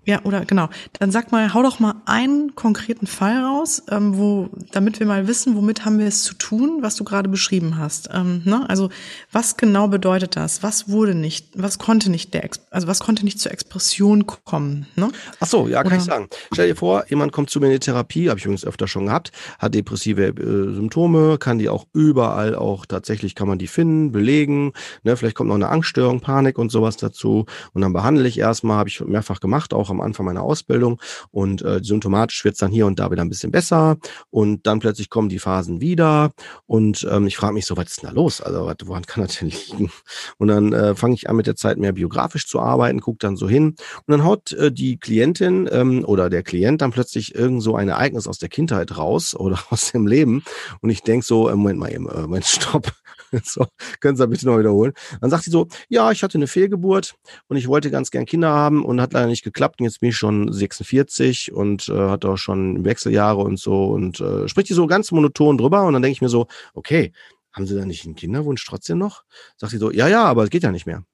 ja, 0.07 0.21
oder 0.23 0.45
genau. 0.45 0.69
Dann 1.01 1.11
sag 1.11 1.33
mal, 1.33 1.53
hau 1.53 1.63
doch 1.63 1.81
mal 1.81 1.97
einen 2.07 2.55
konkreten 2.55 3.09
Fall 3.09 3.45
raus, 3.45 3.83
ähm, 3.91 4.17
wo, 4.17 4.49
damit 4.71 5.01
wir 5.01 5.07
mal 5.07 5.27
wissen, 5.27 5.57
womit 5.57 5.85
haben 5.85 5.99
wir 5.99 6.07
es 6.07 6.23
zu 6.23 6.35
tun, 6.35 6.79
was 6.81 6.95
du 6.95 7.03
gerade 7.03 7.29
beschrieben 7.29 7.77
hast. 7.77 8.09
Ähm, 8.13 8.43
ne? 8.45 8.65
Also 8.69 8.89
was 9.33 9.57
genau 9.57 9.89
bedeutet 9.89 10.37
das? 10.37 10.63
Was 10.63 10.89
wurde 10.89 11.17
nicht, 11.17 11.49
was 11.55 11.79
konnte 11.79 12.09
nicht 12.09 12.35
der, 12.35 12.49
also 12.71 12.87
was 12.87 13.01
konnte 13.01 13.25
nicht 13.25 13.41
zur 13.41 13.51
Expression 13.51 14.27
kommen? 14.27 14.87
Ne? 14.95 15.11
Ach 15.41 15.47
so, 15.47 15.67
ja, 15.67 15.83
kann 15.83 15.89
oder? 15.89 15.97
ich 15.97 16.05
sagen. 16.05 16.29
Stell 16.53 16.69
dir 16.69 16.77
vor, 16.77 17.05
jemand 17.09 17.33
kommt 17.33 17.51
zu 17.51 17.59
mir 17.59 17.67
in 17.67 17.73
die 17.73 17.81
Therapie, 17.81 18.29
habe 18.29 18.39
ich 18.39 18.45
übrigens 18.45 18.65
öfter 18.65 18.87
schon 18.87 19.07
gehabt, 19.07 19.33
hat 19.59 19.75
depressive 19.75 20.29
äh, 20.29 20.75
Symptome, 20.75 21.37
kann 21.39 21.59
die 21.59 21.69
auch 21.69 21.85
überall 21.93 22.55
auch 22.55 22.87
tatsächlich 22.87 23.35
kann 23.35 23.49
man 23.49 23.59
die 23.59 23.67
finden, 23.67 24.13
belegen. 24.13 24.73
Ne? 25.03 25.17
Vielleicht 25.17 25.35
kommt 25.35 25.49
noch 25.49 25.57
eine 25.57 25.69
Angststörung, 25.69 26.21
Panik 26.21 26.59
und 26.59 26.71
sowas 26.71 26.97
dazu. 26.97 27.47
Und 27.73 27.83
dann 27.83 27.93
behandle 27.93 28.29
ich 28.29 28.39
erstmal, 28.39 28.79
habe 28.79 28.89
ich 28.89 29.01
mehrfach 29.01 29.41
gemacht, 29.41 29.75
auch 29.75 29.91
am 29.91 29.96
Anfang 30.01 30.27
meiner 30.27 30.43
Ausbildung 30.43 31.01
und 31.31 31.63
äh, 31.63 31.81
symptomatisch 31.83 32.45
wird 32.45 32.55
es 32.55 32.61
dann 32.61 32.71
hier 32.71 32.87
und 32.87 32.99
da 32.99 33.11
wieder 33.11 33.23
ein 33.23 33.29
bisschen 33.29 33.51
besser 33.51 33.97
und 34.31 34.67
dann 34.67 34.79
plötzlich 34.79 35.11
kommen 35.11 35.29
die 35.29 35.39
Phasen 35.39 35.81
wieder 35.81 36.33
und 36.67 37.07
ähm, 37.11 37.27
ich 37.27 37.37
frage 37.37 37.55
mich 37.55 37.67
so, 37.67 37.77
was 37.77 37.89
ist 37.89 38.03
denn 38.03 38.11
da 38.11 38.15
los? 38.15 38.41
Also 38.41 38.71
woran 38.85 39.05
kann 39.05 39.25
das 39.25 39.39
denn 39.39 39.49
liegen? 39.49 39.91
Und 40.39 40.49
dann 40.49 40.73
äh, 40.73 40.95
fange 40.95 41.15
ich 41.15 41.29
an 41.29 41.37
mit 41.37 41.47
der 41.47 41.57
Zeit 41.57 41.79
mehr 41.79 41.93
biografisch 41.93 42.47
zu 42.47 42.61
arbeiten, 42.61 43.01
gucke 43.01 43.19
dann 43.19 43.37
so 43.37 43.49
hin 43.49 43.77
und 44.07 44.09
dann 44.09 44.25
haut 44.25 44.53
äh, 44.53 44.73
die 44.73 44.99
Klientin 44.99 45.69
ähm, 45.71 46.05
oder 46.05 46.31
der 46.31 46.43
Klient 46.43 46.81
dann 46.83 46.91
plötzlich 46.91 47.35
irgend 47.35 47.63
so 47.63 47.77
ein 47.77 47.89
Ereignis 47.89 48.27
aus 48.27 48.39
der 48.39 48.49
Kindheit 48.49 48.97
raus 48.97 49.35
oder 49.35 49.59
aus 49.71 49.93
dem 49.93 50.07
Leben 50.07 50.45
und 50.81 50.91
ich 50.91 51.03
denk 51.03 51.25
so, 51.25 51.49
äh, 51.49 51.55
Moment 51.55 51.79
mal 51.79 51.93
eben, 51.93 52.09
äh, 52.09 52.23
Moment, 52.23 52.45
stopp, 52.45 52.93
so, 53.45 53.67
können 54.01 54.17
Sie 54.17 54.23
das 54.23 54.31
bitte 54.31 54.47
noch 54.47 54.59
wiederholen? 54.59 54.93
Dann 55.21 55.31
sagt 55.31 55.45
sie 55.45 55.51
so, 55.51 55.69
ja, 55.89 56.11
ich 56.13 56.23
hatte 56.23 56.39
eine 56.39 56.47
Fehlgeburt 56.47 57.15
und 57.49 57.57
ich 57.57 57.69
wollte 57.69 57.91
ganz 57.91 58.11
gern 58.11 58.27
Kinder 58.27 58.51
haben 58.51 58.85
und 58.85 59.01
hat 59.01 59.13
leider 59.13 59.27
nicht 59.27 59.45
geklappt. 59.45 59.81
Und 59.81 59.87
jetzt 59.87 60.01
bin 60.01 60.11
ich 60.11 60.17
schon 60.17 60.53
46 60.53 61.53
und 61.53 61.89
äh, 61.89 62.09
hat 62.09 62.25
auch 62.25 62.37
schon 62.37 62.85
Wechseljahre 62.85 63.43
und 63.43 63.59
so 63.59 63.87
und 63.87 64.21
äh, 64.21 64.49
spricht 64.49 64.69
die 64.69 64.75
so 64.75 64.87
ganz 64.87 65.11
monoton 65.13 65.59
drüber. 65.59 65.85
Und 65.85 65.93
dann 65.93 66.03
denke 66.03 66.13
ich 66.13 66.23
mir 66.23 66.29
so, 66.29 66.47
okay, 66.75 67.13
haben 67.53 67.67
Sie 67.67 67.75
da 67.75 67.87
nicht 67.87 68.05
einen 68.05 68.17
Kinderwunsch 68.17 68.65
trotzdem 68.67 68.99
noch? 68.99 69.25
Sagt 69.57 69.73
sie 69.73 69.79
so, 69.79 69.91
ja, 69.91 70.09
ja, 70.09 70.25
aber 70.25 70.45
es 70.45 70.51
geht 70.51 70.63
ja 70.63 70.73
nicht 70.73 70.87
mehr. 70.87 71.05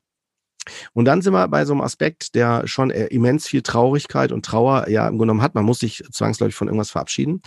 Und 0.93 1.05
dann 1.07 1.23
sind 1.23 1.33
wir 1.33 1.49
bei 1.49 1.65
so 1.65 1.73
einem 1.73 1.81
Aspekt, 1.81 2.35
der 2.35 2.67
schon 2.67 2.91
äh, 2.91 3.07
immens 3.07 3.47
viel 3.47 3.63
Traurigkeit 3.63 4.33
und 4.33 4.45
Trauer 4.45 4.89
ja 4.89 5.09
im 5.09 5.19
genommen 5.19 5.43
hat. 5.43 5.55
Man 5.55 5.65
muss 5.65 5.79
sich 5.81 6.05
zwangsläufig 6.11 6.55
von 6.55 6.69
irgendwas 6.69 6.91
verabschieden. 6.91 7.43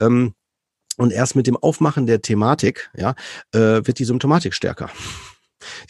Ähm, 0.00 0.34
und 0.96 1.12
erst 1.12 1.36
mit 1.36 1.46
dem 1.46 1.56
Aufmachen 1.56 2.06
der 2.06 2.22
Thematik, 2.22 2.90
ja, 2.96 3.14
äh, 3.52 3.86
wird 3.86 3.98
die 3.98 4.04
Symptomatik 4.04 4.54
stärker. 4.54 4.90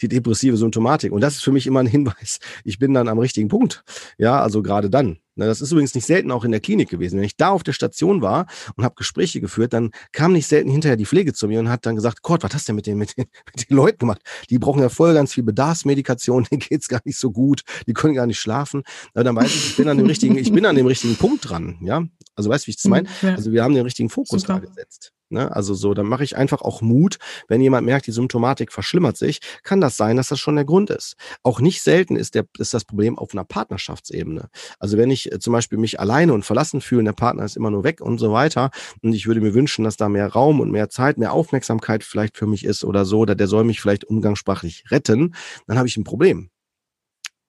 Die 0.01 0.07
depressive 0.07 0.57
Symptomatik. 0.57 1.11
Und 1.11 1.21
das 1.21 1.35
ist 1.35 1.43
für 1.43 1.51
mich 1.51 1.67
immer 1.67 1.81
ein 1.81 1.87
Hinweis, 1.87 2.39
ich 2.63 2.79
bin 2.79 2.93
dann 2.93 3.07
am 3.09 3.19
richtigen 3.19 3.49
Punkt. 3.49 3.83
Ja, 4.17 4.41
also 4.41 4.63
gerade 4.63 4.89
dann. 4.89 5.19
Das 5.45 5.61
ist 5.61 5.71
übrigens 5.71 5.93
nicht 5.93 6.05
selten 6.05 6.31
auch 6.31 6.43
in 6.43 6.51
der 6.51 6.59
Klinik 6.59 6.89
gewesen. 6.89 7.17
Wenn 7.17 7.25
ich 7.25 7.37
da 7.37 7.49
auf 7.49 7.63
der 7.63 7.73
Station 7.73 8.21
war 8.21 8.47
und 8.75 8.83
habe 8.83 8.95
Gespräche 8.95 9.39
geführt, 9.39 9.73
dann 9.73 9.91
kam 10.11 10.33
nicht 10.33 10.47
selten 10.47 10.69
hinterher 10.69 10.97
die 10.97 11.05
Pflege 11.05 11.33
zu 11.33 11.47
mir 11.47 11.59
und 11.59 11.69
hat 11.69 11.85
dann 11.85 11.95
gesagt, 11.95 12.23
Gott, 12.23 12.43
was 12.43 12.53
hast 12.53 12.67
du 12.67 12.71
denn 12.71 12.75
mit 12.77 12.87
den, 12.87 12.97
mit 12.97 13.15
den, 13.17 13.25
mit 13.45 13.69
den 13.69 13.77
Leuten 13.77 13.99
gemacht? 13.99 14.21
Die 14.49 14.57
brauchen 14.57 14.81
ja 14.81 14.89
voll 14.89 15.13
ganz 15.13 15.33
viel 15.33 15.43
Bedarfsmedikation, 15.43 16.43
denen 16.51 16.59
geht's 16.59 16.87
gar 16.87 17.01
nicht 17.05 17.19
so 17.19 17.31
gut, 17.31 17.61
die 17.85 17.93
können 17.93 18.13
gar 18.13 18.25
nicht 18.25 18.39
schlafen. 18.39 18.83
Aber 19.13 19.23
dann 19.23 19.35
weiß 19.35 19.47
ich, 19.47 19.69
ich 19.69 19.77
bin 19.77 19.87
an 19.87 19.97
dem 19.97 20.07
richtigen, 20.07 20.37
ich 20.37 20.51
bin 20.51 20.65
an 20.65 20.75
dem 20.75 20.87
richtigen 20.87 21.15
Punkt 21.15 21.49
dran. 21.49 21.77
Ja, 21.81 22.03
also 22.35 22.49
weißt 22.49 22.65
du, 22.65 22.67
wie 22.67 22.71
ich 22.71 22.77
das 22.77 22.85
meine? 22.85 23.07
Ja. 23.21 23.35
Also 23.35 23.51
wir 23.51 23.63
haben 23.63 23.73
den 23.73 23.83
richtigen 23.83 24.09
Fokus 24.09 24.41
Super. 24.41 24.53
da 24.53 24.59
gesetzt. 24.59 25.13
Ne? 25.29 25.53
Also 25.53 25.73
so, 25.73 25.93
dann 25.93 26.05
mache 26.05 26.23
ich 26.23 26.37
einfach 26.37 26.61
auch 26.61 26.81
Mut, 26.81 27.17
wenn 27.47 27.61
jemand 27.61 27.85
merkt, 27.85 28.07
die 28.07 28.11
Symptomatik 28.11 28.71
verschlimmert 28.71 29.17
sich, 29.17 29.41
kann 29.63 29.81
das 29.81 29.97
sein, 29.97 30.15
dass 30.15 30.29
das 30.29 30.39
schon 30.39 30.55
der 30.55 30.65
Grund 30.65 30.89
ist. 30.89 31.15
Auch 31.43 31.59
nicht 31.59 31.81
selten 31.81 32.15
ist, 32.15 32.35
der, 32.35 32.45
ist 32.59 32.73
das 32.73 32.85
Problem 32.85 33.17
auf 33.17 33.33
einer 33.33 33.43
Partnerschaftsebene. 33.43 34.49
Also 34.79 34.97
wenn 34.97 35.11
ich 35.11 35.26
äh, 35.31 35.39
zum 35.39 35.53
Beispiel 35.53 35.77
mich 35.77 35.99
alleine 35.99 36.33
und 36.33 36.45
verlassen 36.45 36.81
fühle, 36.81 37.03
der 37.03 37.13
Partner 37.13 37.45
ist 37.45 37.57
immer 37.57 37.71
nur 37.71 37.83
weg 37.83 38.01
und 38.01 38.17
so 38.17 38.31
weiter, 38.31 38.71
und 39.01 39.13
ich 39.13 39.27
würde 39.27 39.41
mir 39.41 39.53
wünschen, 39.53 39.83
dass 39.83 39.97
da 39.97 40.09
mehr 40.09 40.27
Raum 40.27 40.59
und 40.59 40.71
mehr 40.71 40.89
Zeit, 40.89 41.17
mehr 41.17 41.33
Aufmerksamkeit 41.33 42.03
vielleicht 42.03 42.37
für 42.37 42.47
mich 42.47 42.65
ist 42.65 42.83
oder 42.83 43.05
so, 43.05 43.19
oder 43.19 43.35
der 43.35 43.47
soll 43.47 43.63
mich 43.63 43.81
vielleicht 43.81 44.05
umgangssprachlich 44.05 44.85
retten, 44.89 45.33
dann 45.67 45.77
habe 45.77 45.87
ich 45.87 45.97
ein 45.97 46.03
Problem 46.03 46.49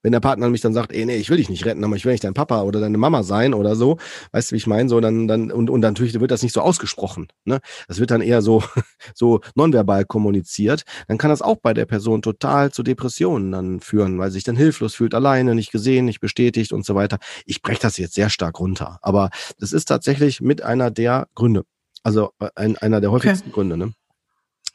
wenn 0.03 0.13
der 0.13 0.21
Partner 0.21 0.49
mich 0.49 0.61
dann 0.61 0.75
sagt, 0.75 0.93
ey, 0.93 1.05
nee, 1.07 1.17
ich 1.17 1.31
will 1.31 1.39
dich 1.39 1.49
nicht 1.49 1.65
retten, 1.65 1.85
aber 1.85 1.97
ich 1.97 2.05
will 2.05 2.13
nicht 2.13 2.25
dein 2.25 2.35
Papa 2.35 2.63
oder 2.63 2.81
deine 2.81 2.99
Mama 2.99 3.23
sein 3.23 3.55
oder 3.55 3.77
so, 3.77 3.99
weißt 4.33 4.51
du, 4.51 4.53
wie 4.55 4.59
ich 4.59 4.67
meine, 4.67 4.89
so 4.89 5.01
dann 5.01 5.29
dann 5.29 5.51
und 5.51 5.71
und 5.71 5.81
natürlich 5.81 6.19
wird 6.19 6.31
das 6.31 6.43
nicht 6.43 6.53
so 6.53 6.61
ausgesprochen, 6.61 7.29
ne? 7.45 7.61
Das 7.89 7.99
wird 7.99 8.11
dann 8.11 8.21
eher 8.21 8.43
so 8.43 8.63
so 9.15 9.41
nonverbal 9.55 10.05
kommuniziert, 10.05 10.83
dann 11.09 11.19
kann 11.19 11.31
das 11.31 11.43
auch 11.43 11.57
bei 11.57 11.75
der 11.75 11.87
Person 11.87 12.23
total 12.23 12.71
zu 12.73 12.83
Depressionen 12.83 13.53
dann 13.53 13.81
führen, 13.81 14.19
weil 14.19 14.31
sie 14.31 14.35
sich 14.35 14.45
dann 14.45 14.57
hilflos 14.57 14.95
fühlt, 14.95 15.15
alleine, 15.15 15.55
nicht 15.55 15.73
gesehen, 15.73 16.05
nicht 16.05 16.21
bestätigt 16.21 16.73
und 16.73 16.85
so 16.85 16.95
weiter. 16.95 17.19
Ich 17.45 17.63
breche 17.63 17.81
das 17.81 17.97
jetzt 17.97 18.15
sehr 18.15 18.31
stark 18.31 18.61
runter, 18.61 18.99
aber 19.03 19.31
das 19.59 19.73
ist 19.73 19.87
tatsächlich 19.87 20.41
mit 20.41 20.63
einer 20.63 20.91
der 20.91 21.29
Gründe. 21.35 21.65
Also 22.03 22.31
äh, 22.41 22.49
ein, 22.55 22.77
einer 22.79 23.01
der 23.01 23.11
häufigsten 23.11 23.49
okay. 23.49 23.55
Gründe, 23.55 23.77
ne? 23.77 23.93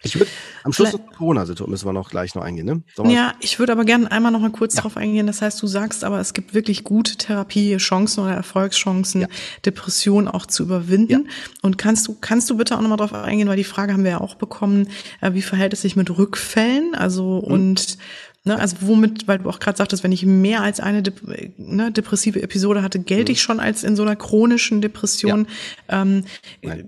Ich 0.04 0.16
würde 0.16 0.30
am 0.64 0.74
Schluss 0.74 0.90
Vielleicht, 0.90 1.14
Corona-Situation 1.14 1.70
müssen 1.70 1.86
wir 1.88 1.94
noch 1.94 2.10
gleich 2.10 2.36
noch 2.36 2.44
eingehen, 2.44 2.66
ne? 2.66 3.10
Ja, 3.10 3.34
ich 3.40 3.58
würde 3.60 3.72
aber 3.72 3.86
gerne 3.86 4.12
einmal 4.12 4.32
noch 4.32 4.42
mal 4.42 4.52
kurz 4.52 4.74
ja. 4.74 4.82
darauf 4.82 4.98
eingehen. 4.98 5.28
Das 5.28 5.42
heißt, 5.42 5.62
du 5.62 5.68
sagst 5.68 6.04
aber, 6.04 6.20
es 6.20 6.34
gibt 6.34 6.54
wirklich 6.54 6.84
gute 6.84 7.16
Therapiechancen 7.16 8.24
oder 8.24 8.34
Erfolgschancen, 8.34 9.22
ja. 9.22 9.28
Depressionen 9.66 10.28
auch 10.28 10.46
zu 10.46 10.64
überwinden. 10.64 11.12
Ja. 11.12 11.20
Und 11.62 11.78
kannst 11.78 12.08
du, 12.08 12.18
kannst 12.20 12.50
du 12.50 12.58
bitte 12.58 12.78
auch 12.78 12.82
noch 12.82 12.90
mal 12.90 12.98
darauf 12.98 13.14
eingehen, 13.14 13.48
weil 13.48 13.58
die 13.58 13.64
Frage 13.64 13.94
haben 13.94 14.04
wir 14.04 14.12
ja 14.12 14.22
auch 14.22 14.36
bekommen, 14.36 14.90
äh, 15.22 15.34
wie 15.34 15.42
verhält 15.42 15.74
es 15.74 15.82
sich 15.82 15.96
mit 15.96 16.16
Rückfällen? 16.18 16.96
Also, 16.96 17.42
mhm. 17.46 17.54
und 17.54 17.98
Ne, 18.46 18.60
also 18.60 18.76
womit, 18.82 19.26
weil 19.26 19.40
du 19.40 19.50
auch 19.50 19.60
gerade 19.60 19.78
sagtest, 19.78 20.04
wenn 20.04 20.12
ich 20.12 20.26
mehr 20.26 20.62
als 20.62 20.82
eine 20.82 21.02
ne, 21.56 21.94
depressive 21.94 22.44
Episode 22.44 22.84
hatte, 22.84 23.00
gelte 23.00 23.32
mhm. 23.32 23.34
ich 23.34 23.42
schon 23.42 23.62
als 23.62 23.86
in 23.86 23.96
so 23.96 24.04
einer 24.04 24.18
chronischen 24.18 24.82
Depression. 24.82 25.48
Ja. 25.90 26.02
Ähm, 26.02 26.26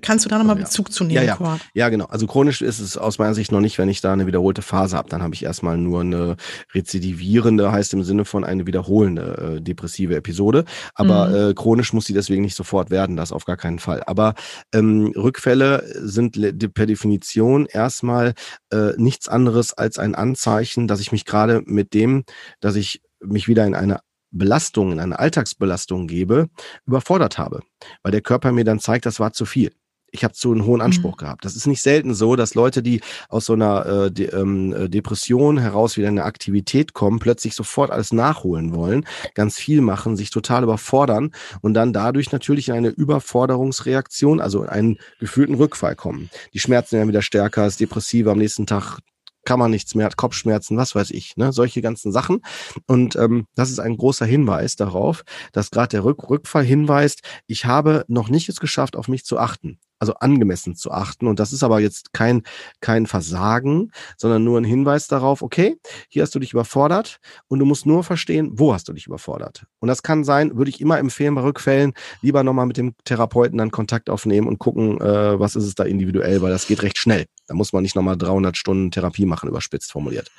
kannst 0.02 0.26
du 0.26 0.30
da 0.30 0.38
nochmal. 0.38 0.58
Bezug 0.58 0.92
zu 0.92 1.06
nehmen, 1.06 1.26
ja, 1.26 1.38
ja. 1.40 1.60
ja, 1.74 1.90
genau. 1.90 2.06
Also 2.06 2.28
chronisch 2.28 2.62
ist 2.62 2.80
es 2.80 2.98
aus 2.98 3.20
meiner 3.20 3.34
Sicht 3.34 3.54
noch 3.54 3.62
nicht, 3.62 3.78
wenn 3.78 3.88
ich 3.88 4.02
da 4.02 4.12
eine 4.12 4.28
wiederholte 4.28 4.62
Phase 4.62 4.98
habe. 4.98 5.08
Dann 5.10 5.22
habe 5.22 5.34
ich 5.34 5.44
erstmal 5.44 5.78
nur 5.78 6.02
eine 6.02 6.36
rezidivierende, 6.74 7.72
heißt 7.72 7.94
im 7.94 8.04
Sinne 8.04 8.26
von 8.26 8.44
eine 8.44 8.68
wiederholende 8.68 9.56
äh, 9.58 9.62
depressive 9.62 10.16
Episode. 10.16 10.66
Aber 10.94 11.28
mhm. 11.28 11.52
äh, 11.52 11.54
chronisch 11.54 11.94
muss 11.94 12.06
sie 12.06 12.14
deswegen 12.14 12.42
nicht 12.42 12.56
sofort 12.56 12.90
werden, 12.90 13.16
das 13.16 13.32
auf 13.32 13.46
gar 13.46 13.58
keinen 13.58 13.80
Fall. 13.80 14.04
Aber 14.08 14.34
ähm, 14.74 15.14
Rückfälle 15.16 15.86
sind 16.02 16.38
per 16.74 16.86
Definition 16.86 17.66
erstmal 17.66 18.34
äh, 18.72 18.92
nichts 18.98 19.30
anderes 19.30 19.74
als 19.74 20.00
ein 20.00 20.16
Anzeichen, 20.16 20.90
dass 20.90 21.00
ich 21.00 21.14
mich 21.14 21.24
gerade 21.24 21.45
gerade 21.46 21.64
mit 21.66 21.94
dem, 21.94 22.24
dass 22.60 22.76
ich 22.76 23.02
mich 23.20 23.48
wieder 23.48 23.66
in 23.66 23.76
eine 23.76 24.00
Belastung, 24.32 24.92
in 24.92 25.00
eine 25.00 25.20
Alltagsbelastung 25.20 26.08
gebe, 26.08 26.48
überfordert 26.86 27.38
habe, 27.38 27.62
weil 28.04 28.12
der 28.12 28.22
Körper 28.22 28.52
mir 28.52 28.66
dann 28.66 28.80
zeigt, 28.80 29.06
das 29.06 29.20
war 29.20 29.34
zu 29.34 29.46
viel. 29.46 29.72
Ich 30.12 30.24
habe 30.24 30.34
zu 30.34 30.52
einen 30.52 30.66
hohen 30.66 30.76
mhm. 30.76 30.86
Anspruch 30.86 31.18
gehabt. 31.18 31.44
Das 31.44 31.58
ist 31.58 31.68
nicht 31.68 31.82
selten 31.82 32.14
so, 32.14 32.38
dass 32.38 32.56
Leute, 32.56 32.82
die 32.82 33.02
aus 33.28 33.46
so 33.46 33.54
einer 33.54 33.86
äh, 33.86 34.12
De 34.12 34.28
ähm, 34.28 34.74
äh, 34.74 34.90
Depression 34.90 35.58
heraus 35.58 35.98
wieder 35.98 36.08
in 36.08 36.18
eine 36.18 36.26
Aktivität 36.26 36.94
kommen, 36.94 37.20
plötzlich 37.20 37.54
sofort 37.54 37.92
alles 37.92 38.14
nachholen 38.14 38.74
wollen, 38.74 39.06
ganz 39.34 39.58
viel 39.58 39.82
machen, 39.82 40.16
sich 40.16 40.30
total 40.30 40.64
überfordern 40.64 41.32
und 41.62 41.74
dann 41.74 41.92
dadurch 41.92 42.32
natürlich 42.32 42.70
in 42.70 42.76
eine 42.76 42.90
Überforderungsreaktion, 42.90 44.40
also 44.40 44.62
einen 44.62 44.98
gefühlten 45.20 45.56
Rückfall 45.56 45.96
kommen. 45.96 46.30
Die 46.54 46.60
Schmerzen 46.60 46.96
werden 46.98 47.10
wieder 47.10 47.22
stärker, 47.22 47.68
ist 47.68 47.80
depressiver, 47.80 48.32
am 48.32 48.38
nächsten 48.38 48.66
Tag 48.66 49.00
kann 49.46 49.60
man 49.60 49.72
nichts 49.72 49.96
mehr, 49.96 50.06
hat 50.06 50.18
Kopfschmerzen, 50.18 50.78
was 50.78 50.96
weiß 50.96 51.12
ich, 51.12 51.38
ne? 51.38 51.54
solche 51.54 51.82
ganzen 51.82 52.12
Sachen. 52.12 52.42
Und 52.88 53.16
ähm, 53.16 53.48
das 53.56 53.70
ist 53.70 53.80
ein 53.80 53.98
großer 53.98 54.26
Hinweis 54.26 54.76
darauf, 54.76 55.24
dass 55.54 55.72
gerade 55.72 55.90
der 55.90 56.04
Rück 56.04 56.30
Rückfall 56.30 56.64
hinweist, 56.64 57.22
ich 57.48 57.66
habe 57.66 58.06
noch 58.08 58.30
nicht 58.30 58.50
es 58.50 58.60
geschafft, 58.60 58.96
auf 58.96 59.08
mich 59.08 59.26
zu 59.26 59.40
achten 59.40 59.80
also 60.00 60.14
angemessen 60.16 60.76
zu 60.76 60.92
achten. 60.92 61.28
Und 61.28 61.40
das 61.40 61.54
ist 61.54 61.64
aber 61.64 61.80
jetzt 61.80 62.14
kein, 62.14 62.44
kein 62.82 63.06
Versagen, 63.06 63.92
sondern 64.18 64.44
nur 64.44 64.60
ein 64.60 64.64
Hinweis 64.64 65.08
darauf, 65.08 65.42
okay, 65.42 65.78
hier 66.10 66.24
hast 66.24 66.36
du 66.36 66.40
dich 66.40 66.54
überfordert 66.54 67.20
und 67.48 67.60
du 67.60 67.66
musst 67.66 67.86
nur 67.86 68.04
verstehen, 68.04 68.52
wo 68.54 68.74
hast 68.74 68.88
du 68.88 68.94
dich 68.94 69.08
überfordert. 69.08 69.66
Und 69.80 69.88
das 69.88 70.04
kann 70.04 70.24
sein, 70.24 70.58
würde 70.58 70.70
ich 70.70 70.82
immer 70.82 71.00
empfehlen 71.00 71.36
bei 71.36 71.42
Rückfällen, 71.42 71.94
lieber 72.22 72.44
nochmal 72.44 72.66
mit 72.66 72.78
dem 72.78 72.96
Therapeuten 73.06 73.58
dann 73.58 73.72
Kontakt 73.72 74.10
aufnehmen 74.10 74.48
und 74.48 74.60
gucken, 74.60 75.00
äh, 75.02 75.40
was 75.40 75.56
ist 75.56 75.66
es 75.66 75.76
da 75.76 75.84
individuell, 75.84 76.42
weil 76.42 76.52
das 76.52 76.68
geht 76.68 76.84
recht 76.84 76.98
schnell. 76.98 77.26
Da 77.48 77.54
muss 77.54 77.74
man 77.74 77.84
nicht 77.84 77.96
nochmal 77.96 78.18
300 78.18 78.58
Stunden 78.58 78.92
Therapie 78.92 79.26
machen, 79.26 79.50
überspitzt 79.50 79.92
formuliert. 79.92 80.32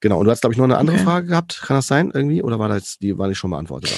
Genau. 0.00 0.18
Und 0.18 0.26
du 0.26 0.30
hast, 0.30 0.40
glaube 0.40 0.54
ich, 0.54 0.58
noch 0.58 0.64
eine 0.64 0.78
andere 0.78 0.96
okay. 0.96 1.04
Frage 1.04 1.26
gehabt. 1.28 1.62
Kann 1.62 1.76
das 1.76 1.86
sein 1.86 2.10
irgendwie? 2.12 2.42
Oder 2.42 2.58
war 2.58 2.68
das, 2.68 2.98
die 2.98 3.16
war 3.16 3.28
nicht 3.28 3.38
schon 3.38 3.50
beantwortet? 3.50 3.92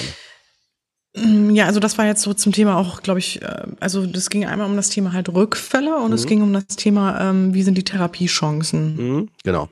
Mm, 1.15 1.51
ja, 1.51 1.65
also 1.65 1.79
das 1.79 1.97
war 1.97 2.05
jetzt 2.05 2.21
so 2.21 2.33
zum 2.33 2.51
Thema 2.51 2.77
auch, 2.77 3.01
glaube 3.01 3.19
ich, 3.19 3.41
äh, 3.41 3.63
also 3.79 4.05
das 4.05 4.29
ging 4.29 4.45
einmal 4.45 4.67
um 4.67 4.75
das 4.75 4.89
Thema 4.89 5.13
halt 5.13 5.29
Rückfälle 5.29 5.95
und 5.97 6.09
mhm. 6.09 6.13
es 6.13 6.25
ging 6.25 6.41
um 6.41 6.53
das 6.53 6.67
Thema, 6.67 7.29
ähm, 7.29 7.53
wie 7.53 7.63
sind 7.63 7.77
die 7.77 7.83
Therapiechancen. 7.83 8.95
Mhm, 8.95 9.29
genau. 9.43 9.69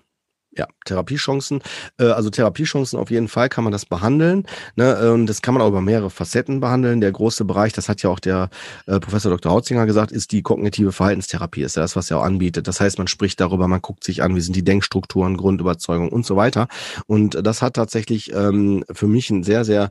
Ja, 0.55 0.67
Therapiechancen. 0.85 1.61
Äh, 1.97 2.05
also 2.05 2.29
Therapiechancen 2.29 2.99
auf 2.99 3.09
jeden 3.09 3.27
Fall 3.27 3.49
kann 3.49 3.63
man 3.63 3.73
das 3.73 3.85
behandeln. 3.87 4.45
Ne? 4.75 5.11
Und 5.11 5.25
das 5.25 5.41
kann 5.41 5.55
man 5.55 5.63
auch 5.63 5.69
über 5.69 5.81
mehrere 5.81 6.11
Facetten 6.11 6.59
behandeln. 6.59 7.01
Der 7.01 7.11
große 7.11 7.43
Bereich, 7.43 7.73
das 7.73 7.89
hat 7.89 8.03
ja 8.03 8.11
auch 8.11 8.19
der 8.19 8.49
äh, 8.85 8.99
Professor 8.99 9.31
Dr. 9.31 9.51
Hautzinger 9.51 9.87
gesagt, 9.87 10.11
ist 10.11 10.31
die 10.31 10.43
kognitive 10.43 10.91
Verhaltenstherapie. 10.91 11.63
Ist 11.63 11.75
ja 11.75 11.81
das, 11.81 11.95
was 11.95 12.11
er 12.11 12.19
auch 12.19 12.23
anbietet. 12.23 12.67
Das 12.67 12.79
heißt, 12.79 12.99
man 12.99 13.07
spricht 13.07 13.39
darüber, 13.39 13.67
man 13.67 13.81
guckt 13.81 14.03
sich 14.03 14.21
an, 14.21 14.35
wie 14.35 14.41
sind 14.41 14.55
die 14.55 14.63
Denkstrukturen, 14.63 15.37
Grundüberzeugung 15.37 16.09
und 16.09 16.23
so 16.23 16.35
weiter. 16.35 16.67
Und 17.07 17.35
das 17.43 17.63
hat 17.63 17.73
tatsächlich 17.73 18.31
ähm, 18.31 18.83
für 18.91 19.07
mich 19.07 19.31
ein 19.31 19.43
sehr, 19.43 19.65
sehr, 19.65 19.89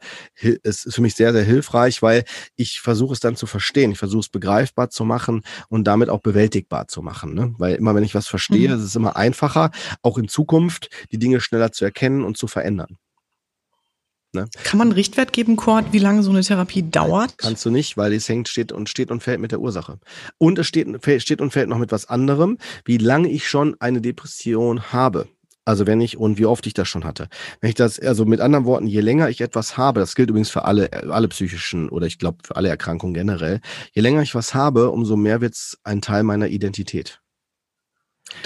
es 0.62 0.84
ist 0.86 0.94
für 0.94 1.02
mich 1.02 1.16
sehr, 1.16 1.32
sehr 1.32 1.44
hilfreich, 1.44 2.02
weil 2.02 2.22
ich 2.54 2.80
versuche 2.80 3.14
es 3.14 3.20
dann 3.20 3.34
zu 3.34 3.46
verstehen. 3.46 3.90
Ich 3.90 3.98
versuche 3.98 4.20
es 4.20 4.28
begreifbar 4.28 4.90
zu 4.90 5.04
machen 5.04 5.42
und 5.68 5.84
damit 5.88 6.08
auch 6.08 6.20
bewältigbar 6.20 6.86
zu 6.86 7.02
machen. 7.02 7.34
Ne? 7.34 7.52
Weil 7.58 7.74
immer, 7.74 7.96
wenn 7.96 8.04
ich 8.04 8.14
was 8.14 8.28
verstehe, 8.28 8.68
mhm. 8.68 8.76
ist 8.76 8.82
es 8.82 8.94
immer 8.94 9.16
einfacher, 9.16 9.72
auch 10.02 10.18
in 10.18 10.28
Zukunft 10.28 10.51
Zukunft 10.52 10.90
die 11.10 11.18
Dinge 11.18 11.40
schneller 11.40 11.72
zu 11.72 11.84
erkennen 11.84 12.24
und 12.24 12.36
zu 12.36 12.46
verändern. 12.46 12.98
Ne? 14.34 14.48
Kann 14.64 14.78
man 14.78 14.88
einen 14.88 14.94
Richtwert 14.94 15.32
geben, 15.32 15.56
Kurt, 15.56 15.92
wie 15.92 15.98
lange 15.98 16.22
so 16.22 16.30
eine 16.30 16.42
Therapie 16.42 16.82
dauert? 16.82 17.36
Kannst 17.36 17.64
du 17.66 17.70
nicht, 17.70 17.96
weil 17.98 18.14
es 18.14 18.28
hängt, 18.28 18.48
steht 18.48 18.72
und 18.72 18.88
steht 18.88 19.10
und 19.10 19.22
fällt 19.22 19.40
mit 19.40 19.52
der 19.52 19.60
Ursache. 19.60 19.98
Und 20.38 20.58
es 20.58 20.66
steht, 20.66 20.88
steht 21.22 21.40
und 21.42 21.52
fällt 21.52 21.68
noch 21.68 21.78
mit 21.78 21.92
was 21.92 22.08
anderem, 22.08 22.56
wie 22.84 22.96
lange 22.96 23.28
ich 23.28 23.46
schon 23.46 23.76
eine 23.78 24.00
Depression 24.00 24.92
habe. 24.92 25.28
Also 25.64 25.86
wenn 25.86 26.00
ich 26.00 26.16
und 26.16 26.38
wie 26.38 26.46
oft 26.46 26.66
ich 26.66 26.74
das 26.74 26.88
schon 26.88 27.04
hatte. 27.04 27.28
Wenn 27.60 27.68
ich 27.68 27.76
das, 27.76 28.00
also 28.00 28.24
mit 28.24 28.40
anderen 28.40 28.64
Worten, 28.64 28.86
je 28.86 29.00
länger 29.00 29.28
ich 29.28 29.40
etwas 29.40 29.76
habe, 29.76 30.00
das 30.00 30.14
gilt 30.14 30.30
übrigens 30.30 30.50
für 30.50 30.64
alle, 30.64 30.90
alle 31.12 31.28
psychischen 31.28 31.88
oder 31.88 32.06
ich 32.06 32.18
glaube 32.18 32.38
für 32.42 32.56
alle 32.56 32.68
Erkrankungen 32.68 33.14
generell, 33.14 33.60
je 33.92 34.02
länger 34.02 34.22
ich 34.22 34.34
was 34.34 34.54
habe, 34.54 34.90
umso 34.90 35.16
mehr 35.16 35.40
wird 35.40 35.54
es 35.54 35.78
ein 35.84 36.00
Teil 36.00 36.24
meiner 36.24 36.48
Identität. 36.48 37.21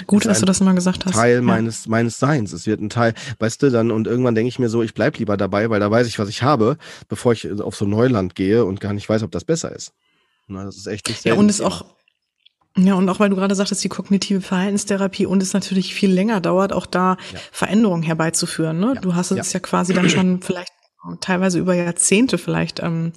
Gut, 0.05 0.25
dass 0.25 0.39
du 0.39 0.45
das 0.45 0.59
mal 0.61 0.73
gesagt 0.73 1.05
hast. 1.05 1.13
Teil 1.13 1.35
ja. 1.35 1.41
meines, 1.41 1.87
meines 1.87 2.19
Seins. 2.19 2.53
Es 2.53 2.67
wird 2.67 2.81
ein 2.81 2.89
Teil, 2.89 3.13
weißt 3.39 3.61
du, 3.63 3.71
dann, 3.71 3.91
und 3.91 4.07
irgendwann 4.07 4.35
denke 4.35 4.49
ich 4.49 4.59
mir 4.59 4.69
so, 4.69 4.83
ich 4.83 4.93
bleib 4.93 5.17
lieber 5.17 5.37
dabei, 5.37 5.69
weil 5.69 5.79
da 5.79 5.89
weiß 5.89 6.07
ich, 6.07 6.19
was 6.19 6.29
ich 6.29 6.43
habe, 6.43 6.77
bevor 7.07 7.33
ich 7.33 7.49
auf 7.61 7.75
so 7.75 7.85
Neuland 7.85 8.35
gehe 8.35 8.65
und 8.65 8.79
gar 8.79 8.93
nicht 8.93 9.07
weiß, 9.07 9.23
ob 9.23 9.31
das 9.31 9.43
besser 9.43 9.73
ist. 9.75 9.93
Na, 10.47 10.63
das 10.63 10.77
ist 10.77 10.87
echt 10.87 11.07
nicht 11.07 11.25
Ja, 11.25 11.33
und 11.33 11.49
es 11.49 11.61
auch, 11.61 11.85
ja, 12.77 12.93
und 12.93 13.09
auch 13.09 13.19
weil 13.19 13.29
du 13.29 13.35
gerade 13.35 13.55
sagtest, 13.55 13.83
die 13.83 13.89
kognitive 13.89 14.41
Verhaltenstherapie 14.41 15.25
und 15.25 15.41
es 15.41 15.53
natürlich 15.53 15.93
viel 15.93 16.11
länger 16.11 16.41
dauert, 16.41 16.73
auch 16.73 16.85
da 16.85 17.17
ja. 17.33 17.39
Veränderungen 17.51 18.03
herbeizuführen. 18.03 18.79
Ne? 18.79 18.93
Ja. 18.95 19.01
Du 19.01 19.15
hast 19.15 19.31
es 19.31 19.51
ja. 19.51 19.57
ja 19.57 19.59
quasi 19.59 19.93
dann 19.93 20.09
schon 20.09 20.41
vielleicht 20.41 20.71
teilweise 21.21 21.59
über 21.59 21.73
Jahrzehnte 21.73 22.37
vielleicht 22.37 22.81
ähm, 22.81 23.13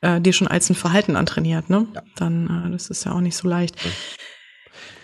äh, 0.00 0.20
dir 0.20 0.32
schon 0.32 0.48
als 0.48 0.68
ein 0.70 0.74
Verhalten 0.74 1.16
antrainiert, 1.16 1.70
ne? 1.70 1.86
Ja. 1.94 2.02
Dann, 2.16 2.66
äh, 2.66 2.70
das 2.72 2.90
ist 2.90 3.04
ja 3.04 3.12
auch 3.12 3.20
nicht 3.20 3.36
so 3.36 3.48
leicht. 3.48 3.76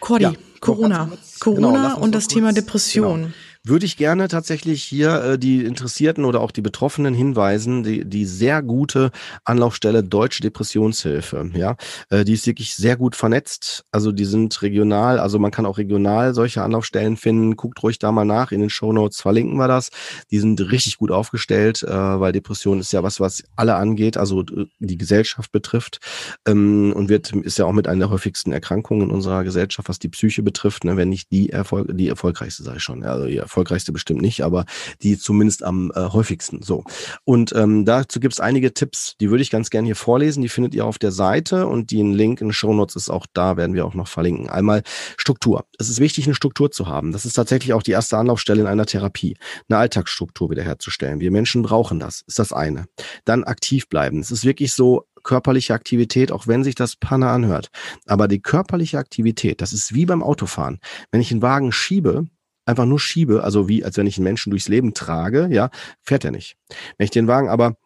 Cordy, 0.01 0.37
Corona. 0.65 1.11
Corona 1.41 1.89
genau, 1.95 2.01
und 2.01 2.15
das 2.15 2.27
Thema 2.27 2.53
Depression. 2.53 3.21
Genau 3.23 3.35
würde 3.65 3.87
ich 3.87 3.97
gerne 3.97 4.29
tatsächlich 4.29 4.85
hier 4.85 5.25
äh, 5.25 5.39
die 5.39 5.65
Interessierten 5.65 6.25
oder 6.27 6.41
auch 6.41 6.51
die 6.51 6.61
Betroffenen 6.61 7.15
hinweisen, 7.15 7.83
die, 7.83 8.05
die 8.05 8.27
sehr 8.27 8.63
gute 8.63 9.11
Anlaufstelle 9.45 10.03
Deutsche 10.03 10.43
Depressionshilfe. 10.43 11.51
Ja, 11.55 11.77
äh, 12.11 12.25
die 12.25 12.35
ist 12.35 12.47
wirklich 12.47 12.75
sehr 12.75 12.97
gut 12.97 13.17
vernetzt. 13.17 13.85
Also 13.91 14.13
die 14.13 14.27
sind 14.27 14.61
regional, 14.63 15.19
also 15.19 15.39
man 15.39 15.51
kann 15.51 15.65
auch 15.65 15.79
regional 15.79 16.35
solche 16.35 16.63
Anlaufstellen 16.63 17.17
finden. 17.17 17.57
Guckt 17.57 17.83
ruhig 17.83 17.99
da 17.99 18.13
mal 18.13 18.27
nach. 18.27 18.53
In 18.53 18.61
den 18.61 18.71
Show 18.71 18.93
Notes 18.93 19.21
verlinken 19.21 19.57
wir 19.57 19.69
das. 19.69 19.89
Die 20.31 20.39
sind 20.39 20.61
richtig 20.61 20.99
gut 20.99 21.11
aufgestellt, 21.11 21.83
äh, 21.83 21.89
weil 21.89 22.33
Depression 22.33 22.81
ist 22.81 22.93
ja 22.93 23.03
was, 23.03 23.19
was 23.19 23.45
alle 23.57 23.77
angeht, 23.77 24.19
also 24.19 24.43
äh, 24.43 24.67
die 24.79 24.99
Gesellschaft 24.99 25.53
betrifft 25.53 26.01
ähm, 26.47 26.93
und 26.95 27.09
wird 27.09 27.33
ist 27.33 27.59
ja 27.59 27.65
auch 27.65 27.73
mit 27.73 27.89
einer 27.89 28.01
der 28.01 28.11
häufigsten 28.11 28.53
Erkrankungen 28.53 29.09
in 29.09 29.11
unserer 29.11 29.45
Gesellschaft, 29.45 29.89
was 29.89 29.99
die 29.99 30.09
Psyche 30.09 30.43
betrifft, 30.43 30.85
ne, 30.85 30.97
wenn 30.99 31.09
nicht 31.09 31.31
die 31.31 31.49
Erfolg, 31.49 31.89
die 31.93 32.09
erfolgreichste 32.09 32.63
sei 32.63 32.79
schon. 32.79 33.03
Also 33.05 33.27
erfolgreichste 33.55 33.93
bestimmt 33.93 34.21
nicht, 34.21 34.43
aber 34.43 34.65
die 35.03 35.17
zumindest 35.17 35.63
am 35.63 35.93
äh, 35.95 36.09
häufigsten. 36.09 36.63
So. 36.63 36.83
Und 37.25 37.53
ähm, 37.55 37.85
dazu 37.85 38.19
gibt 38.19 38.35
es 38.35 38.41
einige 38.41 38.75
Tipps, 38.75 39.15
die 39.21 39.31
würde 39.31 39.43
ich 39.43 39.51
ganz 39.51 39.71
gerne 39.71 39.87
hier 39.87 39.97
vorlesen. 39.97 40.43
Die 40.43 40.49
findet 40.49 40.75
ihr 40.75 40.85
auf 40.85 40.99
der 40.99 41.13
Seite 41.13 41.69
und 41.69 41.93
den 41.93 42.13
Link 42.13 42.41
in 42.41 42.49
den 42.49 42.53
Show 42.53 42.75
Notes 42.75 42.97
ist 42.97 43.11
auch 43.11 43.27
da, 43.33 43.57
werden 43.57 43.75
wir 43.75 43.87
auch 43.87 43.95
noch 43.95 44.09
verlinken. 44.09 44.51
Einmal 44.51 44.83
Struktur. 45.17 45.65
Es 45.79 45.89
ist 45.89 46.01
wichtig, 46.01 46.27
eine 46.27 46.35
Struktur 46.35 46.73
zu 46.73 46.89
haben. 46.89 47.13
Das 47.13 47.25
ist 47.25 47.35
tatsächlich 47.35 47.73
auch 47.75 47.83
die 47.83 47.93
erste 47.93 48.19
Anlaufstelle 48.19 48.63
in 48.63 48.67
einer 48.67 48.87
Therapie, 48.87 49.37
eine 49.69 49.79
Alltagsstruktur 49.79 50.51
wiederherzustellen. 50.51 51.21
Wir 51.21 51.31
Menschen 51.31 51.63
brauchen 51.63 52.01
das, 52.01 52.23
ist 52.27 52.41
das 52.41 52.53
eine. 52.53 52.87
Dann 53.25 53.45
aktiv 53.45 53.89
bleiben. 53.89 54.19
Es 54.19 54.33
ist 54.33 54.45
wirklich 54.45 54.73
so, 54.73 55.05
körperliche 55.25 55.75
Aktivität, 55.75 56.31
auch 56.31 56.47
wenn 56.47 56.63
sich 56.63 56.75
das 56.77 56.97
Panne 56.97 57.31
anhört. 57.31 57.69
Aber 58.07 58.29
die 58.29 58.41
körperliche 58.41 58.99
Aktivität, 58.99 59.61
das 59.61 59.73
ist 59.73 59.95
wie 59.95 60.05
beim 60.07 60.23
Autofahren. 60.23 60.79
Wenn 61.11 61.21
ich 61.21 61.33
einen 61.33 61.43
Wagen 61.43 61.73
schiebe, 61.73 62.27
einfach 62.67 62.87
nur 62.87 63.01
schiebe, 63.01 63.45
also 63.45 63.69
wie 63.69 63.85
als 63.85 63.97
wenn 63.97 64.07
ich 64.07 64.17
einen 64.17 64.25
Menschen 64.25 64.51
durchs 64.51 64.69
Leben 64.69 64.95
trage, 64.95 65.49
ja, 65.51 65.71
fährt 66.03 66.25
er 66.25 66.31
nicht. 66.31 66.57
Wenn 66.99 67.05
ich 67.05 67.11
den 67.11 67.29
Wagen 67.29 67.49
aber 67.49 67.77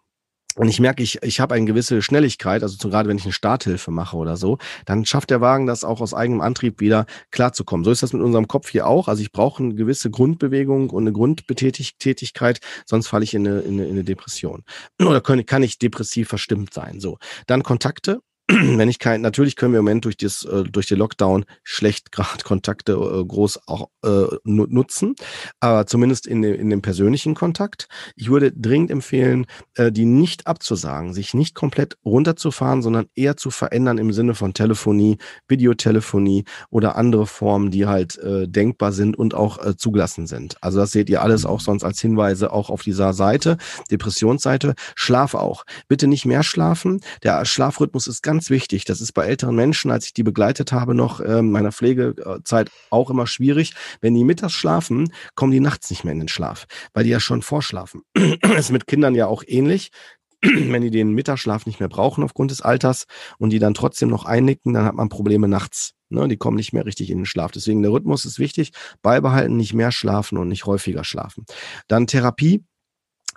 und 0.58 0.68
ich 0.68 0.80
merke, 0.80 1.04
ich, 1.04 1.22
ich 1.22 1.38
habe 1.38 1.54
eine 1.54 1.66
gewisse 1.66 2.02
Schnelligkeit, 2.02 2.64
also 2.64 2.76
zum, 2.76 2.90
gerade 2.90 3.08
wenn 3.08 3.16
ich 3.16 3.22
eine 3.22 3.32
Starthilfe 3.32 3.92
mache 3.92 4.16
oder 4.16 4.36
so, 4.36 4.58
dann 4.86 5.04
schafft 5.04 5.30
der 5.30 5.40
Wagen 5.40 5.66
das 5.66 5.84
auch 5.84 6.00
aus 6.00 6.14
eigenem 6.14 6.40
Antrieb 6.40 6.80
wieder 6.80 7.06
klarzukommen. 7.30 7.84
So 7.84 7.92
ist 7.92 8.02
das 8.02 8.12
mit 8.12 8.22
unserem 8.22 8.48
Kopf 8.48 8.68
hier 8.68 8.88
auch. 8.88 9.06
Also 9.06 9.22
ich 9.22 9.30
brauche 9.30 9.62
eine 9.62 9.74
gewisse 9.76 10.10
Grundbewegung 10.10 10.90
und 10.90 11.04
eine 11.04 11.12
Grundbetätigkeit, 11.12 12.58
sonst 12.86 13.06
falle 13.06 13.22
ich 13.22 13.34
in 13.34 13.46
eine, 13.46 13.60
in 13.60 13.74
eine, 13.74 13.84
in 13.84 13.90
eine 13.92 14.04
Depression. 14.04 14.64
Oder 15.00 15.20
kann, 15.20 15.46
kann 15.46 15.62
ich 15.62 15.78
depressiv 15.78 16.28
verstimmt 16.28 16.74
sein. 16.74 16.98
So. 16.98 17.18
Dann 17.46 17.62
Kontakte, 17.62 18.20
wenn 18.50 18.88
ich 18.88 18.98
kein, 18.98 19.20
natürlich 19.20 19.56
können 19.56 19.74
wir 19.74 19.80
im 19.80 19.84
Moment 19.84 20.06
durch 20.06 20.16
das, 20.16 20.42
äh, 20.44 20.64
durch 20.64 20.86
den 20.86 20.98
Lockdown 20.98 21.44
schlecht 21.62 22.12
gerade 22.12 22.42
Kontakte 22.44 22.92
äh, 22.92 23.24
groß 23.24 23.68
auch 23.68 23.90
äh, 24.02 24.24
nutzen, 24.44 25.16
aber 25.60 25.86
zumindest 25.86 26.26
in, 26.26 26.40
dem, 26.40 26.54
in 26.54 26.70
dem 26.70 26.80
persönlichen 26.80 27.34
Kontakt. 27.34 27.88
Ich 28.16 28.30
würde 28.30 28.50
dringend 28.52 28.90
empfehlen, 28.90 29.46
äh, 29.74 29.92
die 29.92 30.06
nicht 30.06 30.46
abzusagen, 30.46 31.12
sich 31.12 31.34
nicht 31.34 31.54
komplett 31.54 31.98
runterzufahren, 32.06 32.80
sondern 32.80 33.06
eher 33.14 33.36
zu 33.36 33.50
verändern 33.50 33.98
im 33.98 34.12
Sinne 34.12 34.34
von 34.34 34.54
Telefonie, 34.54 35.18
Videotelefonie 35.46 36.44
oder 36.70 36.96
andere 36.96 37.26
Formen, 37.26 37.70
die 37.70 37.86
halt 37.86 38.16
äh, 38.18 38.48
denkbar 38.48 38.92
sind 38.92 39.18
und 39.18 39.34
auch 39.34 39.58
äh, 39.62 39.76
zugelassen 39.76 40.26
sind. 40.26 40.56
Also 40.62 40.78
das 40.78 40.92
seht 40.92 41.10
ihr 41.10 41.20
alles 41.20 41.44
auch 41.44 41.60
sonst 41.60 41.84
als 41.84 42.00
Hinweise 42.00 42.50
auch 42.50 42.70
auf 42.70 42.82
dieser 42.82 43.12
Seite, 43.12 43.58
Depressionsseite. 43.90 44.74
Schlaf 44.94 45.34
auch. 45.34 45.64
Bitte 45.86 46.06
nicht 46.06 46.24
mehr 46.24 46.42
schlafen. 46.42 47.00
Der 47.22 47.44
Schlafrhythmus 47.44 48.06
ist 48.06 48.22
ganz 48.22 48.37
ganz 48.38 48.50
wichtig. 48.50 48.84
Das 48.84 49.00
ist 49.00 49.14
bei 49.14 49.26
älteren 49.26 49.56
Menschen, 49.56 49.90
als 49.90 50.06
ich 50.06 50.14
die 50.14 50.22
begleitet 50.22 50.70
habe, 50.70 50.94
noch 50.94 51.18
äh, 51.18 51.42
meiner 51.42 51.72
Pflegezeit 51.72 52.70
auch 52.88 53.10
immer 53.10 53.26
schwierig. 53.26 53.74
Wenn 54.00 54.14
die 54.14 54.22
mittags 54.22 54.52
schlafen, 54.52 55.12
kommen 55.34 55.50
die 55.50 55.58
nachts 55.58 55.90
nicht 55.90 56.04
mehr 56.04 56.12
in 56.12 56.20
den 56.20 56.28
Schlaf, 56.28 56.66
weil 56.94 57.02
die 57.02 57.10
ja 57.10 57.18
schon 57.18 57.42
vorschlafen. 57.42 58.02
das 58.14 58.58
ist 58.58 58.70
mit 58.70 58.86
Kindern 58.86 59.16
ja 59.16 59.26
auch 59.26 59.42
ähnlich 59.44 59.90
wenn 60.42 60.82
die 60.82 60.92
den 60.92 61.14
Mittagsschlaf 61.14 61.66
nicht 61.66 61.80
mehr 61.80 61.88
brauchen 61.88 62.22
aufgrund 62.22 62.52
des 62.52 62.62
Alters 62.62 63.06
und 63.38 63.50
die 63.50 63.58
dann 63.58 63.74
trotzdem 63.74 64.08
noch 64.08 64.24
einnicken, 64.24 64.72
dann 64.72 64.84
hat 64.84 64.94
man 64.94 65.08
Probleme 65.08 65.48
nachts. 65.48 65.94
Ne? 66.10 66.28
Die 66.28 66.36
kommen 66.36 66.56
nicht 66.56 66.72
mehr 66.72 66.86
richtig 66.86 67.10
in 67.10 67.18
den 67.18 67.26
Schlaf. 67.26 67.50
Deswegen 67.50 67.82
der 67.82 67.90
Rhythmus 67.90 68.24
ist 68.24 68.38
wichtig. 68.38 68.70
Beibehalten, 69.02 69.56
nicht 69.56 69.74
mehr 69.74 69.90
schlafen 69.90 70.38
und 70.38 70.46
nicht 70.46 70.64
häufiger 70.64 71.02
schlafen. 71.02 71.44
Dann 71.88 72.06
Therapie 72.06 72.62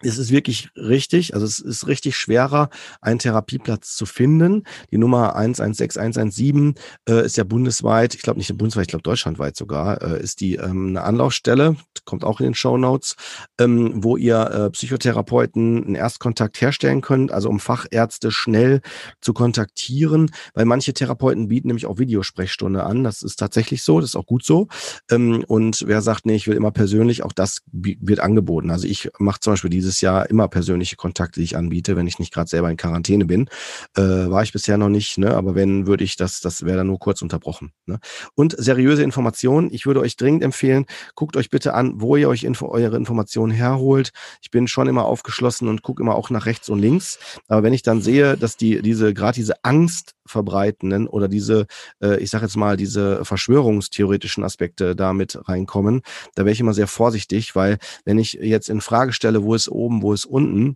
es 0.03 0.17
ist 0.17 0.31
wirklich 0.31 0.69
richtig, 0.75 1.33
also 1.33 1.45
es 1.45 1.59
ist 1.59 1.87
richtig 1.87 2.15
schwerer, 2.15 2.69
einen 3.01 3.19
Therapieplatz 3.19 3.95
zu 3.95 4.05
finden. 4.05 4.63
Die 4.91 4.97
Nummer 4.97 5.35
116117 5.35 6.75
äh, 7.07 7.25
ist 7.25 7.37
ja 7.37 7.43
bundesweit, 7.43 8.15
ich 8.15 8.21
glaube 8.21 8.39
nicht 8.39 8.55
bundesweit, 8.57 8.83
ich 8.83 8.89
glaube 8.89 9.03
deutschlandweit 9.03 9.55
sogar, 9.55 10.01
äh, 10.01 10.21
ist 10.21 10.41
die 10.41 10.55
ähm, 10.55 10.89
eine 10.89 11.03
Anlaufstelle, 11.03 11.75
kommt 12.05 12.23
auch 12.23 12.39
in 12.39 12.45
den 12.45 12.55
Show 12.55 12.77
Notes, 12.77 13.15
ähm, 13.59 14.03
wo 14.03 14.17
ihr 14.17 14.39
äh, 14.39 14.69
Psychotherapeuten 14.71 15.85
einen 15.85 15.95
Erstkontakt 15.95 16.59
herstellen 16.61 17.01
könnt, 17.01 17.31
also 17.31 17.49
um 17.49 17.59
Fachärzte 17.59 18.31
schnell 18.31 18.81
zu 19.21 19.33
kontaktieren, 19.33 20.31
weil 20.53 20.65
manche 20.65 20.93
Therapeuten 20.93 21.47
bieten 21.47 21.67
nämlich 21.67 21.85
auch 21.85 21.99
Videosprechstunde 21.99 22.83
an. 22.83 23.03
Das 23.03 23.21
ist 23.21 23.37
tatsächlich 23.37 23.83
so, 23.83 23.99
das 23.99 24.11
ist 24.11 24.15
auch 24.15 24.25
gut 24.25 24.43
so. 24.43 24.67
Ähm, 25.09 25.43
und 25.47 25.83
wer 25.87 26.01
sagt, 26.01 26.25
nee, 26.25 26.35
ich 26.35 26.47
will 26.47 26.55
immer 26.55 26.71
persönlich, 26.71 27.23
auch 27.23 27.33
das 27.33 27.61
wird 27.71 28.19
angeboten. 28.19 28.71
Also 28.71 28.87
ich 28.87 29.09
mache 29.19 29.39
zum 29.39 29.53
Beispiel 29.53 29.69
dieses 29.69 29.90
dieses 29.91 30.01
Jahr 30.01 30.29
immer 30.29 30.47
persönliche 30.47 30.95
Kontakte, 30.95 31.39
die 31.41 31.43
ich 31.43 31.57
anbiete, 31.57 31.97
wenn 31.97 32.07
ich 32.07 32.17
nicht 32.17 32.33
gerade 32.33 32.49
selber 32.49 32.69
in 32.69 32.77
Quarantäne 32.77 33.25
bin. 33.25 33.49
Äh, 33.97 34.01
war 34.01 34.41
ich 34.41 34.53
bisher 34.53 34.77
noch 34.77 34.87
nicht, 34.87 35.17
ne? 35.17 35.35
aber 35.35 35.53
wenn, 35.53 35.85
würde 35.85 36.05
ich 36.05 36.15
das, 36.15 36.39
das 36.39 36.63
wäre 36.63 36.77
dann 36.77 36.87
nur 36.87 36.99
kurz 36.99 37.21
unterbrochen. 37.21 37.73
Ne? 37.85 37.99
Und 38.33 38.55
seriöse 38.57 39.03
Informationen. 39.03 39.69
Ich 39.73 39.85
würde 39.85 39.99
euch 39.99 40.15
dringend 40.15 40.43
empfehlen, 40.43 40.85
guckt 41.15 41.35
euch 41.35 41.49
bitte 41.49 41.73
an, 41.73 41.95
wo 41.99 42.15
ihr 42.15 42.29
euch 42.29 42.43
info 42.43 42.67
eure 42.67 42.95
Informationen 42.95 43.51
herholt. 43.51 44.11
Ich 44.41 44.49
bin 44.49 44.67
schon 44.67 44.87
immer 44.87 45.05
aufgeschlossen 45.05 45.67
und 45.67 45.81
gucke 45.81 46.01
immer 46.01 46.15
auch 46.15 46.29
nach 46.29 46.45
rechts 46.45 46.69
und 46.69 46.79
links. 46.79 47.19
Aber 47.49 47.63
wenn 47.63 47.73
ich 47.73 47.83
dann 47.83 48.01
sehe, 48.01 48.37
dass 48.37 48.55
die, 48.55 48.81
diese, 48.81 49.13
gerade 49.13 49.35
diese 49.35 49.63
Angst 49.63 50.15
verbreitenden 50.25 51.07
oder 51.07 51.27
diese, 51.27 51.67
äh, 52.01 52.17
ich 52.19 52.29
sage 52.29 52.45
jetzt 52.45 52.55
mal, 52.55 52.77
diese 52.77 53.25
verschwörungstheoretischen 53.25 54.43
Aspekte 54.43 54.95
damit 54.95 55.37
reinkommen, 55.47 56.01
da 56.35 56.45
wäre 56.45 56.53
ich 56.53 56.59
immer 56.59 56.73
sehr 56.73 56.87
vorsichtig, 56.87 57.55
weil 57.55 57.77
wenn 58.05 58.17
ich 58.17 58.33
jetzt 58.33 58.69
in 58.69 58.81
Frage 58.81 59.13
stelle, 59.13 59.43
wo 59.43 59.53
ist 59.53 59.69
oben, 59.85 60.01
wo 60.01 60.13
ist 60.13 60.25
unten, 60.25 60.75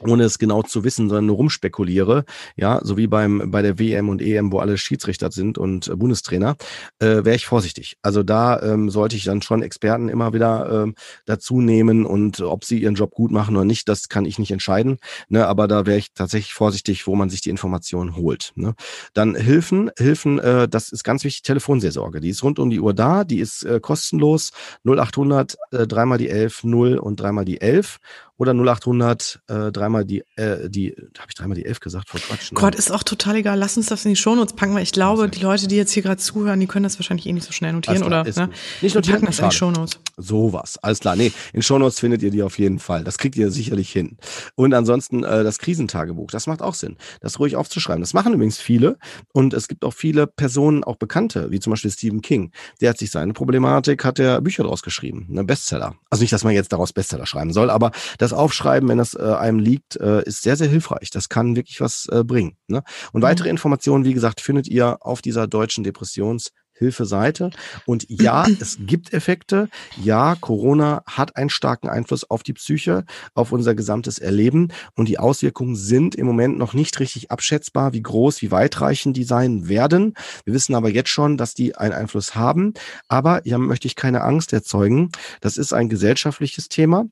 ohne 0.00 0.24
es 0.24 0.38
genau 0.38 0.62
zu 0.62 0.84
wissen, 0.84 1.08
sondern 1.08 1.26
nur 1.26 1.36
rumspekuliere, 1.36 2.24
ja, 2.56 2.80
so 2.82 2.96
wie 2.96 3.06
beim 3.06 3.50
bei 3.50 3.62
der 3.62 3.78
WM 3.78 4.08
und 4.08 4.22
EM, 4.22 4.52
wo 4.52 4.58
alle 4.58 4.78
Schiedsrichter 4.78 5.30
sind 5.30 5.58
und 5.58 5.88
äh, 5.88 5.96
Bundestrainer, 5.96 6.56
äh, 6.98 7.24
wäre 7.24 7.34
ich 7.34 7.46
vorsichtig. 7.46 7.96
Also 8.02 8.22
da 8.22 8.60
ähm, 8.62 8.90
sollte 8.90 9.16
ich 9.16 9.24
dann 9.24 9.42
schon 9.42 9.62
Experten 9.62 10.08
immer 10.08 10.32
wieder 10.32 10.82
ähm, 10.84 10.94
dazu 11.26 11.60
nehmen 11.60 12.06
und 12.06 12.40
ob 12.40 12.64
sie 12.64 12.78
ihren 12.78 12.94
Job 12.94 13.14
gut 13.14 13.30
machen 13.30 13.56
oder 13.56 13.64
nicht, 13.64 13.88
das 13.88 14.08
kann 14.08 14.24
ich 14.24 14.38
nicht 14.38 14.50
entscheiden. 14.50 14.98
Ne, 15.28 15.46
aber 15.46 15.68
da 15.68 15.86
wäre 15.86 15.98
ich 15.98 16.12
tatsächlich 16.12 16.54
vorsichtig, 16.54 17.06
wo 17.06 17.14
man 17.14 17.30
sich 17.30 17.40
die 17.40 17.50
Informationen 17.50 18.16
holt. 18.16 18.52
Ne. 18.54 18.74
Dann 19.14 19.34
Hilfen, 19.34 19.90
Hilfen, 19.98 20.38
äh, 20.38 20.68
das 20.68 20.90
ist 20.90 21.04
ganz 21.04 21.24
wichtig, 21.24 21.42
Telefonseelsorge. 21.42 22.20
Die 22.20 22.30
ist 22.30 22.42
rund 22.42 22.58
um 22.58 22.70
die 22.70 22.80
Uhr 22.80 22.94
da, 22.94 23.24
die 23.24 23.40
ist 23.40 23.64
äh, 23.64 23.80
kostenlos, 23.80 24.52
0800 24.84 25.56
äh, 25.72 25.86
dreimal 25.86 26.18
die 26.18 26.28
11, 26.28 26.64
0 26.64 26.98
und 26.98 27.20
dreimal 27.20 27.44
die 27.44 27.60
11 27.60 27.98
oder 28.36 28.52
0800 28.54 29.40
äh, 29.48 29.72
dreimal 29.88 30.04
die, 30.04 30.22
äh, 30.36 30.68
die, 30.68 30.94
habe 31.18 31.28
ich 31.28 31.34
dreimal 31.34 31.56
die 31.56 31.64
11 31.64 31.80
gesagt, 31.80 32.08
vor 32.10 32.20
Quatsch. 32.20 32.50
Gott, 32.52 32.74
ist 32.74 32.92
auch 32.92 33.02
total 33.02 33.36
egal. 33.36 33.58
Lass 33.58 33.76
uns 33.76 33.86
das 33.86 34.04
in 34.04 34.10
die 34.10 34.16
Shownotes 34.16 34.54
packen, 34.54 34.74
weil 34.74 34.82
ich 34.82 34.92
glaube, 34.92 35.28
die 35.28 35.40
Leute, 35.40 35.66
die 35.66 35.76
jetzt 35.76 35.92
hier 35.92 36.02
gerade 36.02 36.18
zuhören, 36.18 36.60
die 36.60 36.66
können 36.66 36.84
das 36.84 36.98
wahrscheinlich 36.98 37.26
eh 37.26 37.32
nicht 37.32 37.46
so 37.46 37.52
schnell 37.52 37.72
notieren 37.72 38.02
klar, 38.02 38.22
oder 38.22 38.24
ne? 38.24 38.50
nicht 38.82 38.94
notieren, 38.94 39.20
packen 39.20 39.26
das 39.26 39.38
in 39.38 39.48
die 39.48 39.56
Shownotes. 39.56 39.98
Sowas, 40.16 40.78
alles 40.82 41.00
klar. 41.00 41.16
Nee, 41.16 41.32
in 41.52 41.62
Shownotes 41.62 42.00
findet 42.00 42.22
ihr 42.22 42.30
die 42.30 42.42
auf 42.42 42.58
jeden 42.58 42.78
Fall. 42.78 43.04
Das 43.04 43.18
kriegt 43.18 43.36
ihr 43.36 43.50
sicherlich 43.50 43.90
hin. 43.90 44.18
Und 44.56 44.74
ansonsten 44.74 45.24
äh, 45.24 45.44
das 45.44 45.58
Krisentagebuch, 45.58 46.30
das 46.30 46.46
macht 46.46 46.60
auch 46.60 46.74
Sinn, 46.74 46.96
das 47.20 47.38
ruhig 47.38 47.56
aufzuschreiben. 47.56 48.00
Das 48.00 48.14
machen 48.14 48.34
übrigens 48.34 48.58
viele 48.58 48.98
und 49.32 49.54
es 49.54 49.68
gibt 49.68 49.84
auch 49.84 49.94
viele 49.94 50.26
Personen, 50.26 50.84
auch 50.84 50.96
Bekannte, 50.96 51.50
wie 51.50 51.60
zum 51.60 51.70
Beispiel 51.70 51.90
Stephen 51.90 52.20
King. 52.20 52.52
Der 52.80 52.90
hat 52.90 52.98
sich 52.98 53.10
seine 53.10 53.32
Problematik, 53.32 54.04
hat 54.04 54.18
er 54.18 54.40
Bücher 54.40 54.64
draus 54.64 54.82
geschrieben, 54.82 55.26
ne 55.28 55.44
Bestseller. 55.44 55.94
Also 56.10 56.22
nicht, 56.22 56.32
dass 56.32 56.44
man 56.44 56.52
jetzt 56.52 56.72
daraus 56.72 56.92
Bestseller 56.92 57.26
schreiben 57.26 57.52
soll, 57.52 57.70
aber 57.70 57.92
das 58.18 58.32
Aufschreiben, 58.32 58.88
wenn 58.88 58.98
das 58.98 59.14
äh, 59.14 59.22
einem 59.22 59.58
liegt, 59.58 59.77
äh, 60.00 60.24
ist 60.24 60.42
sehr, 60.42 60.56
sehr 60.56 60.68
hilfreich. 60.68 61.10
Das 61.10 61.28
kann 61.28 61.56
wirklich 61.56 61.80
was 61.80 62.06
äh, 62.10 62.24
bringen. 62.24 62.56
Ne? 62.66 62.82
Und 63.12 63.20
mhm. 63.20 63.26
weitere 63.26 63.48
Informationen, 63.48 64.04
wie 64.04 64.14
gesagt, 64.14 64.40
findet 64.40 64.68
ihr 64.68 64.98
auf 65.00 65.22
dieser 65.22 65.46
deutschen 65.46 65.84
Depressions- 65.84 66.50
Hilfeseite. 66.78 67.50
Und 67.84 68.06
ja, 68.08 68.46
es 68.60 68.78
gibt 68.80 69.12
Effekte. 69.12 69.68
Ja, 70.02 70.36
Corona 70.40 71.02
hat 71.06 71.36
einen 71.36 71.50
starken 71.50 71.88
Einfluss 71.88 72.28
auf 72.28 72.42
die 72.42 72.52
Psyche, 72.54 73.04
auf 73.34 73.52
unser 73.52 73.74
gesamtes 73.74 74.18
Erleben. 74.18 74.72
Und 74.94 75.08
die 75.08 75.18
Auswirkungen 75.18 75.76
sind 75.76 76.14
im 76.14 76.26
Moment 76.26 76.56
noch 76.56 76.72
nicht 76.72 76.98
richtig 77.00 77.30
abschätzbar, 77.30 77.92
wie 77.92 78.02
groß, 78.02 78.42
wie 78.42 78.50
weitreichend 78.50 79.16
die 79.16 79.24
sein 79.24 79.68
werden. 79.68 80.14
Wir 80.44 80.54
wissen 80.54 80.74
aber 80.74 80.88
jetzt 80.88 81.10
schon, 81.10 81.36
dass 81.36 81.54
die 81.54 81.76
einen 81.76 81.92
Einfluss 81.92 82.34
haben. 82.34 82.74
Aber 83.08 83.42
hier 83.44 83.58
möchte 83.58 83.88
ich 83.88 83.96
keine 83.96 84.22
Angst 84.22 84.52
erzeugen. 84.52 85.10
Das 85.40 85.56
ist 85.56 85.72
ein 85.72 85.88
gesellschaftliches 85.88 86.68
Thema. 86.68 87.06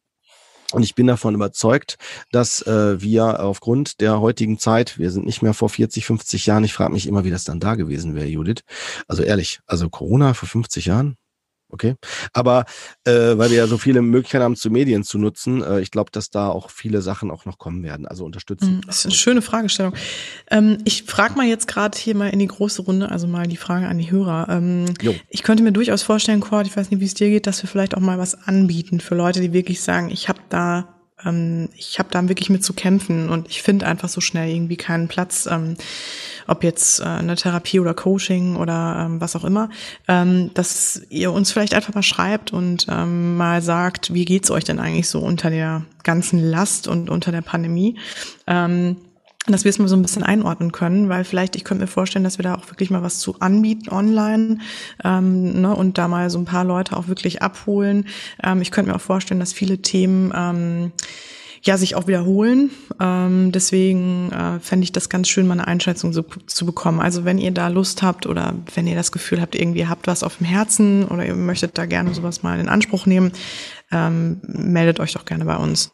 Und 0.73 0.83
ich 0.83 0.95
bin 0.95 1.07
davon 1.07 1.35
überzeugt, 1.35 1.97
dass 2.33 2.63
äh, 2.63 3.01
wir 3.01 3.41
aufgrund 3.41 4.01
der 4.01 4.21
heutigen 4.21 4.59
Zeit, 4.59 4.99
wir 4.99 5.11
sind 5.11 5.27
nicht 5.27 5.43
mehr 5.43 5.55
vor 5.55 5.69
40, 5.69 6.05
50 6.07 6.47
Jahren, 6.47 6.65
ich 6.65 6.73
frage 6.73 6.93
mich 6.93 7.07
immer, 7.07 7.25
wie 7.25 7.31
das 7.31 7.45
dann 7.45 7.61
da 7.61 7.75
gewesen 7.75 8.15
wäre, 8.15 8.27
Judith. 8.27 8.63
Also 9.07 9.23
ehrlich, 9.23 9.61
also 9.67 9.89
Corona 9.89 10.35
vor 10.35 10.49
50 10.49 10.87
Jahren, 10.87 11.17
Okay. 11.77 11.95
Aber 12.33 12.65
äh, 13.05 13.37
weil 13.37 13.51
wir 13.51 13.59
ja 13.59 13.67
so 13.67 13.77
viele 13.77 14.01
Möglichkeiten 14.01 14.45
haben, 14.45 14.57
zu 14.57 14.71
Medien 14.71 15.05
zu 15.05 15.19
nutzen, 15.19 15.63
äh, 15.63 15.81
ich 15.81 15.91
glaube, 15.91 16.11
dass 16.11 16.31
da 16.31 16.49
auch 16.49 16.71
viele 16.71 17.03
Sachen 17.03 17.31
auch 17.31 17.45
noch 17.45 17.59
kommen 17.59 17.83
werden. 17.83 18.07
Also 18.07 18.25
unterstützen. 18.25 18.81
Das 18.87 19.01
ist 19.01 19.05
eine 19.05 19.15
schöne 19.15 19.43
Fragestellung. 19.43 19.93
Ähm, 20.51 20.79
ich 20.85 21.03
frage 21.03 21.35
mal 21.35 21.47
jetzt 21.47 21.69
gerade 21.69 21.99
hier 21.99 22.17
mal 22.17 22.31
in 22.31 22.39
die 22.39 22.47
große 22.47 22.81
Runde, 22.81 23.11
also 23.11 23.27
mal 23.27 23.47
die 23.47 23.59
Frage 23.59 23.89
an 23.89 23.99
die 23.99 24.11
Hörer. 24.11 24.49
Ähm, 24.49 24.87
ich 25.29 25.43
könnte 25.43 25.63
mir 25.63 25.73
durchaus 25.73 26.03
vorstellen, 26.03 26.41
Cord, 26.41 26.67
ich 26.67 26.75
weiß 26.75 26.91
nicht, 26.91 27.01
wie 27.01 27.05
es 27.05 27.13
dir 27.13 27.29
geht, 27.29 27.47
dass 27.47 27.63
wir 27.63 27.69
vielleicht 27.69 27.95
auch 27.95 28.01
mal 28.01 28.17
was 28.17 28.35
anbieten 28.47 29.01
für 29.01 29.15
Leute, 29.15 29.43
die 29.43 29.53
wirklich 29.53 29.83
sagen, 29.83 30.11
ich 30.11 30.31
habe 30.31 30.41
da 30.49 30.96
ähm, 31.25 31.69
ich 31.77 31.99
habe 31.99 32.09
da 32.11 32.29
wirklich 32.29 32.51
mit 32.51 32.65
zu 32.65 32.73
kämpfen 32.75 33.31
und 33.31 33.49
ich 33.49 33.63
finde 33.63 33.87
einfach 33.87 34.09
so 34.09 34.21
schnell 34.21 34.51
irgendwie 34.51 34.77
keinen 34.77 35.09
Platz, 35.09 35.49
ähm, 35.51 35.77
ob 36.47 36.63
jetzt 36.63 37.01
äh, 37.01 37.05
eine 37.05 37.37
Therapie 37.37 37.81
oder 37.81 37.95
Coaching 37.95 38.57
oder 38.57 39.07
ähm, 39.07 39.21
was 39.21 39.37
auch 39.37 39.45
immer, 39.45 39.71
ähm, 40.09 40.51
dass 40.55 41.03
ihr 41.09 41.33
uns 41.33 41.53
vielleicht 41.53 41.75
einfach 41.75 41.95
mal 41.95 42.03
schreibt 42.03 42.53
und 42.53 42.87
ähm, 42.91 43.37
mal 43.37 43.63
sagt, 43.63 44.13
wie 44.13 44.25
geht's 44.25 44.51
euch 44.51 44.65
denn 44.65 44.79
eigentlich 44.79 45.09
so 45.09 45.21
unter 45.21 45.51
der 45.51 45.85
ganzen 46.03 46.39
Last 46.39 46.89
und 46.89 47.11
unter 47.11 47.33
der 47.33 47.43
Pandemie? 47.43 47.97
Ähm, 48.47 48.97
dass 49.53 49.65
wir 49.65 49.71
es 49.71 49.79
mal 49.79 49.89
so 49.89 49.97
ein 49.97 50.03
bisschen 50.03 50.23
einordnen 50.23 50.73
können, 50.73 51.09
weil 51.09 51.25
vielleicht, 51.25 51.57
ich 51.57 51.65
könnte 51.65 51.85
mir 51.85 51.89
vorstellen, 51.89 52.25
dass 52.25 52.39
wir 52.39 52.43
da 52.43 52.55
auch 52.55 52.69
wirklich 52.71 52.91
mal 52.91 53.03
was 53.03 53.19
zu 53.19 53.41
anbieten 53.41 53.91
online 53.91 54.59
ähm, 55.05 55.61
ne, 55.61 55.75
und 55.75 55.99
da 55.99 56.09
mal 56.09 56.31
so 56.31 56.39
ein 56.39 56.45
paar 56.45 56.65
Leute 56.65 56.97
auch 56.97 57.09
wirklich 57.09 57.43
abholen. 57.43 58.07
Ähm, 58.43 58.63
ich 58.63 58.71
könnte 58.71 58.91
mir 58.91 58.97
auch 58.97 59.01
vorstellen, 59.01 59.41
dass 59.41 59.53
viele 59.53 59.79
Themen 59.79 60.33
ähm, 60.35 60.93
ja 61.67 61.77
sich 61.77 61.95
auch 61.95 62.07
wiederholen. 62.07 62.71
Ähm, 63.01 63.53
deswegen 63.53 64.31
äh, 64.33 64.61
fände 64.61 64.85
ich 64.85 64.93
das 64.93 65.09
ganz 65.09 65.29
schön, 65.29 65.47
mal 65.47 65.55
eine 65.55 65.67
Einschätzung 65.67 66.13
so, 66.13 66.23
zu 66.23 66.65
bekommen. 66.65 67.01
Also 67.01 67.25
wenn 67.25 67.39
ihr 67.39 67.51
da 67.51 67.69
Lust 67.69 68.03
habt 68.03 68.27
oder 68.27 68.55
wenn 68.75 68.87
ihr 68.87 68.95
das 68.95 69.13
Gefühl 69.13 69.41
habt, 69.41 69.55
irgendwie 69.55 69.87
habt 69.87 70.07
was 70.07 70.23
auf 70.23 70.39
dem 70.39 70.47
Herzen 70.47 71.07
oder 71.07 71.27
ihr 71.27 71.35
möchtet 71.35 71.77
da 71.77 71.87
gerne 71.87 72.15
sowas 72.15 72.43
mal 72.43 72.59
in 72.61 72.69
Anspruch 72.69 73.07
nehmen, 73.07 73.33
ähm, 73.93 74.41
meldet 74.43 75.01
euch 75.01 75.13
doch 75.13 75.25
gerne 75.25 75.45
bei 75.45 75.57
uns. 75.57 75.93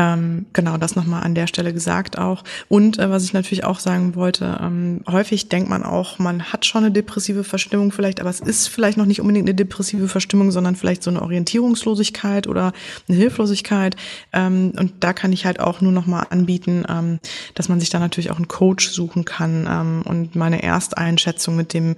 Ähm, 0.00 0.46
genau, 0.54 0.78
das 0.78 0.96
nochmal 0.96 1.24
an 1.24 1.34
der 1.34 1.46
Stelle 1.46 1.74
gesagt 1.74 2.16
auch. 2.16 2.42
Und 2.68 2.98
äh, 2.98 3.10
was 3.10 3.24
ich 3.24 3.34
natürlich 3.34 3.64
auch 3.64 3.78
sagen 3.78 4.14
wollte, 4.14 4.58
ähm, 4.62 5.02
häufig 5.06 5.50
denkt 5.50 5.68
man 5.68 5.82
auch, 5.82 6.18
man 6.18 6.42
hat 6.44 6.64
schon 6.64 6.84
eine 6.84 6.90
depressive 6.90 7.44
Verstimmung 7.44 7.92
vielleicht, 7.92 8.18
aber 8.18 8.30
es 8.30 8.40
ist 8.40 8.68
vielleicht 8.68 8.96
noch 8.96 9.04
nicht 9.04 9.20
unbedingt 9.20 9.46
eine 9.46 9.54
depressive 9.54 10.08
Verstimmung, 10.08 10.52
sondern 10.52 10.74
vielleicht 10.74 11.02
so 11.02 11.10
eine 11.10 11.20
Orientierungslosigkeit 11.20 12.46
oder 12.46 12.72
eine 13.08 13.18
Hilflosigkeit. 13.18 13.94
Ähm, 14.32 14.72
und 14.78 14.94
da 15.00 15.12
kann 15.12 15.34
ich 15.34 15.44
halt 15.44 15.60
auch 15.60 15.82
nur 15.82 15.92
nochmal 15.92 16.26
anbieten, 16.30 16.86
ähm, 16.88 17.20
dass 17.54 17.68
man 17.68 17.78
sich 17.78 17.90
da 17.90 17.98
natürlich 17.98 18.30
auch 18.30 18.36
einen 18.36 18.48
Coach 18.48 18.88
suchen 18.88 19.26
kann 19.26 19.68
ähm, 19.68 20.02
und 20.06 20.34
meine 20.34 20.62
Ersteinschätzung 20.62 21.56
mit 21.56 21.74
dem 21.74 21.96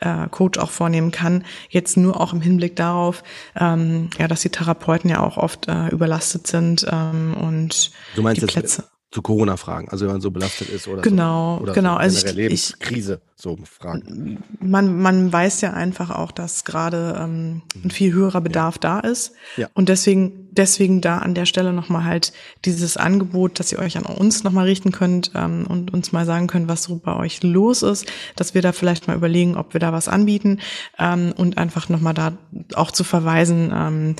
äh, 0.00 0.28
Coach 0.30 0.58
auch 0.58 0.70
vornehmen 0.70 1.10
kann. 1.10 1.44
Jetzt 1.68 1.96
nur 1.96 2.20
auch 2.20 2.32
im 2.32 2.40
Hinblick 2.40 2.76
darauf, 2.76 3.22
ähm, 3.58 4.10
ja, 4.18 4.28
dass 4.28 4.40
die 4.40 4.50
Therapeuten 4.50 5.10
ja 5.10 5.20
auch 5.20 5.36
oft 5.36 5.68
äh, 5.68 5.88
überlastet 5.88 6.46
sind 6.46 6.86
ähm, 6.90 7.34
und 7.34 7.92
du 8.14 8.22
meinst 8.22 8.42
die 8.42 8.46
Plätze. 8.46 8.84
Zu 9.10 9.22
Corona-Fragen, 9.22 9.88
also 9.88 10.06
wenn 10.06 10.12
man 10.12 10.20
so 10.20 10.30
belastet 10.30 10.68
ist 10.68 10.86
oder 10.86 11.02
genau, 11.02 11.56
so, 11.56 11.62
oder 11.64 11.72
genau. 11.72 11.94
So 11.94 11.98
also 11.98 12.26
ich, 12.26 12.34
Lebenskrise, 12.34 13.20
so 13.34 13.58
Fragen. 13.64 14.42
Man, 14.60 15.00
man 15.00 15.32
weiß 15.32 15.62
ja 15.62 15.72
einfach 15.72 16.10
auch, 16.10 16.30
dass 16.30 16.64
gerade 16.64 17.18
ähm, 17.20 17.62
ein 17.84 17.90
viel 17.90 18.12
höherer 18.12 18.40
Bedarf 18.40 18.76
ja. 18.76 19.00
da 19.00 19.08
ist 19.08 19.32
ja. 19.56 19.68
und 19.74 19.88
deswegen 19.88 20.50
deswegen 20.52 21.00
da 21.00 21.18
an 21.18 21.34
der 21.34 21.46
Stelle 21.46 21.72
nochmal 21.72 22.04
halt 22.04 22.32
dieses 22.64 22.96
Angebot, 22.96 23.58
dass 23.58 23.72
ihr 23.72 23.78
euch 23.78 23.96
an 23.96 24.04
uns 24.04 24.44
nochmal 24.44 24.66
richten 24.66 24.92
könnt 24.92 25.32
ähm, 25.34 25.66
und 25.68 25.92
uns 25.92 26.12
mal 26.12 26.26
sagen 26.26 26.46
könnt, 26.46 26.68
was 26.68 26.84
so 26.84 26.96
bei 26.96 27.14
euch 27.16 27.42
los 27.42 27.82
ist, 27.82 28.06
dass 28.36 28.54
wir 28.54 28.62
da 28.62 28.72
vielleicht 28.72 29.06
mal 29.06 29.16
überlegen, 29.16 29.56
ob 29.56 29.72
wir 29.72 29.80
da 29.80 29.92
was 29.92 30.08
anbieten 30.08 30.60
ähm, 30.98 31.32
und 31.36 31.58
einfach 31.58 31.88
nochmal 31.88 32.14
da 32.14 32.32
auch 32.74 32.90
zu 32.90 33.04
verweisen, 33.04 33.72
ähm, 33.74 34.16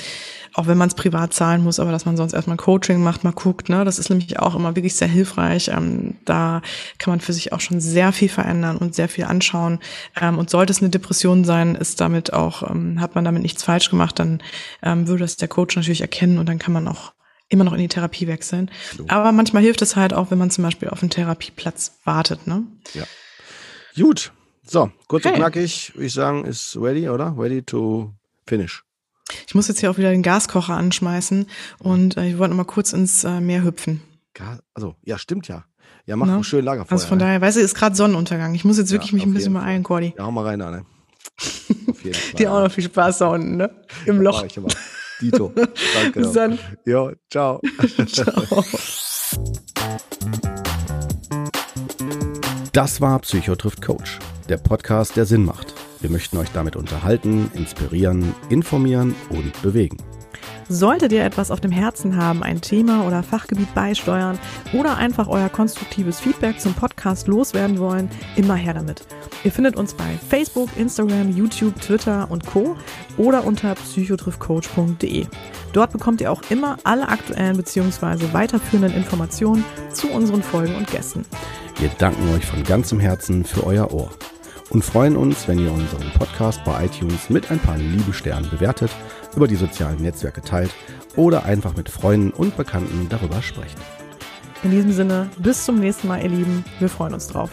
auch 0.54 0.66
wenn 0.66 0.78
man 0.78 0.88
es 0.88 0.94
privat 0.94 1.32
zahlen 1.32 1.62
muss, 1.62 1.78
aber 1.80 1.92
dass 1.92 2.06
man 2.06 2.16
sonst 2.16 2.32
erstmal 2.32 2.56
Coaching 2.56 3.02
macht, 3.02 3.24
mal 3.24 3.32
guckt. 3.32 3.68
Ne? 3.68 3.84
Das 3.84 3.98
ist 3.98 4.10
nämlich 4.10 4.38
auch 4.38 4.54
immer 4.54 4.74
wirklich 4.76 4.94
sehr 4.94 5.08
hilfreich. 5.08 5.68
Ähm, 5.68 6.16
da 6.24 6.62
kann 6.98 7.12
man 7.12 7.20
für 7.20 7.32
sich 7.32 7.52
auch 7.52 7.60
schon 7.60 7.80
sehr 7.80 8.12
viel 8.12 8.28
verändern 8.28 8.76
und 8.76 8.94
sehr 8.94 9.08
viel 9.08 9.24
anschauen. 9.24 9.78
Ähm, 10.20 10.38
und 10.38 10.50
sollte 10.50 10.72
es 10.72 10.80
eine 10.80 10.90
Depression 10.90 11.44
sein, 11.44 11.74
ist 11.74 12.00
damit 12.00 12.32
auch, 12.32 12.68
ähm, 12.68 13.00
hat 13.00 13.14
man 13.14 13.24
damit 13.24 13.42
nichts 13.42 13.62
falsch 13.62 13.90
gemacht, 13.90 14.18
dann 14.18 14.42
ähm, 14.82 15.06
würde 15.08 15.24
es 15.24 15.36
der 15.36 15.48
Coach 15.48 15.76
natürlich 15.76 16.00
erkennen 16.00 16.38
und 16.38 16.48
dann 16.48 16.58
kann 16.58 16.72
man 16.72 16.88
auch 16.88 17.12
immer 17.48 17.64
noch 17.64 17.72
in 17.72 17.80
die 17.80 17.88
Therapie 17.88 18.26
wechseln. 18.28 18.70
Aber 19.08 19.32
manchmal 19.32 19.62
hilft 19.62 19.82
es 19.82 19.96
halt 19.96 20.14
auch, 20.14 20.30
wenn 20.30 20.38
man 20.38 20.50
zum 20.50 20.62
Beispiel 20.62 20.88
auf 20.88 21.02
einen 21.02 21.10
Therapieplatz 21.10 21.98
wartet. 22.04 22.46
Ne? 22.46 22.62
Ja. 22.94 23.04
Gut. 24.00 24.32
So, 24.64 24.90
kurz 25.08 25.24
und 25.24 25.32
Okay. 25.32 25.40
knackig, 25.40 25.92
würde 25.94 26.06
ich 26.06 26.12
sagen, 26.12 26.44
ist 26.44 26.76
ready, 26.80 27.08
oder? 27.08 27.34
Ready 27.36 27.62
to 27.62 28.12
finish. 28.46 28.84
Ich 29.46 29.54
muss 29.54 29.68
jetzt 29.68 29.80
hier 29.80 29.90
auch 29.90 29.98
wieder 29.98 30.10
den 30.10 30.22
Gaskocher 30.22 30.74
anschmeißen 30.74 31.46
und 31.78 32.16
äh, 32.16 32.26
ich 32.28 32.38
wollte 32.38 32.50
noch 32.50 32.58
mal 32.64 32.70
kurz 32.70 32.92
ins 32.92 33.24
äh, 33.24 33.40
Meer 33.40 33.64
hüpfen. 33.64 34.02
Also, 34.74 34.94
ja, 35.04 35.18
stimmt 35.18 35.48
ja. 35.48 35.64
Ja, 36.06 36.16
mach 36.16 36.26
Ne? 36.26 36.36
ein 36.36 36.44
schön 36.44 36.64
Lagerfeuer. 36.64 36.92
Also 36.92 37.06
von 37.06 37.18
ne? 37.18 37.24
daher, 37.24 37.40
weißt 37.42 37.58
du, 37.58 37.60
ist 37.60 37.74
gerade 37.74 37.94
Sonnenuntergang. 37.94 38.54
Ich 38.54 38.64
muss 38.64 38.78
jetzt 38.78 38.90
Ja, 38.90 38.94
wirklich 38.94 39.12
mich 39.12 39.22
ein 39.24 39.34
bisschen 39.34 39.52
jeden 39.52 39.62
beeilen, 39.62 39.82
Cordy. 39.82 40.14
Ja, 40.16 40.24
hau 40.24 40.30
mal 40.30 40.44
rein, 40.46 40.62
Anne. 40.62 40.86
Auf 41.88 42.02
jeden 42.04 42.14
Fall. 42.14 42.34
Dir 42.38 42.52
auch 42.52 42.62
noch 42.64 42.72
viel 42.72 42.84
Spaß 42.84 43.18
da 43.18 43.26
unten, 43.28 43.56
ne? 43.56 43.70
Im 44.06 44.20
Loch. 44.22 44.40
Mach 44.40 44.46
ich 44.46 44.56
aber. 44.58 44.68
Dito. 45.20 45.52
Danke. 45.94 46.20
Bis 46.20 46.32
dann. 46.32 46.58
Jo, 46.86 47.12
ciao. 47.30 47.60
Ciao. 48.06 48.64
Das 52.72 53.00
war 53.00 53.18
Psycho 53.18 53.54
trifft 53.56 53.82
Coach, 53.82 54.18
der 54.48 54.56
Podcast, 54.56 55.16
der 55.16 55.26
Sinn 55.26 55.44
macht. 55.44 55.74
Wir 56.00 56.10
möchten 56.10 56.38
euch 56.38 56.50
damit 56.52 56.76
unterhalten, 56.76 57.50
inspirieren, 57.54 58.34
informieren 58.48 59.14
und 59.28 59.60
bewegen. 59.62 59.98
Solltet 60.68 61.10
ihr 61.10 61.24
etwas 61.24 61.50
auf 61.50 61.60
dem 61.60 61.72
Herzen 61.72 62.16
haben, 62.16 62.44
ein 62.44 62.60
Thema 62.60 63.04
oder 63.04 63.24
Fachgebiet 63.24 63.74
beisteuern 63.74 64.38
oder 64.72 64.96
einfach 64.96 65.26
euer 65.26 65.48
konstruktives 65.48 66.20
Feedback 66.20 66.60
zum 66.60 66.74
Podcast 66.74 67.26
loswerden 67.26 67.78
wollen, 67.80 68.08
immer 68.36 68.54
her 68.54 68.74
damit. 68.74 69.02
Ihr 69.42 69.50
findet 69.50 69.76
uns 69.76 69.94
bei 69.94 70.18
Facebook, 70.28 70.70
Instagram, 70.76 71.36
YouTube, 71.36 71.74
Twitter 71.80 72.30
und 72.30 72.46
Co. 72.46 72.76
oder 73.18 73.44
unter 73.44 73.74
psychotriffcoach.de. 73.74 75.26
Dort 75.72 75.92
bekommt 75.92 76.20
ihr 76.20 76.30
auch 76.30 76.42
immer 76.50 76.78
alle 76.84 77.08
aktuellen 77.08 77.56
bzw. 77.56 78.32
weiterführenden 78.32 78.94
Informationen 78.94 79.64
zu 79.92 80.08
unseren 80.08 80.42
Folgen 80.42 80.76
und 80.76 80.88
Gästen. 80.88 81.24
Wir 81.78 81.88
danken 81.98 82.32
euch 82.32 82.46
von 82.46 82.62
ganzem 82.62 83.00
Herzen 83.00 83.44
für 83.44 83.66
euer 83.66 83.92
Ohr 83.92 84.10
und 84.70 84.84
freuen 84.84 85.16
uns, 85.16 85.46
wenn 85.46 85.58
ihr 85.58 85.72
unseren 85.72 86.10
Podcast 86.12 86.64
bei 86.64 86.86
iTunes 86.86 87.28
mit 87.28 87.50
ein 87.50 87.58
paar 87.58 87.76
Liebesternen 87.76 88.48
bewertet, 88.48 88.90
über 89.36 89.46
die 89.46 89.56
sozialen 89.56 90.00
Netzwerke 90.00 90.40
teilt 90.40 90.70
oder 91.16 91.44
einfach 91.44 91.76
mit 91.76 91.88
Freunden 91.88 92.30
und 92.30 92.56
Bekannten 92.56 93.08
darüber 93.08 93.42
sprecht. 93.42 93.76
In 94.62 94.70
diesem 94.70 94.92
Sinne, 94.92 95.30
bis 95.38 95.64
zum 95.64 95.78
nächsten 95.80 96.08
Mal, 96.08 96.22
ihr 96.22 96.28
Lieben. 96.28 96.64
Wir 96.78 96.88
freuen 96.88 97.14
uns 97.14 97.28
drauf. 97.28 97.50